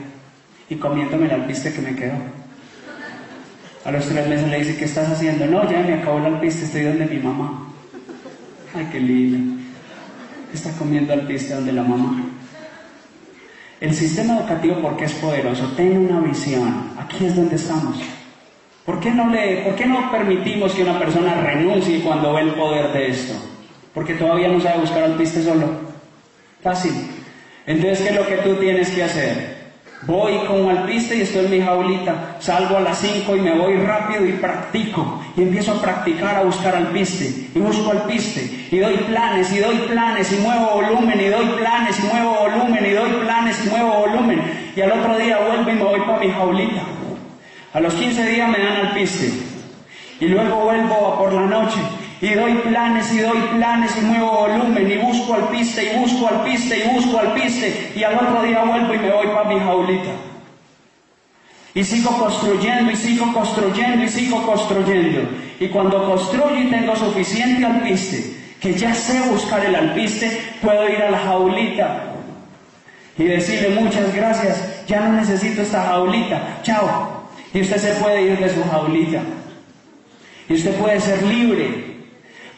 Y 0.68 0.74
comiéndome 0.76 1.26
el 1.26 1.32
alpiste 1.32 1.72
que 1.72 1.80
me 1.80 1.94
quedó. 1.94 2.14
A 3.84 3.90
los 3.90 4.06
tres 4.06 4.28
meses 4.28 4.48
le 4.48 4.58
dice, 4.58 4.76
¿qué 4.76 4.84
estás 4.84 5.08
haciendo? 5.08 5.46
No, 5.46 5.70
ya 5.70 5.80
me 5.80 5.94
acabó 5.94 6.18
el 6.18 6.26
alpiste, 6.26 6.64
estoy 6.64 6.82
donde 6.82 7.06
mi 7.06 7.18
mamá. 7.18 7.68
Ay, 8.74 8.88
qué 8.92 9.00
lindo. 9.00 9.62
Está 10.52 10.70
comiendo 10.72 11.12
alpiste 11.12 11.54
donde 11.54 11.72
la 11.72 11.82
mamá. 11.82 12.22
El 13.80 13.94
sistema 13.94 14.38
educativo, 14.38 14.76
porque 14.82 15.04
es 15.04 15.12
poderoso, 15.12 15.72
tiene 15.76 15.98
una 15.98 16.20
visión. 16.20 16.90
Aquí 16.98 17.24
es 17.24 17.34
donde 17.34 17.56
estamos. 17.56 17.98
¿Por 18.84 19.00
qué, 19.00 19.10
no 19.10 19.30
le, 19.30 19.62
¿Por 19.62 19.74
qué 19.76 19.86
no 19.86 20.10
permitimos 20.10 20.72
que 20.74 20.82
una 20.82 20.98
persona 20.98 21.40
renuncie 21.40 22.00
cuando 22.00 22.34
ve 22.34 22.42
el 22.42 22.54
poder 22.54 22.92
de 22.92 23.10
esto? 23.10 23.34
Porque 23.94 24.14
todavía 24.14 24.48
no 24.48 24.60
sabe 24.60 24.80
buscar 24.80 25.04
alpiste 25.04 25.42
solo. 25.42 25.66
Fácil. 26.62 26.92
Entonces, 27.70 28.00
¿qué 28.00 28.08
es 28.08 28.16
lo 28.16 28.26
que 28.26 28.36
tú 28.38 28.56
tienes 28.56 28.90
que 28.90 29.04
hacer? 29.04 29.60
Voy 30.02 30.36
como 30.48 30.70
alpiste 30.70 31.14
y 31.14 31.20
estoy 31.20 31.44
en 31.44 31.50
mi 31.52 31.60
jaulita. 31.60 32.34
Salgo 32.40 32.78
a 32.78 32.80
las 32.80 32.98
5 32.98 33.36
y 33.36 33.40
me 33.42 33.52
voy 33.52 33.76
rápido 33.76 34.26
y 34.26 34.32
practico. 34.32 35.22
Y 35.36 35.42
empiezo 35.42 35.74
a 35.74 35.80
practicar 35.80 36.34
a 36.34 36.42
buscar 36.42 36.74
alpiste. 36.74 37.48
Y 37.54 37.60
busco 37.60 37.92
alpiste. 37.92 38.66
Y 38.72 38.78
doy 38.78 38.96
planes 38.96 39.52
y 39.52 39.58
doy 39.58 39.76
planes 39.88 40.32
y 40.32 40.36
muevo 40.38 40.82
volumen 40.82 41.20
y 41.20 41.26
doy 41.26 41.46
planes 41.58 41.96
y 42.00 42.02
muevo 42.08 42.40
volumen 42.40 42.86
y 42.86 42.90
doy 42.90 43.10
planes 43.24 43.64
y 43.64 43.68
muevo 43.68 44.00
volumen. 44.00 44.72
Y 44.74 44.80
al 44.80 44.90
otro 44.90 45.16
día 45.16 45.38
vuelvo 45.38 45.70
y 45.70 45.74
me 45.74 45.84
voy 45.84 46.00
para 46.00 46.18
mi 46.18 46.28
jaulita. 46.28 46.82
A 47.72 47.78
los 47.78 47.94
15 47.94 48.26
días 48.30 48.48
me 48.48 48.58
dan 48.58 48.86
alpiste. 48.86 49.30
Y 50.18 50.26
luego 50.26 50.56
vuelvo 50.56 51.18
por 51.20 51.32
la 51.32 51.42
noche 51.42 51.78
y 52.20 52.34
doy 52.34 52.52
planes 52.54 53.12
y 53.12 53.18
doy 53.20 53.38
planes 53.54 53.96
y 53.96 54.00
muevo 54.02 54.46
volumen 54.46 54.90
y 54.90 54.96
busco 54.98 55.34
al 55.34 55.48
piste 55.48 55.92
y 55.92 55.98
busco 55.98 56.28
al 56.28 56.44
piste 56.44 56.78
y 56.78 56.94
busco 56.94 57.18
al 57.18 57.32
piste 57.32 57.92
y 57.96 58.02
al 58.02 58.14
otro 58.14 58.42
día 58.42 58.62
vuelvo 58.62 58.94
y 58.94 58.98
me 58.98 59.10
voy 59.10 59.26
para 59.28 59.48
mi 59.48 59.58
jaulita. 59.58 60.10
Y 61.72 61.84
sigo 61.84 62.10
construyendo 62.18 62.90
y 62.90 62.96
sigo 62.96 63.32
construyendo 63.32 64.04
y 64.04 64.08
sigo 64.08 64.44
construyendo. 64.44 65.20
Y 65.60 65.68
cuando 65.68 66.04
construyo 66.04 66.58
y 66.58 66.66
tengo 66.66 66.94
suficiente 66.94 67.64
alpiste, 67.64 68.36
que 68.60 68.74
ya 68.74 68.92
sé 68.94 69.20
buscar 69.30 69.64
el 69.64 69.74
alpiste, 69.74 70.42
puedo 70.60 70.88
ir 70.90 71.00
a 71.02 71.10
la 71.12 71.18
jaulita 71.18 72.06
y 73.16 73.24
decirle 73.24 73.80
muchas 73.80 74.14
gracias, 74.14 74.84
ya 74.86 75.00
no 75.00 75.12
necesito 75.14 75.62
esta 75.62 75.84
jaulita, 75.84 76.58
chao. 76.62 77.28
Y 77.54 77.62
usted 77.62 77.78
se 77.78 77.92
puede 77.94 78.22
ir 78.22 78.38
de 78.38 78.48
su 78.48 78.62
jaulita. 78.62 79.22
Y 80.48 80.54
usted 80.54 80.74
puede 80.76 81.00
ser 81.00 81.22
libre 81.22 81.89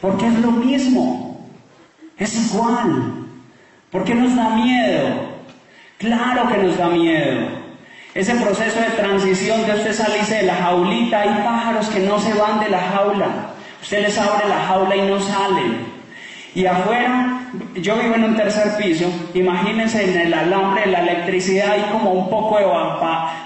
porque 0.03 0.27
es 0.27 0.33
lo 0.39 0.51
mismo, 0.51 1.39
es 2.17 2.35
igual. 2.51 3.25
¿Por 3.89 4.03
qué 4.03 4.13
nos 4.13 4.35
da 4.35 4.49
miedo? 4.49 5.07
Claro 5.97 6.49
que 6.49 6.57
nos 6.57 6.77
da 6.77 6.89
miedo. 6.89 7.47
Ese 8.13 8.35
proceso 8.35 8.81
de 8.81 8.89
transición 8.97 9.65
de 9.65 9.71
usted 9.71 9.93
salirse 9.93 10.35
de 10.35 10.43
la 10.43 10.55
jaulita, 10.55 11.21
hay 11.21 11.29
pájaros 11.45 11.87
que 11.87 12.01
no 12.01 12.19
se 12.19 12.33
van 12.33 12.59
de 12.59 12.69
la 12.69 12.81
jaula. 12.81 13.27
Usted 13.81 14.01
les 14.01 14.17
abre 14.17 14.49
la 14.49 14.65
jaula 14.65 14.93
y 14.93 15.01
no 15.03 15.21
salen. 15.21 15.85
Y 16.53 16.65
afuera, 16.65 17.39
yo 17.75 17.95
vivo 17.95 18.15
en 18.15 18.25
un 18.25 18.35
tercer 18.35 18.75
piso, 18.75 19.09
imagínense 19.33 20.03
en 20.03 20.19
el 20.19 20.33
alambre 20.33 20.81
de 20.81 20.87
la 20.87 20.99
electricidad 20.99 21.71
hay 21.71 21.85
como 21.93 22.11
un 22.11 22.29
poco 22.29 22.57
de 22.57 22.65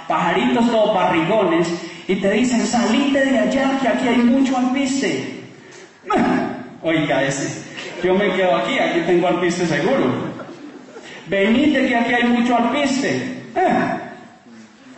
pajaritos 0.07 0.71
todos 0.71 0.95
barrigones 0.95 1.69
y 2.07 2.15
te 2.15 2.31
dicen, 2.31 2.65
salite 2.65 3.23
de 3.25 3.37
allá 3.37 3.77
que 3.79 3.87
aquí 3.89 4.07
hay 4.07 4.17
mucho 4.17 4.57
alpiste. 4.57 5.36
Oiga 6.83 7.23
ese, 7.23 7.63
yo 8.03 8.15
me 8.15 8.31
quedo 8.33 8.55
aquí, 8.55 8.79
aquí 8.79 9.01
tengo 9.01 9.27
alpiste 9.27 9.65
seguro. 9.65 10.37
Venite 11.27 11.87
que 11.87 11.95
aquí 11.95 12.13
hay 12.13 12.23
mucho 12.23 12.55
alpiste. 12.55 13.15
Eh. 13.55 13.97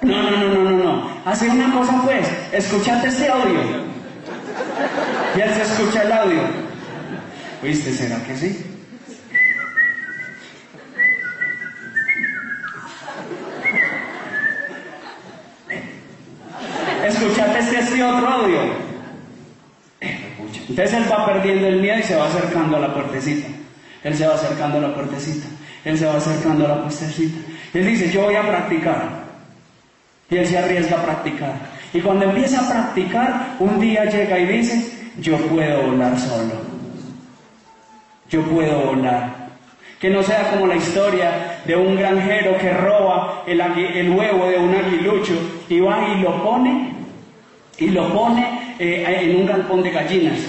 No, 0.02 0.24
no, 0.24 0.32
no, 0.32 0.48
no, 0.48 0.64
no, 0.64 0.84
no. 0.84 1.10
Hace 1.26 1.50
una 1.50 1.74
cosa 1.74 2.02
pues, 2.04 2.28
escuchate 2.52 3.08
este 3.08 3.28
audio. 3.28 3.60
Y 5.36 5.42
él 5.42 5.54
se 5.54 5.62
escucha 5.62 6.04
el 6.04 6.12
audio. 6.12 6.42
¿Viste? 7.62 7.92
¿Será 7.92 8.24
que 8.24 8.36
sí? 8.36 8.66
Escuchate 17.06 17.60
este, 17.60 17.80
este 17.80 18.04
otro 18.04 18.28
audio. 18.28 18.89
Entonces 20.70 20.94
él 20.94 21.06
va 21.12 21.26
perdiendo 21.26 21.68
el 21.68 21.82
miedo 21.82 22.00
y 22.00 22.04
se 22.04 22.16
va 22.16 22.28
acercando 22.28 22.78
a 22.78 22.80
la 22.80 22.94
puertecita. 22.94 23.48
Él 24.04 24.16
se 24.16 24.28
va 24.28 24.36
acercando 24.36 24.78
a 24.78 24.82
la 24.82 24.94
puertecita. 24.94 25.48
Él 25.84 25.98
se 25.98 26.06
va 26.06 26.16
acercando 26.16 26.66
a 26.66 26.70
la 26.70 26.82
puertecita. 26.82 27.40
Él 27.74 27.86
dice, 27.86 28.10
yo 28.12 28.24
voy 28.24 28.36
a 28.36 28.42
practicar. 28.42 29.10
Y 30.30 30.38
él 30.38 30.46
se 30.46 30.58
arriesga 30.58 30.98
a 30.98 31.04
practicar. 31.04 31.54
Y 31.94 32.02
cuando 32.02 32.26
empieza 32.26 32.62
a 32.62 32.70
practicar, 32.70 33.56
un 33.60 33.80
día 33.80 34.06
llega 34.06 34.38
y 34.40 34.46
dice, 34.46 35.10
yo 35.20 35.38
puedo 35.38 35.84
volar 35.84 36.18
solo. 36.20 36.54
Yo 38.30 38.44
puedo 38.44 38.80
volar. 38.86 39.50
Que 40.00 40.10
no 40.10 40.24
sea 40.24 40.52
como 40.52 40.68
la 40.68 40.76
historia 40.76 41.60
de 41.66 41.76
un 41.76 41.96
granjero 41.96 42.58
que 42.58 42.72
roba 42.72 43.44
el, 43.48 43.60
el 43.60 44.10
huevo 44.12 44.48
de 44.48 44.58
un 44.58 44.74
aguilucho 44.74 45.34
y 45.68 45.80
va 45.80 46.08
y 46.08 46.22
lo 46.22 46.42
pone, 46.42 46.94
y 47.78 47.88
lo 47.88 48.14
pone 48.14 48.59
eh, 48.80 49.20
en 49.22 49.36
un 49.36 49.46
galpón 49.46 49.84
de 49.84 49.92
gallinas 49.92 50.40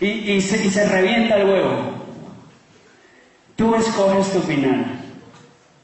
y, 0.00 0.40
se, 0.40 0.88
revienta 0.88 1.36
el 1.36 1.48
huevo. 1.48 1.92
Tú 3.56 3.74
escoges 3.74 4.32
tu 4.32 4.40
final. 4.40 4.84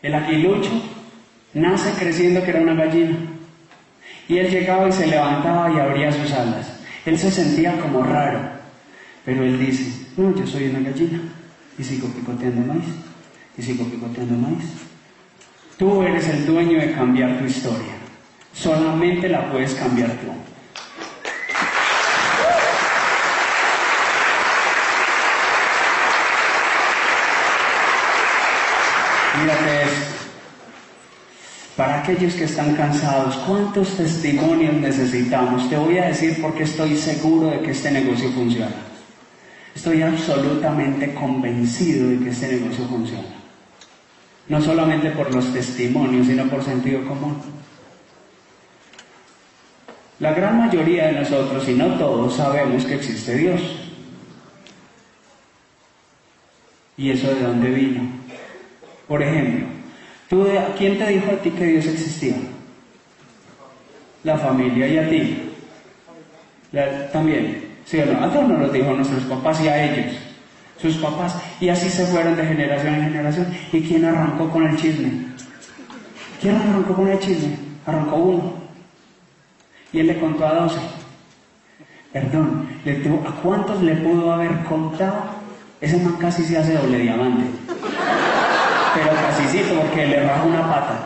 El 0.02 0.14
aguilucho 0.14 0.70
nace 1.54 1.90
creciendo 1.98 2.42
que 2.44 2.50
era 2.50 2.60
una 2.60 2.74
gallina. 2.74 3.16
Y 4.28 4.38
él 4.38 4.50
llegaba 4.50 4.88
y 4.88 4.92
se 4.92 5.06
levantaba 5.06 5.72
y 5.72 5.80
abría 5.80 6.12
sus 6.12 6.32
alas. 6.32 6.80
Él 7.04 7.18
se 7.18 7.30
sentía 7.30 7.78
como 7.80 8.02
raro, 8.02 8.40
pero 9.24 9.42
él 9.42 9.58
dice, 9.58 10.06
no, 10.16 10.34
yo 10.34 10.46
soy 10.46 10.68
una 10.68 10.80
gallina. 10.80 11.20
Y 11.76 11.82
sigo 11.82 12.08
picoteando 12.08 12.72
maíz, 12.72 12.88
y 13.58 13.62
sigo 13.62 13.84
picoteando 13.84 14.34
maíz. 14.36 14.64
Tú 15.76 16.02
eres 16.02 16.28
el 16.28 16.46
dueño 16.46 16.78
de 16.78 16.92
cambiar 16.92 17.38
tu 17.38 17.44
historia. 17.46 17.94
Solamente 18.52 19.28
la 19.28 19.50
puedes 19.50 19.74
cambiar 19.74 20.10
tú. 20.12 20.28
Mírate 29.44 29.82
esto. 29.82 30.14
Para 31.76 31.98
aquellos 31.98 32.32
que 32.32 32.44
están 32.44 32.74
cansados, 32.76 33.36
¿cuántos 33.46 33.94
testimonios 33.94 34.72
necesitamos? 34.72 35.68
Te 35.68 35.76
voy 35.76 35.98
a 35.98 36.06
decir 36.06 36.38
porque 36.40 36.62
estoy 36.62 36.96
seguro 36.96 37.50
de 37.50 37.60
que 37.60 37.72
este 37.72 37.90
negocio 37.90 38.30
funciona. 38.30 38.74
Estoy 39.74 40.00
absolutamente 40.00 41.12
convencido 41.12 42.08
de 42.08 42.20
que 42.20 42.30
este 42.30 42.56
negocio 42.56 42.86
funciona. 42.86 43.28
No 44.48 44.62
solamente 44.62 45.10
por 45.10 45.34
los 45.34 45.52
testimonios, 45.52 46.26
sino 46.26 46.48
por 46.48 46.64
sentido 46.64 47.06
común. 47.06 47.36
La 50.20 50.32
gran 50.32 50.56
mayoría 50.58 51.08
de 51.08 51.20
nosotros, 51.20 51.68
y 51.68 51.74
no 51.74 51.98
todos, 51.98 52.34
sabemos 52.34 52.86
que 52.86 52.94
existe 52.94 53.34
Dios. 53.36 53.60
¿Y 56.96 57.10
eso 57.10 57.28
de 57.28 57.42
dónde 57.42 57.68
vino? 57.68 58.23
Por 59.08 59.22
ejemplo, 59.22 59.66
¿tú, 60.28 60.46
¿quién 60.78 60.98
te 60.98 61.06
dijo 61.08 61.30
a 61.30 61.36
ti 61.36 61.50
que 61.50 61.64
Dios 61.64 61.86
existía? 61.86 62.36
La 64.22 64.38
familia 64.38 64.88
y 64.88 64.98
a 64.98 65.08
ti. 65.08 65.50
también. 67.12 67.74
¿Sí 67.84 67.98
o 67.98 68.06
no? 68.06 68.24
A 68.24 68.32
todos 68.32 68.48
nos 68.48 68.60
lo 68.60 68.68
dijo 68.70 68.90
a 68.90 68.94
nuestros 68.94 69.24
papás 69.24 69.60
y 69.60 69.68
a 69.68 69.84
ellos. 69.84 70.16
Sus 70.80 70.96
papás. 70.96 71.36
Y 71.60 71.68
así 71.68 71.90
se 71.90 72.06
fueron 72.06 72.34
de 72.34 72.46
generación 72.46 72.94
en 72.94 73.02
generación. 73.02 73.46
¿Y 73.72 73.82
quién 73.82 74.06
arrancó 74.06 74.48
con 74.48 74.66
el 74.66 74.76
chisme? 74.76 75.26
¿Quién 76.40 76.56
arrancó 76.56 76.94
con 76.94 77.08
el 77.08 77.18
chisme? 77.18 77.56
Arrancó 77.84 78.16
uno. 78.16 78.54
Y 79.92 80.00
él 80.00 80.06
le 80.06 80.18
contó 80.18 80.46
a 80.46 80.54
doce. 80.54 80.80
Perdón, 82.10 82.68
¿a 83.26 83.30
cuántos 83.42 83.82
le 83.82 83.96
pudo 83.96 84.32
haber 84.32 84.64
contado? 84.64 85.24
Ese 85.80 85.98
man 85.98 86.16
casi 86.18 86.42
se 86.44 86.56
hace 86.56 86.74
doble 86.74 86.98
diamante 86.98 87.63
pero 88.94 89.10
casi 89.10 89.58
porque 89.58 90.06
le 90.06 90.24
baja 90.24 90.42
una 90.42 90.70
pata. 90.70 90.98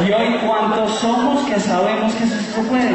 Y 0.00 0.12
hoy, 0.12 0.38
¿cuántos 0.46 0.98
somos 0.98 1.46
que 1.46 1.60
sabemos 1.60 2.14
que 2.14 2.24
eso 2.24 2.36
se 2.54 2.62
puede? 2.62 2.90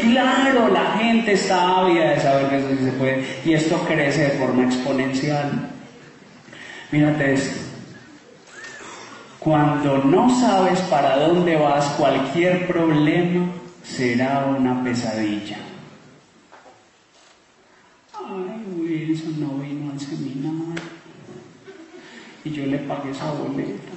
Claro, 0.00 0.68
la 0.68 0.92
gente 0.98 1.32
está 1.32 1.78
ávida 1.80 2.10
de 2.10 2.20
saber 2.20 2.48
que 2.48 2.58
eso 2.58 2.68
sí 2.68 2.84
se 2.84 2.92
puede. 2.92 3.40
Y 3.44 3.54
esto 3.54 3.76
crece 3.88 4.22
de 4.22 4.30
forma 4.38 4.64
exponencial. 4.64 5.50
Mírate 6.92 7.32
esto. 7.34 7.60
Cuando 9.40 9.98
no 9.98 10.30
sabes 10.40 10.78
para 10.82 11.16
dónde 11.16 11.56
vas, 11.56 11.86
cualquier 11.98 12.68
problema 12.68 13.46
será 13.82 14.46
una 14.46 14.82
pesadilla. 14.84 15.56
Wilson 18.94 19.40
no 19.40 19.58
vino 19.58 19.90
al 19.90 19.98
seminario 19.98 20.82
y 22.44 22.50
yo 22.50 22.66
le 22.66 22.78
pagué 22.78 23.10
esa 23.10 23.32
boleta. 23.32 23.92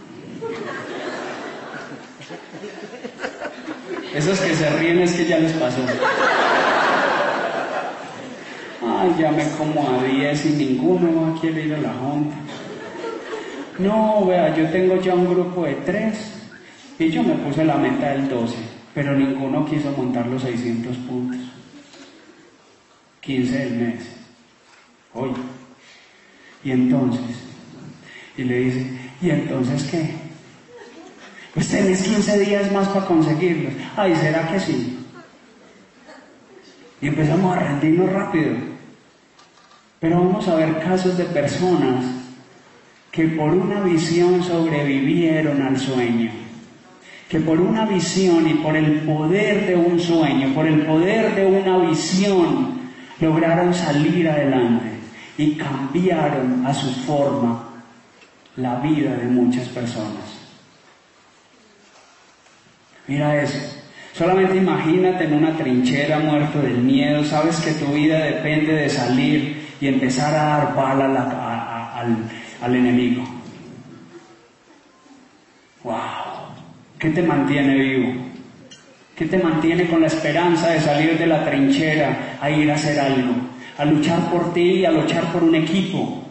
Esos 4.15 4.39
que 4.39 4.55
se 4.55 4.69
ríen 4.71 4.99
es 4.99 5.13
que 5.13 5.25
ya 5.27 5.37
les 5.37 5.51
pasó. 5.53 5.81
Ay, 8.81 9.13
me 9.35 9.49
como 9.57 9.87
a 9.87 10.03
10 10.03 10.45
y 10.45 10.49
ninguno 10.49 11.21
va 11.21 11.37
a 11.37 11.41
querer 11.41 11.67
ir 11.67 11.75
a 11.75 11.77
la 11.77 11.93
junta. 11.93 12.35
No, 13.77 14.25
vea, 14.25 14.55
yo 14.55 14.67
tengo 14.69 14.99
ya 14.99 15.13
un 15.13 15.29
grupo 15.29 15.65
de 15.65 15.75
3 15.75 16.17
y 16.97 17.09
yo 17.11 17.21
me 17.21 17.35
puse 17.35 17.63
la 17.63 17.75
meta 17.77 18.09
del 18.09 18.27
12, 18.27 18.55
pero 18.95 19.13
ninguno 19.13 19.65
quiso 19.65 19.91
montar 19.91 20.25
los 20.25 20.41
600 20.41 20.97
puntos. 20.97 21.39
15 23.21 23.57
del 23.57 23.73
mes. 23.75 24.16
Oye, 25.18 25.34
y 26.63 26.72
entonces, 26.72 27.38
y 28.38 28.43
le 28.43 28.59
dice, 28.59 28.99
¿y 29.20 29.32
entonces 29.32 29.84
qué? 29.89 30.11
Pues 31.55 31.70
tenés 31.70 32.03
15 32.03 32.39
días 32.39 32.72
más 32.72 32.88
para 32.89 33.07
conseguirlos. 33.07 33.74
Ay, 33.95 34.15
¿será 34.15 34.47
que 34.47 34.59
sí? 34.59 34.99
Y 37.01 37.07
empezamos 37.07 37.57
a 37.57 37.61
rendirnos 37.61 38.13
rápido. 38.13 38.57
Pero 39.99 40.24
vamos 40.24 40.47
a 40.47 40.55
ver 40.55 40.80
casos 40.84 41.18
de 41.18 41.24
personas 41.24 42.05
que 43.11 43.28
por 43.30 43.49
una 43.53 43.82
visión 43.82 44.43
sobrevivieron 44.43 45.63
al 45.63 45.80
sueño. 45.80 46.30
Que 47.28 47.39
por 47.39 47.59
una 47.59 47.88
visión 47.88 48.47
y 48.47 48.53
por 48.53 48.76
el 48.76 48.99
poder 48.99 49.65
de 49.65 49.76
un 49.76 49.99
sueño, 49.99 50.53
por 50.53 50.68
el 50.68 50.86
poder 50.86 51.34
de 51.34 51.47
una 51.47 51.89
visión, 51.89 52.82
lograron 53.20 53.74
salir 53.74 54.30
adelante 54.30 54.96
y 55.38 55.55
cambiaron 55.55 56.65
a 56.65 56.73
su 56.73 56.91
forma 57.05 57.63
la 58.55 58.75
vida 58.79 59.15
de 59.15 59.25
muchas 59.25 59.67
personas. 59.69 60.38
Mira 63.07 63.41
eso. 63.41 63.77
Solamente 64.13 64.57
imagínate 64.57 65.25
en 65.25 65.33
una 65.33 65.55
trinchera 65.55 66.17
muerto 66.19 66.59
del 66.59 66.79
miedo, 66.79 67.23
sabes 67.23 67.57
que 67.57 67.73
tu 67.73 67.93
vida 67.93 68.17
depende 68.17 68.73
de 68.73 68.89
salir 68.89 69.67
y 69.79 69.88
empezar 69.88 70.33
a 70.33 70.43
dar 70.43 70.75
bala 70.75 71.93
al, 71.95 72.17
al 72.61 72.75
enemigo. 72.75 73.23
¡Wow! 75.83 75.93
¿Qué 76.97 77.11
te 77.11 77.21
mantiene 77.21 77.75
vivo? 77.75 78.13
¿Qué 79.15 79.25
te 79.25 79.38
mantiene 79.38 79.88
con 79.88 80.01
la 80.01 80.07
esperanza 80.07 80.69
de 80.69 80.79
salir 80.79 81.17
de 81.17 81.27
la 81.27 81.45
trinchera 81.45 82.38
a 82.41 82.49
ir 82.49 82.71
a 82.71 82.75
hacer 82.75 82.99
algo? 82.99 83.57
A 83.78 83.86
luchar 83.86 84.32
por 84.32 84.53
ti, 84.53 84.86
a 84.86 84.91
luchar 84.91 85.32
por 85.32 85.43
un 85.43 85.55
equipo, 85.55 86.23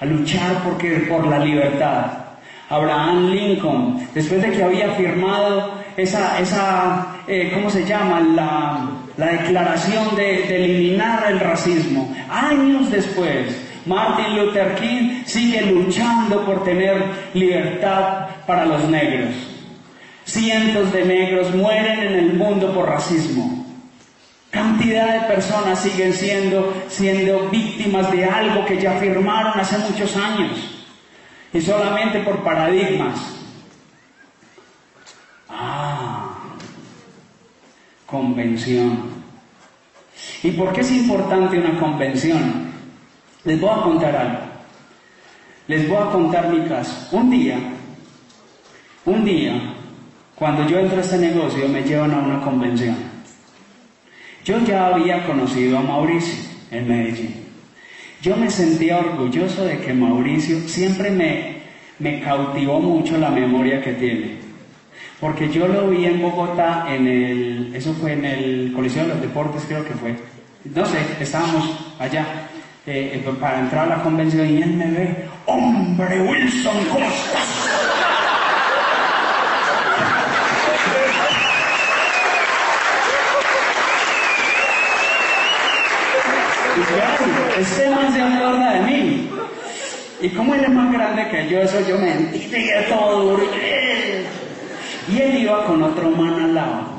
a 0.00 0.04
luchar 0.04 0.62
por 1.08 1.26
la 1.26 1.38
libertad. 1.38 2.06
Abraham 2.68 3.30
Lincoln, 3.30 4.08
después 4.14 4.42
de 4.42 4.50
que 4.50 4.64
había 4.64 4.90
firmado 4.92 5.74
esa, 5.96 6.40
esa 6.40 7.14
eh, 7.26 7.50
¿cómo 7.54 7.70
se 7.70 7.84
llama? 7.84 8.20
La, 8.20 8.90
la 9.16 9.26
declaración 9.32 10.16
de, 10.16 10.44
de 10.48 10.64
eliminar 10.64 11.24
el 11.28 11.40
racismo, 11.40 12.14
años 12.28 12.90
después, 12.90 13.60
Martin 13.86 14.36
Luther 14.36 14.74
King 14.76 15.22
sigue 15.26 15.62
luchando 15.62 16.44
por 16.44 16.64
tener 16.64 17.02
libertad 17.34 18.28
para 18.46 18.64
los 18.64 18.88
negros. 18.88 19.34
Cientos 20.24 20.90
de 20.90 21.04
negros 21.04 21.54
mueren 21.54 22.00
en 22.00 22.14
el 22.14 22.32
mundo 22.32 22.72
por 22.72 22.88
racismo. 22.88 23.63
Cantidad 24.54 25.20
de 25.20 25.34
personas 25.34 25.80
siguen 25.80 26.12
siendo, 26.12 26.72
siendo 26.86 27.50
víctimas 27.50 28.08
de 28.12 28.24
algo 28.24 28.64
que 28.64 28.80
ya 28.80 28.92
firmaron 29.00 29.58
hace 29.58 29.76
muchos 29.78 30.16
años. 30.16 30.86
Y 31.52 31.60
solamente 31.60 32.20
por 32.20 32.44
paradigmas. 32.44 33.18
Ah, 35.48 36.36
convención. 38.06 39.24
¿Y 40.44 40.52
por 40.52 40.72
qué 40.72 40.82
es 40.82 40.92
importante 40.92 41.58
una 41.58 41.76
convención? 41.80 42.70
Les 43.42 43.60
voy 43.60 43.70
a 43.70 43.82
contar 43.82 44.14
algo. 44.14 44.38
Les 45.66 45.88
voy 45.88 45.98
a 45.98 46.12
contar 46.12 46.48
mi 46.48 46.64
caso. 46.68 47.08
Un 47.10 47.28
día, 47.28 47.58
un 49.04 49.24
día, 49.24 49.74
cuando 50.36 50.68
yo 50.68 50.78
entro 50.78 50.98
a 50.98 51.00
este 51.00 51.18
negocio, 51.18 51.66
me 51.68 51.82
llevan 51.82 52.12
a 52.12 52.18
una 52.18 52.40
convención. 52.40 53.13
Yo 54.44 54.58
ya 54.60 54.88
había 54.88 55.26
conocido 55.26 55.78
a 55.78 55.82
Mauricio 55.82 56.44
en 56.70 56.86
Medellín. 56.86 57.34
Yo 58.20 58.36
me 58.36 58.50
sentía 58.50 58.98
orgulloso 58.98 59.64
de 59.64 59.78
que 59.78 59.94
Mauricio 59.94 60.60
siempre 60.68 61.10
me, 61.10 61.62
me 61.98 62.20
cautivó 62.20 62.78
mucho 62.78 63.16
la 63.16 63.30
memoria 63.30 63.80
que 63.80 63.94
tiene. 63.94 64.36
Porque 65.18 65.48
yo 65.48 65.66
lo 65.66 65.88
vi 65.88 66.04
en 66.04 66.20
Bogotá, 66.20 66.86
en 66.94 67.06
el, 67.06 67.72
eso 67.74 67.94
fue 67.94 68.12
en 68.12 68.24
el 68.26 68.72
Coliseo 68.74 69.04
de 69.04 69.08
los 69.10 69.22
Deportes, 69.22 69.64
creo 69.66 69.84
que 69.84 69.94
fue. 69.94 70.14
No 70.74 70.84
sé, 70.84 70.98
estábamos 71.20 71.94
allá 71.98 72.48
eh, 72.86 73.22
eh, 73.24 73.34
para 73.40 73.60
entrar 73.60 73.86
a 73.86 73.96
la 73.96 74.02
convención 74.02 74.46
y 74.46 74.60
él 74.60 74.74
me 74.74 74.90
ve, 74.90 75.28
hombre 75.46 76.20
Wilson, 76.20 76.84
¿cómo 76.90 77.06
estás? 77.06 77.73
Este 87.64 87.90
man 87.90 88.12
se 88.12 88.20
acuerda 88.20 88.74
de 88.74 88.80
mí. 88.80 89.30
Y 90.20 90.28
como 90.30 90.54
él 90.54 90.64
es 90.64 90.70
más 90.70 90.92
grande 90.92 91.28
que 91.28 91.48
yo, 91.48 91.60
eso 91.60 91.80
yo 91.86 91.98
me 91.98 92.14
de 92.14 92.86
todo 92.88 93.22
duro. 93.22 93.44
Y 95.12 95.20
él 95.20 95.36
iba 95.38 95.66
con 95.66 95.82
otro 95.82 96.10
man 96.10 96.42
al 96.42 96.54
lado. 96.54 96.94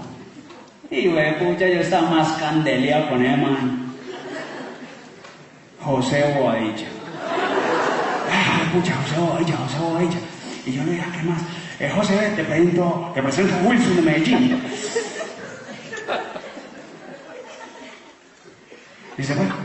Y 0.90 1.08
güey, 1.08 1.40
pucha, 1.40 1.68
yo 1.68 1.80
estaba 1.80 2.10
más 2.10 2.32
candeleado 2.34 3.10
con 3.10 3.26
ese 3.26 3.38
man. 3.38 3.94
José 5.82 6.34
Boadilla. 6.38 6.88
Ah, 8.32 8.72
pucha, 8.74 8.96
José 8.96 9.20
Boadilla, 9.20 9.58
José 9.58 9.80
Boadilla. 9.80 10.20
Y 10.66 10.72
yo 10.74 10.84
le 10.84 10.92
dije, 10.92 11.06
¿qué 11.16 11.24
más? 11.24 11.42
Eh, 11.80 11.92
José, 11.96 12.34
te 12.36 12.44
presento, 12.44 13.12
te 13.14 13.22
presento 13.22 13.56
a 13.56 13.68
Wilson 13.68 13.96
de 13.96 14.02
Medellín. 14.02 14.62
Dice, 19.18 19.34
bueno, 19.36 19.65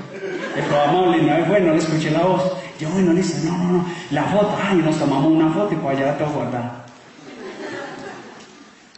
el 0.57 1.27
no 1.27 1.37
es 1.37 1.49
bueno, 1.49 1.75
escuché 1.75 2.11
la 2.11 2.23
voz. 2.23 2.53
Yo, 2.79 2.89
bueno, 2.91 3.13
dice, 3.13 3.47
no, 3.47 3.59
no, 3.59 3.73
no, 3.73 3.87
la 4.11 4.25
foto, 4.25 4.57
ay, 4.63 4.79
nos 4.79 4.99
tomamos 4.99 5.31
una 5.31 5.51
foto 5.51 5.75
y 5.75 5.77
pues 5.77 5.97
allá 5.97 6.07
la 6.07 6.19
tengo 6.19 6.33
guardada. 6.33 6.87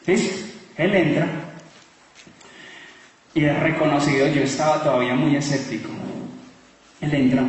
¿Listo? 0.06 0.46
Él 0.76 0.94
entra 0.94 1.26
y 3.34 3.44
es 3.44 3.58
reconocido, 3.60 4.26
yo 4.28 4.42
estaba 4.42 4.82
todavía 4.82 5.14
muy 5.14 5.36
escéptico. 5.36 5.88
Él 7.00 7.14
entra 7.14 7.42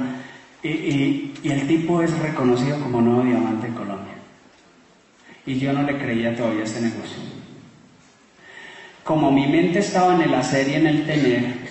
y, 0.64 1.34
el 1.44 1.68
tipo 1.68 2.02
es 2.02 2.18
reconocido 2.20 2.80
como 2.80 3.02
nuevo 3.02 3.24
diamante 3.24 3.68
en 3.68 3.74
Colombia. 3.74 4.14
Y 5.46 5.60
yo 5.60 5.74
no 5.74 5.84
le 5.84 5.98
creía 5.98 6.36
todavía 6.36 6.64
este 6.64 6.82
negocio. 6.82 7.18
Como 9.04 9.32
mi 9.32 9.48
mente 9.48 9.80
estaba 9.80 10.16
en 10.16 10.22
el 10.22 10.34
hacer 10.34 10.70
y 10.70 10.74
en 10.76 10.88
el 10.88 11.06
tener, 11.06 11.63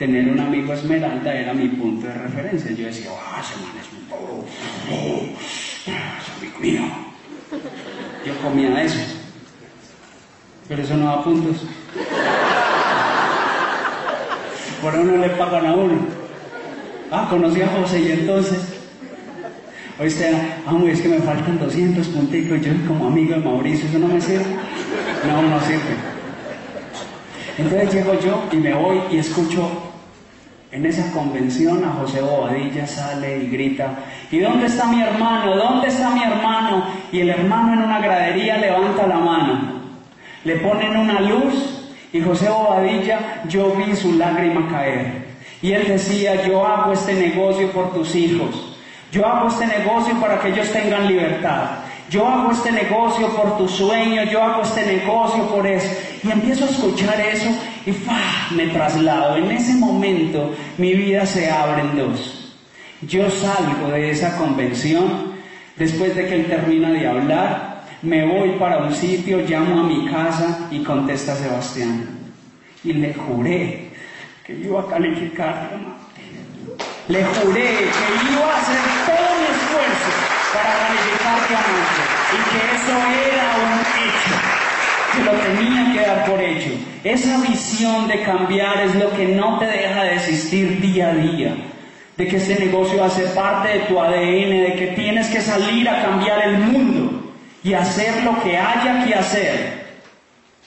tener 0.00 0.26
un 0.30 0.40
amigo 0.40 0.72
esmeralda 0.72 1.34
era 1.34 1.52
mi 1.52 1.68
punto 1.68 2.06
de 2.06 2.14
referencia. 2.14 2.72
Yo 2.72 2.86
decía, 2.86 3.10
ah, 3.12 3.38
ese 3.38 3.54
man 3.60 3.72
es 3.78 3.92
un 3.92 4.06
oh, 4.10 4.46
oh, 4.90 5.26
es 5.36 6.38
amigo 6.38 6.58
mío. 6.58 6.80
Yo 8.24 8.34
comía 8.38 8.82
eso. 8.82 8.98
Pero 10.68 10.82
eso 10.82 10.96
no 10.96 11.04
da 11.04 11.22
puntos. 11.22 11.64
Por 14.80 14.94
uno 14.94 15.18
le 15.18 15.28
pagan 15.28 15.66
a 15.66 15.74
uno. 15.74 15.98
Ah, 17.10 17.26
conocí 17.28 17.60
a 17.60 17.68
José 17.68 18.00
y 18.00 18.12
entonces. 18.12 18.58
Oíste, 19.98 20.34
ah, 20.66 20.78
es 20.90 21.00
que 21.02 21.08
me 21.08 21.18
faltan 21.18 21.58
200 21.58 22.08
punticos. 22.08 22.58
Yo 22.62 22.72
como 22.88 23.08
amigo 23.08 23.34
de 23.34 23.40
Mauricio, 23.40 23.86
¿eso 23.86 23.98
no 23.98 24.08
me 24.08 24.18
sirve? 24.18 24.46
No, 25.28 25.42
no 25.42 25.60
sirve. 25.60 25.94
Entonces 27.58 27.92
llego 27.92 28.18
yo 28.18 28.48
y 28.50 28.56
me 28.56 28.72
voy 28.72 29.02
y 29.10 29.18
escucho 29.18 29.89
en 30.72 30.86
esa 30.86 31.10
convención 31.12 31.84
a 31.84 32.00
José 32.00 32.20
Bobadilla 32.20 32.86
sale 32.86 33.38
y 33.38 33.48
grita, 33.48 33.90
¿y 34.30 34.38
dónde 34.38 34.66
está 34.66 34.86
mi 34.86 35.02
hermano? 35.02 35.56
¿Dónde 35.56 35.88
está 35.88 36.10
mi 36.10 36.22
hermano? 36.22 36.84
Y 37.10 37.20
el 37.20 37.30
hermano 37.30 37.72
en 37.72 37.80
una 37.80 37.98
gradería 38.00 38.56
levanta 38.56 39.06
la 39.06 39.18
mano. 39.18 39.80
Le 40.44 40.56
ponen 40.56 40.96
una 40.96 41.20
luz 41.20 41.88
y 42.12 42.20
José 42.20 42.48
Bobadilla, 42.48 43.42
yo 43.48 43.74
vi 43.74 43.94
su 43.96 44.12
lágrima 44.14 44.68
caer. 44.68 45.30
Y 45.62 45.72
él 45.72 45.88
decía, 45.88 46.46
yo 46.46 46.66
hago 46.66 46.92
este 46.92 47.14
negocio 47.14 47.70
por 47.72 47.92
tus 47.92 48.14
hijos. 48.14 48.78
Yo 49.12 49.26
hago 49.26 49.48
este 49.48 49.66
negocio 49.66 50.18
para 50.20 50.38
que 50.40 50.48
ellos 50.48 50.70
tengan 50.72 51.08
libertad. 51.08 51.80
Yo 52.10 52.26
hago 52.26 52.50
este 52.50 52.72
negocio 52.72 53.28
por 53.36 53.56
tu 53.56 53.68
sueño, 53.68 54.24
yo 54.24 54.42
hago 54.42 54.62
este 54.62 54.84
negocio 54.84 55.46
por 55.46 55.64
eso. 55.64 55.88
Y 56.24 56.30
empiezo 56.32 56.64
a 56.64 56.68
escuchar 56.68 57.20
eso 57.20 57.48
y 57.86 57.94
me 58.54 58.66
traslado. 58.66 59.36
En 59.36 59.48
ese 59.52 59.74
momento 59.74 60.52
mi 60.76 60.94
vida 60.94 61.24
se 61.24 61.48
abre 61.48 61.82
en 61.82 61.96
dos. 61.96 62.56
Yo 63.02 63.30
salgo 63.30 63.92
de 63.92 64.10
esa 64.10 64.36
convención 64.36 65.34
después 65.76 66.16
de 66.16 66.26
que 66.26 66.34
él 66.34 66.46
termina 66.46 66.90
de 66.90 67.06
hablar, 67.06 67.84
me 68.02 68.26
voy 68.26 68.58
para 68.58 68.78
un 68.78 68.92
sitio, 68.92 69.38
llamo 69.48 69.80
a 69.80 69.84
mi 69.84 70.06
casa 70.06 70.66
y 70.70 70.80
contesta 70.80 71.36
Sebastián. 71.36 72.08
Y 72.82 72.92
le 72.92 73.14
juré 73.14 73.88
que 74.44 74.54
iba 74.54 74.80
a 74.80 74.86
calificar 74.86 75.70
Le 77.08 77.24
juré 77.24 77.62
que 77.62 78.32
iba 78.32 78.52
a 78.52 78.60
hacer 78.60 78.80
todo 79.06 79.38
mi 79.38 79.46
esfuerzo 79.46 80.29
para 80.52 80.72
calificar 80.78 81.38
diamante 81.48 82.02
y 82.32 82.40
que 82.50 82.60
eso 82.76 82.94
era 83.28 83.46
un 83.64 83.78
hecho, 84.04 84.34
que 85.12 85.22
lo 85.22 85.32
tenía 85.32 85.92
que 85.92 86.08
dar 86.08 86.24
por 86.24 86.40
hecho. 86.40 86.70
Esa 87.04 87.38
visión 87.38 88.08
de 88.08 88.22
cambiar 88.22 88.82
es 88.82 88.94
lo 88.94 89.10
que 89.12 89.26
no 89.26 89.58
te 89.58 89.66
deja 89.66 90.04
de 90.04 90.14
existir 90.14 90.80
día 90.80 91.10
a 91.10 91.14
día, 91.14 91.54
de 92.16 92.28
que 92.28 92.36
ese 92.36 92.58
negocio 92.58 93.04
hace 93.04 93.26
parte 93.28 93.68
de 93.68 93.80
tu 93.80 94.00
ADN, 94.00 94.64
de 94.64 94.74
que 94.78 94.92
tienes 94.96 95.28
que 95.28 95.40
salir 95.40 95.88
a 95.88 96.02
cambiar 96.02 96.42
el 96.48 96.58
mundo 96.58 97.32
y 97.62 97.74
hacer 97.74 98.22
lo 98.24 98.42
que 98.42 98.56
haya 98.56 99.04
que 99.04 99.14
hacer 99.14 99.80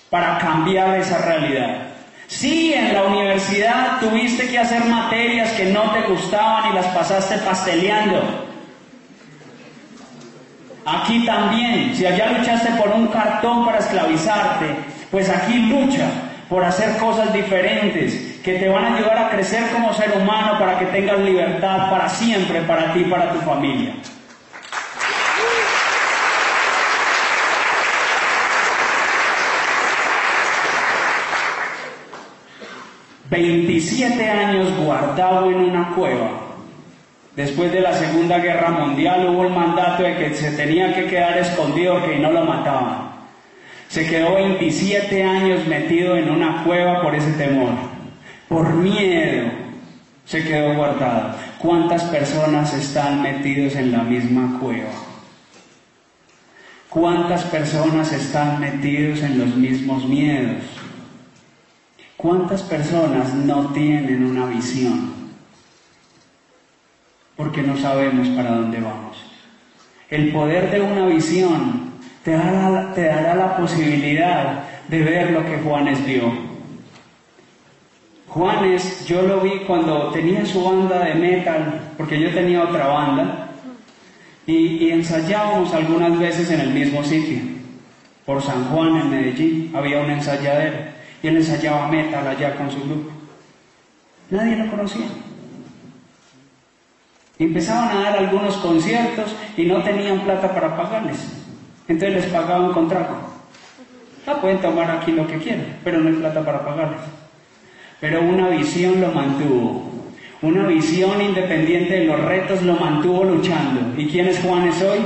para 0.10 0.38
cambiar 0.38 0.98
esa 0.98 1.20
realidad. 1.20 1.88
Si 2.28 2.74
en 2.74 2.94
la 2.94 3.04
universidad 3.04 4.00
tuviste 4.00 4.48
que 4.48 4.58
hacer 4.58 4.84
materias 4.86 5.52
que 5.52 5.66
no 5.66 5.92
te 5.92 6.02
gustaban 6.02 6.72
y 6.72 6.76
las 6.76 6.88
pasaste 6.88 7.38
pasteleando, 7.40 8.43
Aquí 10.86 11.26
también, 11.26 11.96
si 11.96 12.06
allá 12.06 12.38
luchaste 12.38 12.70
por 12.72 12.90
un 12.90 13.08
cartón 13.08 13.66
para 13.66 13.80
esclavizarte, 13.80 14.76
pues 15.10 15.30
aquí 15.30 15.58
lucha 15.60 16.10
por 16.50 16.64
hacer 16.64 16.98
cosas 16.98 17.34
diferentes 17.34 18.42
que 18.44 18.56
te 18.56 18.68
van 18.68 18.86
a 18.86 18.98
ayudar 18.98 19.18
a 19.18 19.30
crecer 19.30 19.72
como 19.72 19.94
ser 19.94 20.12
humano 20.18 20.60
para 20.60 20.78
que 20.78 20.86
tengas 20.88 21.20
libertad 21.20 21.90
para 21.90 22.10
siempre, 22.10 22.62
para 22.64 22.92
ti 22.94 23.00
y 23.00 23.06
para 23.06 23.32
tu 23.32 23.40
familia. 23.40 23.94
Veintisiete 33.30 34.30
años 34.30 34.78
guardado 34.78 35.50
en 35.50 35.56
una 35.56 35.90
cueva 35.96 36.43
Después 37.36 37.72
de 37.72 37.82
la 37.82 37.94
Segunda 37.94 38.38
Guerra 38.38 38.70
Mundial 38.70 39.28
hubo 39.30 39.46
el 39.46 39.54
mandato 39.54 40.04
de 40.04 40.18
que 40.18 40.36
se 40.36 40.52
tenía 40.52 40.94
que 40.94 41.08
quedar 41.08 41.38
escondido, 41.38 42.06
que 42.06 42.20
no 42.20 42.32
lo 42.32 42.46
mataban. 42.46 43.12
Se 43.88 44.08
quedó 44.08 44.36
27 44.36 45.24
años 45.24 45.68
metido 45.68 46.16
en 46.16 46.30
una 46.30 46.64
cueva 46.64 47.02
por 47.02 47.16
ese 47.16 47.32
temor. 47.34 47.72
Por 48.48 48.74
miedo 48.76 49.50
se 50.26 50.44
quedó 50.44 50.76
guardado. 50.76 51.36
¿Cuántas 51.58 52.04
personas 52.04 52.74
están 52.74 53.24
metidos 53.24 53.76
en 53.76 53.92
la 53.92 54.04
misma 54.04 54.60
cueva? 54.60 54.92
¿Cuántas 56.90 57.44
personas 57.46 58.12
están 58.12 58.60
metidos 58.60 59.22
en 59.24 59.40
los 59.40 59.56
mismos 59.56 60.06
miedos? 60.06 60.62
¿Cuántas 62.16 62.62
personas 62.62 63.34
no 63.34 63.74
tienen 63.74 64.24
una 64.24 64.46
visión? 64.46 65.23
Porque 67.36 67.62
no 67.62 67.78
sabemos 67.78 68.28
para 68.30 68.52
dónde 68.52 68.80
vamos. 68.80 69.18
El 70.10 70.32
poder 70.32 70.70
de 70.72 70.82
una 70.82 71.08
visión 71.08 71.94
te 72.24 72.32
dará, 72.32 73.36
la 73.36 73.58
posibilidad 73.58 74.64
de 74.88 75.02
ver 75.02 75.32
lo 75.32 75.44
que 75.46 75.58
Juanes 75.58 76.06
vio. 76.06 76.32
Juanes, 78.28 79.06
yo 79.06 79.22
lo 79.24 79.42
vi 79.42 79.60
cuando 79.68 80.10
tenía 80.12 80.46
su 80.46 80.64
banda 80.64 81.06
de 81.06 81.16
metal, 81.16 81.82
porque 81.98 82.20
yo 82.20 82.34
tenía 82.34 82.64
otra 82.64 82.88
banda, 82.88 83.50
y 84.46 84.90
ensayábamos 84.90 85.74
algunas 85.74 86.18
veces 86.18 86.50
en 86.52 86.62
el 86.62 86.70
mismo 86.70 87.04
sitio. 87.04 87.40
Por 88.26 88.42
San 88.42 88.66
Juan, 88.66 88.98
en 88.98 89.10
Medellín, 89.10 89.72
había 89.76 90.02
un 90.02 90.12
ensayadero, 90.12 90.78
y 91.22 91.28
él 91.28 91.38
ensayaba 91.38 91.88
metal 91.90 92.28
allá 92.28 92.56
con 92.56 92.72
su 92.72 92.80
grupo. 92.80 93.12
Nadie 94.30 94.56
lo 94.56 94.70
conocía. 94.70 95.08
Empezaban 97.40 97.98
a 97.98 98.02
dar 98.02 98.18
algunos 98.18 98.58
conciertos 98.58 99.36
y 99.58 99.66
no 99.66 99.82
tenían 99.84 100.20
plata 100.22 100.54
para 100.54 100.76
pagarles. 100.78 101.18
Entonces 101.88 102.24
les 102.24 102.32
pagaban 102.32 102.72
con 102.72 102.88
trago. 102.88 103.18
Ah, 104.26 104.40
pueden 104.40 104.60
tomar 104.60 104.90
aquí 104.90 105.12
lo 105.12 105.28
que 105.28 105.38
quieran, 105.38 105.80
pero 105.84 106.00
no 106.00 106.10
hay 106.10 106.16
plata 106.16 106.46
para 106.46 106.64
pagarles. 106.64 107.02
Pero 108.00 108.22
una 108.22 108.50
visión 108.50 109.02
lo 109.02 109.10
mantuvo. 109.10 109.92
Una 110.42 110.68
visión 110.68 111.22
independiente 111.22 112.00
de 112.00 112.06
los 112.06 112.20
retos 112.20 112.62
lo 112.64 112.76
mantuvo 112.76 113.24
luchando. 113.24 114.00
¿Y 114.00 114.08
quién 114.08 114.28
es 114.28 114.40
Juanes 114.40 114.82
hoy? 114.82 115.00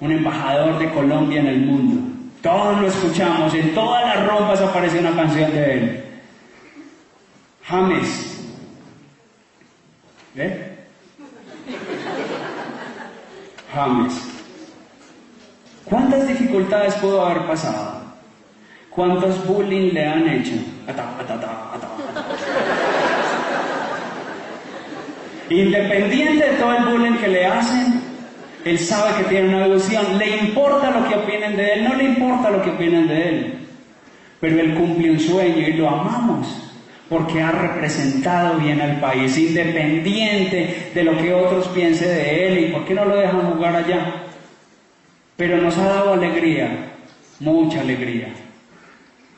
Un 0.00 0.12
embajador 0.12 0.78
de 0.78 0.90
Colombia 0.90 1.40
en 1.40 1.46
el 1.46 1.60
mundo. 1.60 2.08
Todos 2.42 2.80
lo 2.80 2.86
escuchamos, 2.86 3.52
en 3.54 3.74
todas 3.74 4.04
las 4.04 4.26
rompas 4.26 4.60
aparece 4.60 5.00
una 5.00 5.14
canción 5.14 5.52
de 5.52 5.72
él. 5.72 6.04
James. 7.64 8.40
¿Ve? 10.34 10.67
James. 13.74 14.14
¿Cuántas 15.84 16.28
dificultades 16.28 16.94
pudo 16.94 17.24
haber 17.24 17.46
pasado? 17.46 18.02
¿Cuántos 18.90 19.46
bullying 19.46 19.92
le 19.92 20.06
han 20.06 20.28
hecho? 20.28 20.54
Independiente 25.50 26.50
de 26.50 26.56
todo 26.56 26.72
el 26.74 26.84
bullying 26.84 27.16
que 27.18 27.28
le 27.28 27.46
hacen, 27.46 28.02
Él 28.64 28.78
sabe 28.78 29.18
que 29.18 29.30
tiene 29.30 29.56
una 29.56 29.66
visión. 29.68 30.18
Le 30.18 30.36
importa 30.38 30.90
lo 30.90 31.08
que 31.08 31.14
opinen 31.14 31.56
de 31.56 31.72
Él, 31.74 31.84
no 31.84 31.94
le 31.94 32.04
importa 32.04 32.50
lo 32.50 32.62
que 32.62 32.70
opinen 32.70 33.08
de 33.08 33.28
Él. 33.28 33.58
Pero 34.40 34.60
Él 34.60 34.74
cumple 34.74 35.10
un 35.10 35.20
sueño 35.20 35.68
y 35.68 35.72
lo 35.74 35.88
amamos 35.88 36.67
porque 37.08 37.40
ha 37.40 37.50
representado 37.50 38.58
bien 38.58 38.80
al 38.80 39.00
país, 39.00 39.36
independiente 39.38 40.90
de 40.94 41.04
lo 41.04 41.16
que 41.16 41.32
otros 41.32 41.68
piensen 41.68 42.08
de 42.08 42.46
Él 42.46 42.58
y 42.58 42.72
por 42.72 42.84
qué 42.84 42.94
no 42.94 43.04
lo 43.04 43.16
dejan 43.16 43.52
jugar 43.52 43.76
allá. 43.76 44.14
Pero 45.36 45.56
nos 45.58 45.78
ha 45.78 45.86
dado 45.86 46.14
alegría, 46.14 46.90
mucha 47.40 47.80
alegría. 47.80 48.28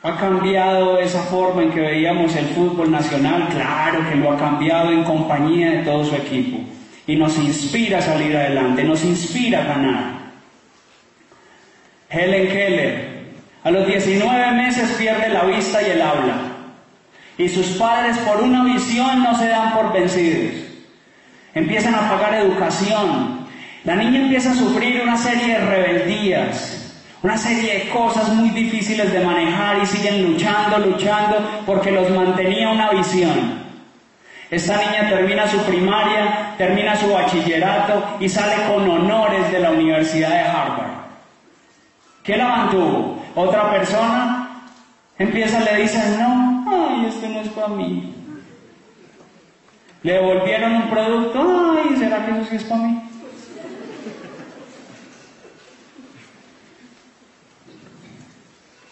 ¿Ha 0.03 0.17
cambiado 0.17 0.99
esa 0.99 1.23
forma 1.25 1.63
en 1.63 1.73
que 1.73 1.81
veíamos 1.81 2.35
el 2.35 2.47
fútbol 2.47 2.91
nacional? 2.91 3.49
Claro 3.51 4.09
que 4.09 4.17
lo 4.17 4.33
ha 4.33 4.39
cambiado 4.39 4.91
en 4.91 5.05
compañía 5.05 5.73
de 5.73 5.85
todo 5.85 6.05
su 6.05 6.17
equipo. 6.17 6.59
Y 7.07 7.17
nos 7.17 7.37
inspira 7.39 7.99
a 7.99 8.03
salir 8.03 8.35
adelante, 8.37 8.83
nos 8.83 9.05
inspira 9.05 9.61
a 9.61 9.65
ganar. 9.65 10.21
Helen 12.09 12.49
Keller, 12.49 13.09
a 13.63 13.71
los 13.71 13.87
19 13.87 14.53
meses 14.53 14.91
pierde 14.99 15.29
la 15.29 15.45
vista 15.45 15.83
y 15.83 15.91
el 15.91 16.03
habla. 16.03 16.50
Y 17.41 17.49
sus 17.49 17.69
padres 17.79 18.19
por 18.19 18.43
una 18.43 18.65
visión 18.65 19.23
no 19.23 19.35
se 19.35 19.49
dan 19.49 19.73
por 19.73 19.95
vencidos. 19.95 20.63
Empiezan 21.55 21.95
a 21.95 22.11
pagar 22.11 22.35
educación. 22.35 23.47
La 23.85 23.97
niña 23.97 24.21
empieza 24.21 24.51
a 24.51 24.55
sufrir 24.55 25.01
una 25.03 25.17
serie 25.17 25.55
de 25.55 25.65
rebeldías, 25.65 27.03
una 27.23 27.39
serie 27.39 27.79
de 27.79 27.89
cosas 27.89 28.29
muy 28.35 28.51
difíciles 28.51 29.11
de 29.11 29.25
manejar 29.25 29.79
y 29.83 29.87
siguen 29.87 30.23
luchando, 30.23 30.81
luchando 30.81 31.63
porque 31.65 31.91
los 31.91 32.11
mantenía 32.11 32.69
una 32.69 32.91
visión. 32.91 33.59
Esta 34.51 34.77
niña 34.77 35.09
termina 35.09 35.49
su 35.49 35.57
primaria, 35.63 36.55
termina 36.59 36.95
su 36.95 37.11
bachillerato 37.11 38.19
y 38.21 38.29
sale 38.29 38.57
con 38.69 38.87
honores 38.87 39.51
de 39.51 39.61
la 39.61 39.71
Universidad 39.71 40.29
de 40.29 40.41
Harvard. 40.41 40.91
¿Qué 42.23 42.37
la 42.37 42.49
mantuvo? 42.49 43.19
Otra 43.35 43.71
persona 43.71 44.67
empieza, 45.19 45.61
le 45.61 45.77
dice, 45.81 46.03
no, 46.19 46.50
ay, 46.71 47.07
esto 47.07 47.29
no 47.29 47.41
es 47.41 47.49
para 47.49 47.69
mí. 47.69 48.15
Le 50.03 50.13
devolvieron 50.15 50.73
un 50.77 50.91
producto, 50.91 51.77
ay, 51.77 51.97
¿será 51.99 52.25
que 52.25 52.33
eso 52.33 52.45
sí 52.49 52.57
es 52.57 52.65
para 52.65 52.83
mí? 52.83 53.03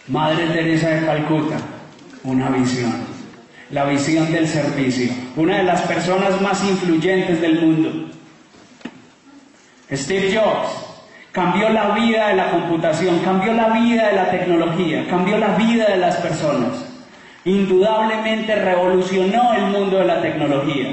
Madre 0.09 0.47
Teresa 0.47 0.89
de 0.89 1.05
Calcuta, 1.05 1.57
una 2.25 2.49
visión, 2.49 2.93
la 3.71 3.85
visión 3.85 4.31
del 4.33 4.49
servicio, 4.49 5.13
una 5.37 5.59
de 5.59 5.65
las 5.65 5.83
personas 5.83 6.41
más 6.41 6.65
influyentes 6.65 7.41
del 7.43 7.61
mundo. 7.61 8.09
Steve 9.91 10.35
Jobs 10.35 10.89
cambió 11.33 11.69
la 11.69 11.91
vida 11.91 12.29
de 12.29 12.37
la 12.37 12.51
computación, 12.51 13.19
cambió 13.21 13.53
la 13.53 13.69
vida 13.69 14.09
de 14.09 14.17
la 14.17 14.31
tecnología, 14.31 15.07
cambió 15.09 15.37
la 15.37 15.57
vida 15.57 15.87
de 15.89 15.99
las 15.99 16.17
personas. 16.17 16.88
Indudablemente 17.49 18.55
revolucionó 18.57 19.55
el 19.55 19.69
mundo 19.69 19.97
de 20.01 20.05
la 20.05 20.21
tecnología. 20.21 20.93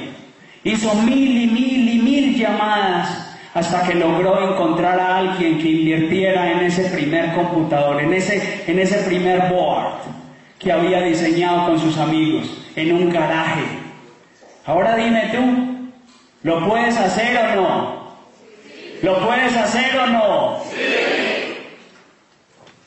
Hizo 0.63 0.93
mil 0.95 1.41
y 1.41 1.47
mil 1.47 1.89
y 1.89 2.01
mil 2.01 2.37
llamadas 2.37 3.35
hasta 3.53 3.85
que 3.85 3.95
logró 3.95 4.53
encontrar 4.53 4.97
a 4.97 5.17
alguien 5.17 5.59
que 5.59 5.69
invirtiera 5.69 6.53
en 6.53 6.59
ese 6.59 6.85
primer 6.91 7.33
computador, 7.33 8.01
en 8.01 8.13
ese, 8.13 8.63
en 8.67 8.79
ese 8.79 8.99
primer 8.99 9.49
board 9.49 9.95
que 10.57 10.71
había 10.71 11.01
diseñado 11.01 11.67
con 11.67 11.77
sus 11.77 11.97
amigos, 11.97 12.65
en 12.77 12.93
un 12.93 13.09
garaje. 13.09 13.63
Ahora 14.65 14.95
dime 14.95 15.31
tú, 15.33 15.91
¿lo 16.43 16.69
puedes 16.69 16.95
hacer 16.95 17.37
o 17.37 17.55
no? 17.55 18.15
¿Lo 19.01 19.27
puedes 19.27 19.57
hacer 19.57 19.99
o 19.99 20.07
no? 20.07 20.59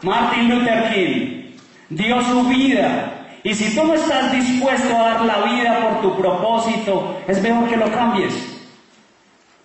Martin 0.01 0.49
Luther 0.49 0.91
King 0.91 1.51
dio 1.91 2.23
su 2.23 2.45
vida 2.45 3.13
y 3.45 3.55
si 3.55 3.75
tú 3.75 3.85
no 3.85 3.95
estás 3.95 4.33
dispuesto 4.33 4.97
a 4.97 5.11
dar 5.11 5.25
la 5.25 5.39
vida 5.43 5.79
por 5.81 6.01
tu 6.03 6.21
propósito, 6.21 7.17
es 7.29 7.41
mejor 7.41 7.69
que 7.69 7.77
lo 7.77 7.91
cambies. 7.93 8.35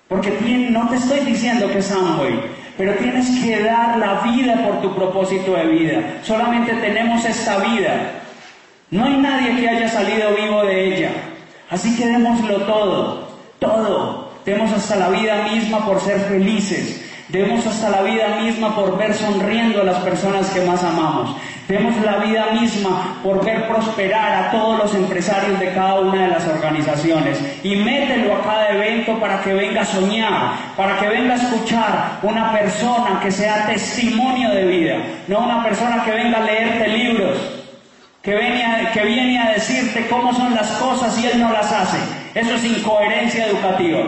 Porque 0.08 0.30
no 0.70 0.88
te 0.90 0.98
estoy 0.98 1.22
diciendo 1.22 1.68
que 1.72 1.80
es 1.80 1.92
Amway, 1.92 2.40
pero 2.78 2.94
tienes 2.96 3.30
que 3.44 3.64
dar 3.64 3.98
la 3.98 4.22
vida 4.22 4.64
por 4.64 4.82
tu 4.82 4.94
propósito 4.94 5.54
de 5.54 5.66
vida. 5.66 6.02
Solamente 6.24 6.74
tenemos 6.74 7.26
esta 7.26 7.58
vida. 7.58 8.12
No 8.92 9.06
hay 9.06 9.18
nadie 9.18 9.60
que 9.60 9.70
haya 9.70 9.90
salido 9.90 10.36
vivo 10.36 10.64
de 10.66 10.96
ella. 10.96 11.12
Así 11.70 11.96
que 11.98 12.06
démoslo 12.06 12.58
todo, 12.62 13.28
todo. 13.58 14.32
Demos 14.46 14.72
hasta 14.72 14.98
la 14.98 15.10
vida 15.10 15.48
misma 15.52 15.84
por 15.86 16.00
ser 16.00 16.20
felices. 16.20 17.03
Demos 17.34 17.66
hasta 17.66 17.90
la 17.90 18.04
vida 18.04 18.28
misma 18.44 18.76
por 18.76 18.96
ver 18.96 19.12
sonriendo 19.12 19.82
a 19.82 19.86
las 19.86 19.98
personas 20.04 20.52
que 20.52 20.62
más 20.62 20.84
amamos. 20.84 21.36
Demos 21.68 22.00
la 22.06 22.18
vida 22.18 22.52
misma 22.52 23.18
por 23.24 23.44
ver 23.44 23.68
prosperar 23.68 24.36
a 24.36 24.52
todos 24.52 24.78
los 24.78 24.94
empresarios 24.94 25.60
de 25.60 25.74
cada 25.74 26.02
una 26.02 26.22
de 26.22 26.28
las 26.28 26.48
organizaciones. 26.48 27.40
Y 27.64 27.76
mételo 27.78 28.36
a 28.36 28.44
cada 28.44 28.70
evento 28.70 29.20
para 29.20 29.42
que 29.42 29.52
venga 29.52 29.82
a 29.82 29.86
soñar, 29.86 30.52
para 30.78 31.00
que 31.00 31.08
venga 31.08 31.34
a 31.34 31.38
escuchar 31.38 32.20
una 32.22 32.52
persona 32.52 33.20
que 33.20 33.32
sea 33.32 33.66
testimonio 33.66 34.52
de 34.52 34.66
vida, 34.68 34.98
no 35.28 35.40
una 35.40 35.64
persona 35.64 36.06
que 36.06 36.12
venga 36.12 36.38
a 36.38 36.42
leerte 36.42 36.88
libros, 36.88 37.36
que 38.22 38.36
viene, 38.36 38.64
a, 38.64 38.92
que 38.92 39.04
viene 39.06 39.40
a 39.40 39.54
decirte 39.54 40.06
cómo 40.08 40.36
son 40.36 40.54
las 40.54 40.70
cosas 40.74 41.20
y 41.20 41.26
él 41.26 41.40
no 41.40 41.52
las 41.52 41.72
hace. 41.72 41.98
Eso 42.36 42.54
es 42.54 42.64
incoherencia 42.64 43.48
educativa. 43.48 44.02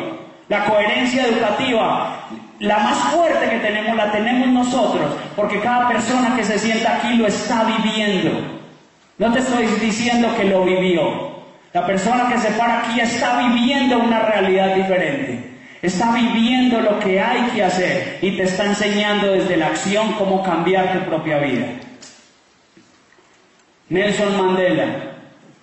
La 0.47 0.65
coherencia 0.65 1.25
educativa 1.25 2.19
la 2.59 2.79
más 2.79 2.97
fuerte 3.13 3.49
que 3.49 3.59
tenemos 3.59 3.95
la 3.95 4.11
tenemos 4.11 4.47
nosotros, 4.47 5.11
porque 5.35 5.59
cada 5.59 5.89
persona 5.89 6.35
que 6.35 6.43
se 6.43 6.57
sienta 6.57 6.97
aquí 6.97 7.15
lo 7.15 7.27
está 7.27 7.63
viviendo. 7.63 8.31
No 9.17 9.31
te 9.33 9.39
estoy 9.39 9.65
diciendo 9.81 10.33
que 10.35 10.45
lo 10.45 10.63
vivió. 10.63 11.35
La 11.73 11.85
persona 11.85 12.29
que 12.29 12.37
se 12.37 12.51
para 12.51 12.79
aquí 12.79 12.99
está 12.99 13.37
viviendo 13.39 13.99
una 13.99 14.19
realidad 14.19 14.75
diferente. 14.75 15.55
Está 15.81 16.13
viviendo 16.13 16.79
lo 16.79 16.99
que 16.99 17.19
hay 17.19 17.41
que 17.53 17.63
hacer 17.63 18.19
y 18.21 18.31
te 18.37 18.43
está 18.43 18.65
enseñando 18.65 19.33
desde 19.33 19.57
la 19.57 19.67
acción 19.67 20.13
cómo 20.13 20.41
cambiar 20.41 20.93
tu 20.93 21.09
propia 21.09 21.37
vida. 21.39 21.67
Nelson 23.89 24.37
Mandela, 24.37 24.85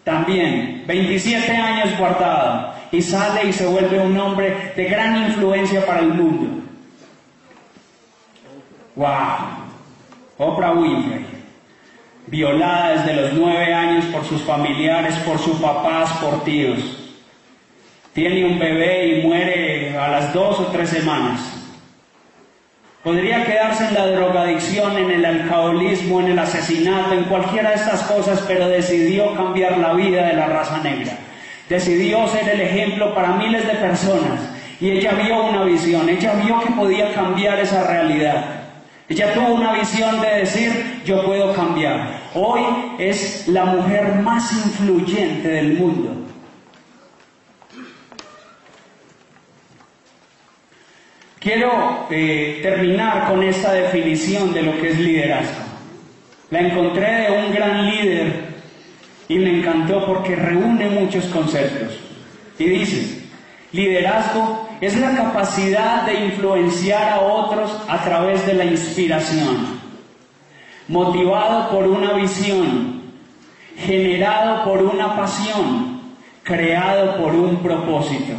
también, 0.05 0.85
27 0.87 1.51
años 1.51 1.99
guardado, 1.99 2.75
y 2.93 3.03
sale 3.03 3.49
y 3.49 3.53
se 3.53 3.67
vuelve 3.67 3.99
un 3.99 4.17
hombre 4.19 4.73
de 4.77 4.85
gran 4.85 5.25
influencia 5.25 5.85
para 5.85 6.01
el 6.01 6.09
mundo. 6.09 6.62
¡Wow! 8.97 9.09
Oprah 10.39 10.73
Winfrey, 10.73 11.25
violada 12.27 12.91
desde 12.91 13.23
los 13.23 13.33
nueve 13.35 13.73
años 13.73 14.05
por 14.07 14.25
sus 14.25 14.43
familiares, 14.43 15.15
por 15.27 15.39
sus 15.39 15.59
papás, 15.59 16.11
por 16.19 16.43
tíos. 16.45 16.79
Tiene 18.13 18.45
un 18.45 18.59
bebé 18.59 19.07
y 19.07 19.23
muere 19.23 19.97
a 19.97 20.09
las 20.09 20.35
dos 20.35 20.61
o 20.61 20.67
tres 20.67 20.91
semanas. 20.91 21.41
Podría 23.03 23.45
quedarse 23.45 23.89
en 23.89 23.95
la 23.95 24.07
drogadicción, 24.09 24.97
en 24.97 25.11
el 25.11 25.25
alcoholismo, 25.25 26.21
en 26.21 26.29
el 26.29 26.39
asesinato, 26.39 27.15
en 27.15 27.25
cualquiera 27.25 27.71
de 27.71 27.77
estas 27.77 28.03
cosas, 28.03 28.45
pero 28.47 28.69
decidió 28.69 29.35
cambiar 29.35 29.79
la 29.79 29.95
vida 29.95 30.27
de 30.27 30.35
la 30.35 30.47
raza 30.47 30.79
negra. 30.83 31.17
Decidió 31.69 32.29
ser 32.29 32.49
el 32.49 32.61
ejemplo 32.61 33.15
para 33.15 33.33
miles 33.33 33.67
de 33.67 33.75
personas. 33.75 34.41
Y 34.81 34.91
ella 34.91 35.13
vio 35.13 35.45
una 35.45 35.65
visión, 35.65 36.09
ella 36.09 36.35
vio 36.35 36.61
que 36.61 36.71
podía 36.73 37.13
cambiar 37.13 37.59
esa 37.59 37.87
realidad. 37.87 38.62
Ella 39.09 39.35
tuvo 39.35 39.55
una 39.55 39.73
visión 39.75 40.21
de 40.21 40.29
decir, 40.29 41.03
yo 41.05 41.25
puedo 41.25 41.53
cambiar. 41.53 42.21
Hoy 42.35 42.63
es 42.99 43.49
la 43.49 43.65
mujer 43.65 44.15
más 44.17 44.53
influyente 44.53 45.49
del 45.49 45.75
mundo. 45.75 46.23
Quiero 51.43 52.07
eh, 52.09 52.61
terminar 52.63 53.27
con 53.29 53.43
esta 53.43 53.73
definición 53.73 54.55
de 54.55 54.63
lo 54.63 54.81
que 54.81 54.91
es 54.91 54.99
liderazgo. 55.01 55.65
La 56.51 56.61
encontré 56.61 57.23
de 57.23 57.31
un 57.33 57.53
gran 57.53 57.91
líder 57.91 58.33
y 59.27 59.39
me 59.39 59.59
encantó 59.59 60.07
porque 60.07 60.37
reúne 60.37 60.89
muchos 60.91 61.25
conceptos. 61.27 61.99
Y 62.59 62.65
dice, 62.65 63.25
liderazgo 63.73 64.62
es 64.83 64.99
la 64.99 65.15
capacidad 65.15 66.03
de 66.03 66.25
influenciar 66.25 67.09
a 67.09 67.21
otros 67.21 67.71
a 67.89 68.03
través 68.03 68.45
de 68.45 68.55
la 68.55 68.65
inspiración, 68.65 69.81
motivado 70.89 71.71
por 71.71 71.87
una 71.87 72.15
visión, 72.15 73.01
generado 73.77 74.65
por 74.65 74.83
una 74.83 75.17
pasión, 75.17 76.01
creado 76.43 77.17
por 77.17 77.33
un 77.33 77.59
propósito. 77.59 78.33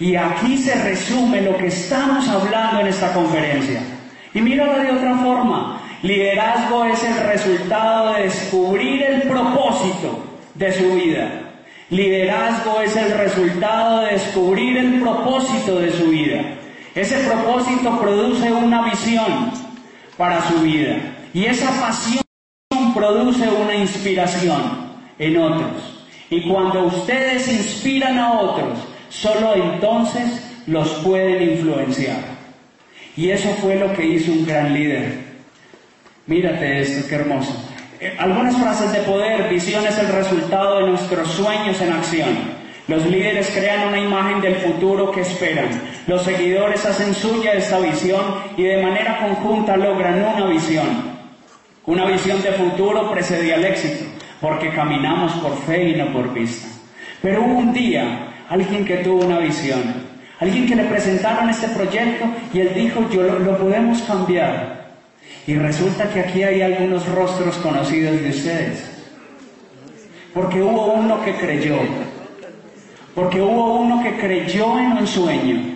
Y 0.00 0.16
aquí 0.16 0.58
se 0.58 0.74
resume 0.82 1.42
lo 1.42 1.56
que 1.56 1.68
estamos 1.68 2.28
hablando 2.28 2.80
en 2.80 2.88
esta 2.88 3.12
conferencia. 3.12 3.80
Y 4.34 4.40
míralo 4.40 4.80
de 4.80 4.90
otra 4.90 5.16
forma. 5.18 5.80
Liderazgo 6.02 6.86
es 6.86 7.04
el 7.04 7.24
resultado 7.24 8.14
de 8.14 8.24
descubrir 8.24 9.02
el 9.04 9.22
propósito 9.22 10.24
de 10.56 10.72
su 10.72 10.92
vida 10.94 11.47
Liderazgo 11.90 12.82
es 12.82 12.94
el 12.96 13.16
resultado 13.16 14.02
de 14.02 14.12
descubrir 14.12 14.76
el 14.76 15.00
propósito 15.00 15.80
de 15.80 15.90
su 15.92 16.08
vida. 16.08 16.42
Ese 16.94 17.18
propósito 17.20 17.98
produce 17.98 18.52
una 18.52 18.90
visión 18.90 19.50
para 20.18 20.46
su 20.48 20.60
vida. 20.60 20.96
Y 21.32 21.46
esa 21.46 21.70
pasión 21.80 22.22
produce 22.94 23.48
una 23.48 23.74
inspiración 23.74 24.62
en 25.18 25.36
otros. 25.38 26.04
Y 26.28 26.46
cuando 26.48 26.84
ustedes 26.84 27.48
inspiran 27.48 28.18
a 28.18 28.32
otros, 28.32 28.78
solo 29.08 29.54
entonces 29.54 30.44
los 30.66 30.88
pueden 31.04 31.52
influenciar. 31.52 32.18
Y 33.16 33.30
eso 33.30 33.48
fue 33.62 33.76
lo 33.76 33.92
que 33.94 34.06
hizo 34.06 34.30
un 34.30 34.44
gran 34.44 34.74
líder. 34.74 35.20
Mírate 36.26 36.80
esto, 36.80 37.08
qué 37.08 37.14
hermoso. 37.14 37.67
Algunas 38.18 38.56
frases 38.56 38.92
de 38.92 39.00
poder, 39.00 39.48
visión 39.48 39.84
es 39.84 39.98
el 39.98 40.08
resultado 40.08 40.78
de 40.78 40.90
nuestros 40.90 41.28
sueños 41.32 41.80
en 41.80 41.92
acción. 41.92 42.58
Los 42.86 43.04
líderes 43.04 43.50
crean 43.50 43.88
una 43.88 43.98
imagen 43.98 44.40
del 44.40 44.54
futuro 44.56 45.10
que 45.10 45.22
esperan. 45.22 45.68
Los 46.06 46.22
seguidores 46.22 46.86
hacen 46.86 47.12
suya 47.12 47.54
esta 47.54 47.80
visión 47.80 48.22
y 48.56 48.62
de 48.62 48.82
manera 48.82 49.18
conjunta 49.18 49.76
logran 49.76 50.22
una 50.22 50.46
visión. 50.46 51.18
Una 51.86 52.06
visión 52.06 52.40
de 52.40 52.52
futuro 52.52 53.10
precedía 53.10 53.56
al 53.56 53.64
éxito, 53.64 54.04
porque 54.40 54.70
caminamos 54.70 55.32
por 55.32 55.56
fe 55.62 55.88
y 55.88 55.96
no 55.96 56.12
por 56.12 56.32
vista. 56.32 56.68
Pero 57.20 57.42
hubo 57.42 57.58
un 57.58 57.72
día 57.72 58.28
alguien 58.48 58.84
que 58.84 58.98
tuvo 58.98 59.26
una 59.26 59.40
visión, 59.40 59.82
alguien 60.38 60.68
que 60.68 60.76
le 60.76 60.84
presentaron 60.84 61.50
este 61.50 61.66
proyecto 61.68 62.26
y 62.54 62.60
él 62.60 62.72
dijo, 62.74 63.08
yo 63.10 63.22
lo 63.22 63.58
podemos 63.58 64.00
cambiar. 64.02 64.77
Y 65.48 65.54
resulta 65.54 66.10
que 66.10 66.20
aquí 66.20 66.42
hay 66.42 66.60
algunos 66.60 67.08
rostros 67.08 67.56
conocidos 67.56 68.20
de 68.20 68.28
ustedes. 68.28 68.84
Porque 70.34 70.60
hubo 70.60 70.92
uno 70.92 71.24
que 71.24 71.34
creyó. 71.36 71.78
Porque 73.14 73.40
hubo 73.40 73.78
uno 73.78 74.02
que 74.02 74.18
creyó 74.18 74.78
en 74.78 74.98
un 74.98 75.06
sueño. 75.06 75.74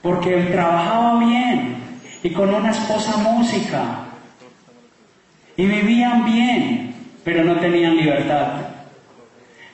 Porque 0.00 0.32
él 0.32 0.52
trabajaba 0.52 1.18
bien 1.18 1.76
y 2.22 2.30
con 2.30 2.54
una 2.54 2.70
esposa 2.70 3.18
música. 3.18 4.06
Y 5.58 5.66
vivían 5.66 6.24
bien, 6.24 6.94
pero 7.22 7.44
no 7.44 7.60
tenían 7.60 7.94
libertad. 7.94 8.52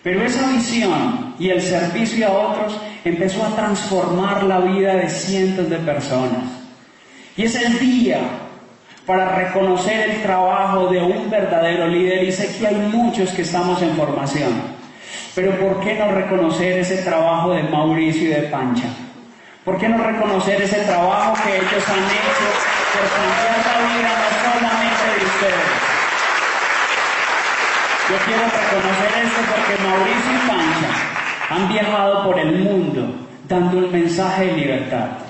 Pero 0.03 0.25
esa 0.25 0.51
visión 0.51 1.37
y 1.39 1.51
el 1.51 1.63
servicio 1.63 2.27
a 2.27 2.33
otros 2.33 2.81
empezó 3.05 3.47
a 3.47 3.55
transformar 3.55 4.43
la 4.43 4.59
vida 4.59 4.97
de 4.97 5.09
cientos 5.09 5.71
de 5.71 5.77
personas. 5.77 6.43
Y 7.37 7.45
es 7.45 7.55
el 7.55 7.79
día 7.79 8.43
para 9.07 9.37
reconocer 9.37 10.11
el 10.11 10.23
trabajo 10.23 10.89
de 10.89 11.01
un 11.01 11.31
verdadero 11.31 11.87
líder. 11.87 12.25
Y 12.25 12.33
sé 12.33 12.55
que 12.59 12.67
hay 12.67 12.75
muchos 12.75 13.31
que 13.31 13.43
estamos 13.43 13.81
en 13.81 13.97
formación. 13.97 14.53
Pero 15.35 15.53
¿por 15.59 15.81
qué 15.81 15.95
no 15.95 16.11
reconocer 16.13 16.79
ese 16.79 16.99
trabajo 16.99 17.53
de 17.53 17.63
Mauricio 17.63 18.25
y 18.25 18.33
de 18.33 18.43
Pancha? 18.49 18.89
¿Por 19.65 19.79
qué 19.79 19.89
no 19.89 19.99
reconocer 20.03 20.61
ese 20.61 20.81
trabajo 20.81 21.35
que 21.45 21.57
ellos 21.57 21.89
han 21.89 22.05
hecho 22.05 22.49
por 22.93 23.07
cambiar 23.15 23.59
la 23.67 23.77
vida 23.87 24.11
no 24.17 24.29
solamente 24.45 25.05
de 25.19 25.27
ustedes? 25.27 25.87
Yo 28.09 28.17
quiero 28.25 28.43
reconocer 28.45 29.11
esto 29.25 29.41
porque 29.51 29.83
Mauricio 29.83 30.33
y 30.33 30.49
Pancha 30.49 30.91
han 31.51 31.69
viajado 31.69 32.25
por 32.25 32.39
el 32.39 32.53
mundo 32.61 33.15
dando 33.49 33.79
un 33.79 33.93
mensaje 33.93 34.47
de 34.47 34.53
libertad. 34.53 35.26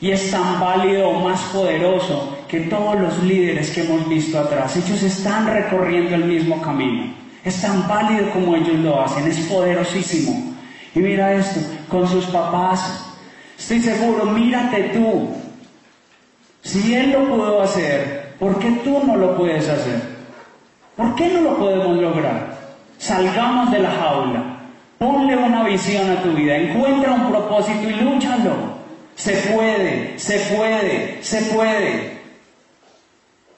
Y 0.00 0.12
es 0.12 0.30
tan 0.30 0.60
válido 0.60 1.08
o 1.08 1.20
más 1.20 1.40
poderoso 1.52 2.36
que 2.46 2.60
todos 2.60 3.00
los 3.00 3.22
líderes 3.24 3.70
que 3.70 3.82
hemos 3.82 4.08
visto 4.08 4.38
atrás. 4.38 4.76
Ellos 4.76 5.02
están 5.02 5.46
recorriendo 5.46 6.14
el 6.14 6.24
mismo 6.24 6.62
camino. 6.62 7.12
Es 7.44 7.60
tan 7.60 7.86
válido 7.88 8.30
como 8.30 8.54
ellos 8.54 8.76
lo 8.76 9.00
hacen. 9.00 9.26
Es 9.26 9.38
poderosísimo. 9.40 10.54
Y 10.94 11.00
mira 11.00 11.34
esto, 11.34 11.60
con 11.88 12.06
sus 12.08 12.26
papás. 12.26 13.06
Estoy 13.58 13.80
seguro, 13.80 14.24
mírate 14.24 14.84
tú. 14.94 15.30
Si 16.62 16.94
él 16.94 17.12
lo 17.12 17.28
pudo 17.28 17.62
hacer, 17.62 18.34
¿por 18.38 18.58
qué 18.58 18.70
tú 18.84 19.02
no 19.04 19.16
lo 19.16 19.36
puedes 19.36 19.68
hacer? 19.68 20.00
¿Por 20.96 21.14
qué 21.16 21.28
no 21.28 21.40
lo 21.42 21.56
podemos 21.56 21.96
lograr? 21.96 22.56
Salgamos 22.98 23.70
de 23.70 23.80
la 23.80 23.90
jaula. 23.90 24.42
Ponle 24.98 25.36
una 25.36 25.64
visión 25.64 26.10
a 26.10 26.22
tu 26.22 26.32
vida. 26.32 26.56
Encuentra 26.56 27.14
un 27.14 27.30
propósito 27.30 27.88
y 27.88 27.94
lúchalo. 27.94 28.77
Se 29.18 29.32
puede, 29.52 30.16
se 30.16 30.38
puede, 30.54 31.18
se 31.22 31.42
puede. 31.42 32.18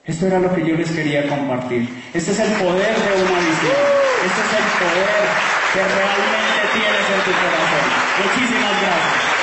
Esto 0.05 0.25
era 0.25 0.39
lo 0.39 0.53
que 0.55 0.65
yo 0.65 0.75
les 0.75 0.89
quería 0.89 1.27
compartir. 1.27 1.87
Este 2.15 2.31
es 2.31 2.39
el 2.39 2.51
poder 2.53 2.95
de 2.95 3.21
una 3.21 3.39
visión. 3.39 3.81
Este 4.25 4.41
es 4.41 4.53
el 4.57 4.67
poder 4.81 5.21
que 5.73 5.79
realmente 5.79 6.61
tienes 6.73 7.05
en 7.13 7.21
tu 7.23 7.31
corazón. 7.31 7.85
Muchísimas 8.25 8.81
gracias. 8.81 9.40